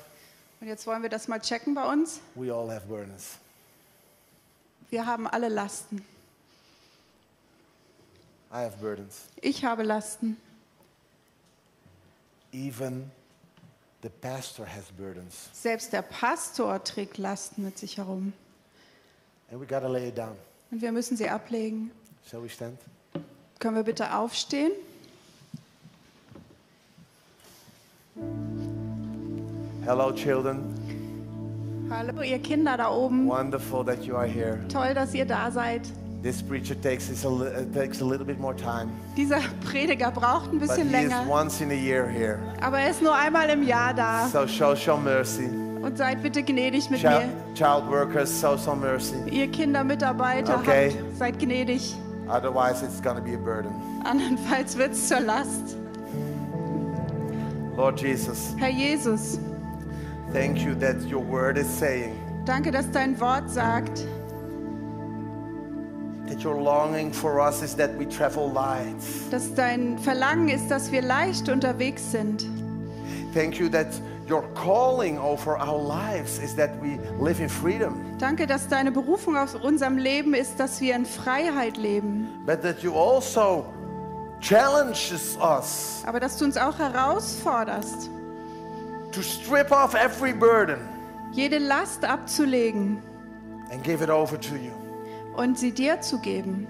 Und 0.60 0.68
jetzt 0.68 0.88
wollen 0.88 1.02
wir 1.04 1.10
das 1.10 1.28
mal 1.28 1.40
checken 1.40 1.74
bei 1.76 1.92
uns. 1.92 2.20
We 2.36 2.54
all 2.54 2.70
have 2.70 2.88
burdens. 2.88 3.38
Wir 4.90 5.06
haben 5.06 5.28
alle 5.28 5.50
Lasten. 5.50 5.98
I 8.52 8.64
have 8.64 8.78
burdens. 8.78 9.26
Ich 9.42 9.66
habe 9.66 9.84
Lasten. 9.84 10.38
Even 12.54 13.12
the 14.02 14.10
pastor 14.10 14.66
has 14.66 14.86
burdens. 14.98 15.50
Selbst 15.54 15.92
der 15.94 16.02
Pastor 16.02 16.84
trägt 16.84 17.18
Lasten 17.18 17.66
mit 17.66 17.78
sich 17.78 17.98
herum. 17.98 18.34
And 19.52 19.60
we 19.62 19.66
got 19.66 19.82
to 19.82 19.88
lay 19.90 20.08
it 20.08 20.18
down. 20.18 20.36
Und 20.72 20.82
wir 20.82 20.92
müssen 20.92 21.18
sie 21.18 21.30
ablegen. 21.30 21.92
Shall 22.30 22.42
we 22.42 22.50
stand? 22.50 22.80
Können 23.60 23.76
wir 23.76 23.84
bitte 23.84 24.16
aufstehen? 24.16 24.72
Hello, 29.86 30.12
children. 30.12 30.60
Hallo, 31.90 32.22
ihr 32.22 32.40
Kinder 32.40 32.76
da 32.78 32.90
oben. 32.92 33.28
Wonderful 33.28 33.86
that 33.86 34.04
you 34.04 34.16
are 34.16 34.28
here. 34.28 34.60
Toll, 34.72 34.94
dass 34.94 35.14
ihr 35.14 35.26
da 35.26 35.50
seid. 35.50 35.82
This 36.24 36.42
preacher 36.44 36.76
takes, 36.82 37.10
a, 37.24 37.30
uh, 37.30 37.64
takes 37.74 38.02
a 38.02 38.06
little 38.06 38.26
bit 38.26 38.40
more 38.40 38.56
time, 38.56 38.90
Dieser 39.16 39.38
Prediger 39.64 40.12
braucht 40.12 40.52
ein 40.52 40.60
but 40.60 40.68
bisschen 40.68 40.90
he 40.90 40.96
is 41.06 41.12
länger, 41.12 41.26
once 41.30 41.62
in 41.62 41.70
a 41.70 41.76
year 41.76 42.08
here. 42.08 42.40
aber 42.60 42.80
er 42.80 42.90
ist 42.90 43.02
nur 43.04 43.16
einmal 43.16 43.48
im 43.50 43.64
Jahr 43.64 43.94
da. 43.94 44.28
So 44.28 44.46
show, 44.48 44.76
show 44.76 44.98
mercy. 44.98 45.46
Und 45.82 45.96
seid 45.98 46.24
bitte 46.24 46.42
gnädig 46.44 46.90
mit 46.90 47.00
Child, 47.02 47.28
mir. 47.28 47.54
child 47.54 47.88
workers, 47.90 48.42
show 48.42 48.58
some 48.58 48.82
mercy. 48.82 49.16
Ihr 49.30 49.48
Kindermitarbeiter, 49.50 50.58
Okay. 50.60 50.92
habt, 50.92 51.18
seid 51.18 51.40
gnädig. 51.40 51.96
Otherwise, 52.30 52.84
it's 52.84 53.00
going 53.00 53.16
to 53.16 53.22
be 53.22 53.34
a 53.34 53.38
burden. 53.38 53.72
Andernfalls 54.04 54.76
wird 54.78 54.92
es 54.92 55.08
zur 55.08 55.22
Last. 55.22 55.78
Lord 57.76 57.98
Jesus, 58.00 58.56
Herr 58.58 58.72
Jesus, 58.72 59.40
thank 60.34 60.60
you 60.66 60.74
that 60.76 61.00
your 61.04 61.22
word 61.22 61.58
is 61.58 61.68
saying 61.68 62.18
danke, 62.46 62.72
dass 62.72 62.90
dein 62.92 63.20
Wort 63.20 63.50
sagt, 63.50 64.04
that 66.28 66.44
your 66.44 66.56
longing 66.60 67.14
for 67.14 67.40
us 67.40 67.62
is 67.62 67.76
that 67.76 67.98
we 68.00 68.06
travel 68.06 68.50
light. 68.52 68.96
dass 69.32 69.54
dein 69.54 69.98
Verlangen 70.00 70.50
ist, 70.50 70.70
dass 70.70 70.92
wir 70.92 71.02
leicht 71.04 71.50
unterwegs 71.50 72.12
sind. 72.12 72.46
Thank 73.34 73.60
you 73.60 73.70
that 73.70 73.88
your 74.30 74.44
calling 74.54 75.18
over 75.20 75.58
our 75.58 75.78
lives 75.82 76.40
is 76.40 76.56
that 76.56 76.72
we 76.82 77.00
live 77.20 77.40
in 77.42 77.50
freedom, 77.50 78.04
Danke, 78.20 78.46
dass 78.48 78.68
deine 78.68 78.92
Berufung 78.92 79.38
auf 79.38 79.54
unserem 79.56 79.98
Leben 79.98 80.34
ist, 80.34 80.60
dass 80.60 80.82
wir 80.82 80.96
in 80.96 81.06
Freiheit 81.06 81.78
leben. 81.78 82.28
but 82.46 82.62
that 82.62 82.82
you 82.84 82.94
also 82.94 83.66
challenges 84.42 85.38
us 85.38 86.04
Aber 86.06 86.20
dass 86.20 86.38
du 86.38 86.46
uns 86.46 86.58
auch 86.58 86.78
herausforderst, 86.78 88.10
to 89.12 89.22
strip 89.22 89.72
off 89.72 89.94
every 89.96 90.34
burden 90.34 90.78
jede 91.32 91.58
Last 91.58 92.04
abzulegen 92.06 93.02
and 93.72 93.84
give 93.84 94.04
it 94.04 94.10
over 94.10 94.40
to 94.40 94.56
you. 94.56 94.72
und 95.36 95.58
sie 95.58 95.72
dir 95.72 96.02
zu 96.02 96.18
geben. 96.20 96.68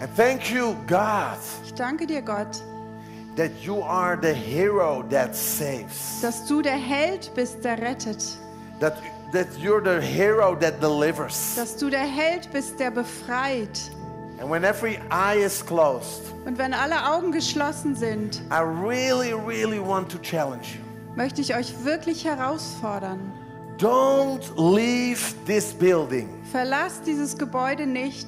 And 0.00 0.10
thank 0.16 0.50
you, 0.50 0.74
God, 0.88 1.38
Ich 1.64 1.74
danke 1.74 2.06
dir, 2.06 2.22
Gott, 2.22 2.60
that 3.36 3.50
you 3.64 3.82
are 3.82 4.16
the 4.20 4.32
hero 4.34 5.02
that 5.10 5.34
saves. 5.34 6.20
dass 6.20 6.46
du 6.46 6.62
der 6.62 6.76
Held 6.76 7.32
bist, 7.34 7.64
der 7.64 7.78
rettet. 7.80 8.38
That, 8.80 8.94
that 9.32 9.46
you're 9.58 9.80
the 9.82 10.00
hero 10.04 10.54
that 10.56 10.80
delivers. 10.80 11.54
Dass 11.56 11.76
du 11.76 11.88
der 11.90 12.00
Held 12.06 12.50
bist, 12.52 12.78
der 12.78 12.90
befreit. 12.90 13.90
And 14.40 14.50
when 14.50 14.64
every 14.64 14.98
eye 15.10 15.36
is 15.44 15.64
closed, 15.64 16.32
Und 16.44 16.58
wenn 16.58 16.74
alle 16.74 16.96
Augen 17.12 17.30
geschlossen 17.32 17.94
sind, 17.94 18.42
I 18.50 18.58
really, 18.60 19.32
really 19.32 19.78
want 19.78 20.10
to 20.10 20.18
challenge 20.18 20.74
you. 20.74 20.80
möchte 21.14 21.40
ich 21.40 21.54
euch 21.54 21.72
wirklich 21.84 22.24
herausfordern. 22.24 23.20
Don't 23.78 24.42
leave 24.56 25.34
this 25.46 25.72
building 25.72 26.28
Verlasst 26.50 27.06
dieses 27.06 27.36
Gebäude 27.38 27.86
nicht 27.86 28.26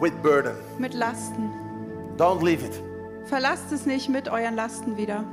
with 0.00 0.12
burden. 0.22 0.54
mit 0.78 0.94
Lasten. 0.94 1.50
Don't 2.16 2.42
leave 2.44 2.64
it, 2.64 2.80
Verlasst 3.28 3.72
es 3.72 3.84
nicht 3.86 4.08
mit 4.08 4.28
euren 4.28 4.56
Lasten 4.56 4.96
wieder, 4.96 5.24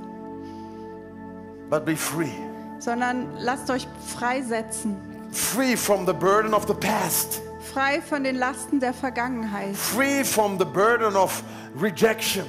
but 1.70 1.86
be 1.86 1.96
free. 1.96 2.32
sondern 2.80 3.28
lasst 3.38 3.70
euch 3.70 3.88
freisetzen. 4.18 4.96
Free 5.32 5.76
from 5.76 6.06
the 6.06 6.14
burden 6.14 6.54
of 6.54 6.66
the 6.68 6.74
past. 6.74 7.42
Frei 7.74 8.02
von 8.02 8.24
den 8.24 8.36
Lasten 8.36 8.80
der 8.80 8.94
Vergangenheit. 8.94 9.76
Free 9.76 10.24
from 10.24 10.58
the 10.60 10.66
burden 10.66 11.16
of 11.16 11.44
rejection. 11.82 12.46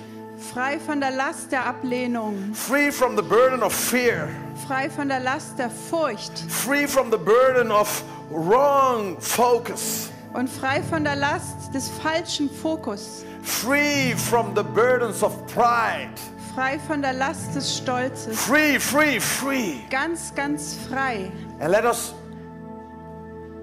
Frei 0.53 0.79
von 0.79 1.01
der 1.01 1.11
Last 1.11 1.51
der 1.51 1.65
Ablehnung. 1.67 2.55
Free 2.55 2.93
from 2.93 3.17
the 3.17 3.23
burden 3.23 3.63
of 3.63 3.73
fear. 3.73 4.29
Frei 4.67 4.89
von 4.91 5.09
der 5.09 5.21
Last 5.21 5.59
der 5.59 5.71
Furcht. 5.71 6.39
Free 6.49 6.87
from 6.87 7.11
the 7.11 7.19
burden 7.19 7.71
of 7.73 8.05
wrong 8.31 9.17
focus. 9.21 10.11
Und 10.35 10.49
frei 10.51 10.83
von 10.83 11.03
der 11.05 11.17
Last 11.17 11.75
des 11.75 11.89
falschen 11.89 12.51
Fokus. 12.51 13.25
Free 13.47 14.13
from 14.13 14.55
the 14.55 14.65
burdens 14.65 15.23
of 15.23 15.33
pride. 15.47 16.11
Frei 16.53 16.81
von 16.81 17.01
der 17.01 17.13
Last 17.13 17.55
des 17.55 17.77
Stolzes. 17.77 18.45
Free, 18.45 18.79
free, 18.79 19.21
free. 19.21 19.83
Ganz, 19.89 20.35
ganz 20.35 20.77
frei. 20.89 21.31
And 21.61 21.71
let 21.71 21.85
us 21.85 22.13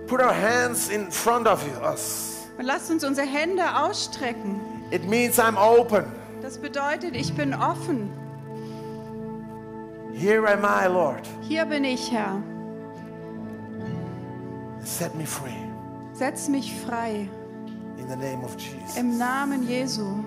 put 0.08 0.22
our 0.22 0.34
hands 0.34 0.90
in 0.90 1.12
front 1.12 1.48
of 1.48 1.62
us. 1.84 2.48
Und 2.58 2.66
lasst 2.66 2.90
uns 2.92 3.04
unsere 3.04 3.28
Hände 3.28 3.64
ausstrecken. 3.76 4.62
It 4.90 5.04
means 5.04 5.38
I'm 5.38 5.58
open. 5.58 6.06
Das 6.42 6.58
bedeutet, 6.58 7.14
ich 7.16 7.34
bin 7.34 7.54
offen. 7.54 8.10
Here 10.14 10.48
am 10.48 10.64
I, 10.64 10.88
Lord. 10.88 11.28
Hier 11.42 11.66
bin 11.66 11.84
ich, 11.84 12.10
Herr. 12.10 12.42
Set 14.84 15.14
me 15.16 15.26
free 15.26 15.52
Setz 16.14 16.48
mich 16.48 16.74
frei. 16.74 17.28
Im 18.98 19.18
Namen 19.18 19.68
Jesu. 19.68 20.24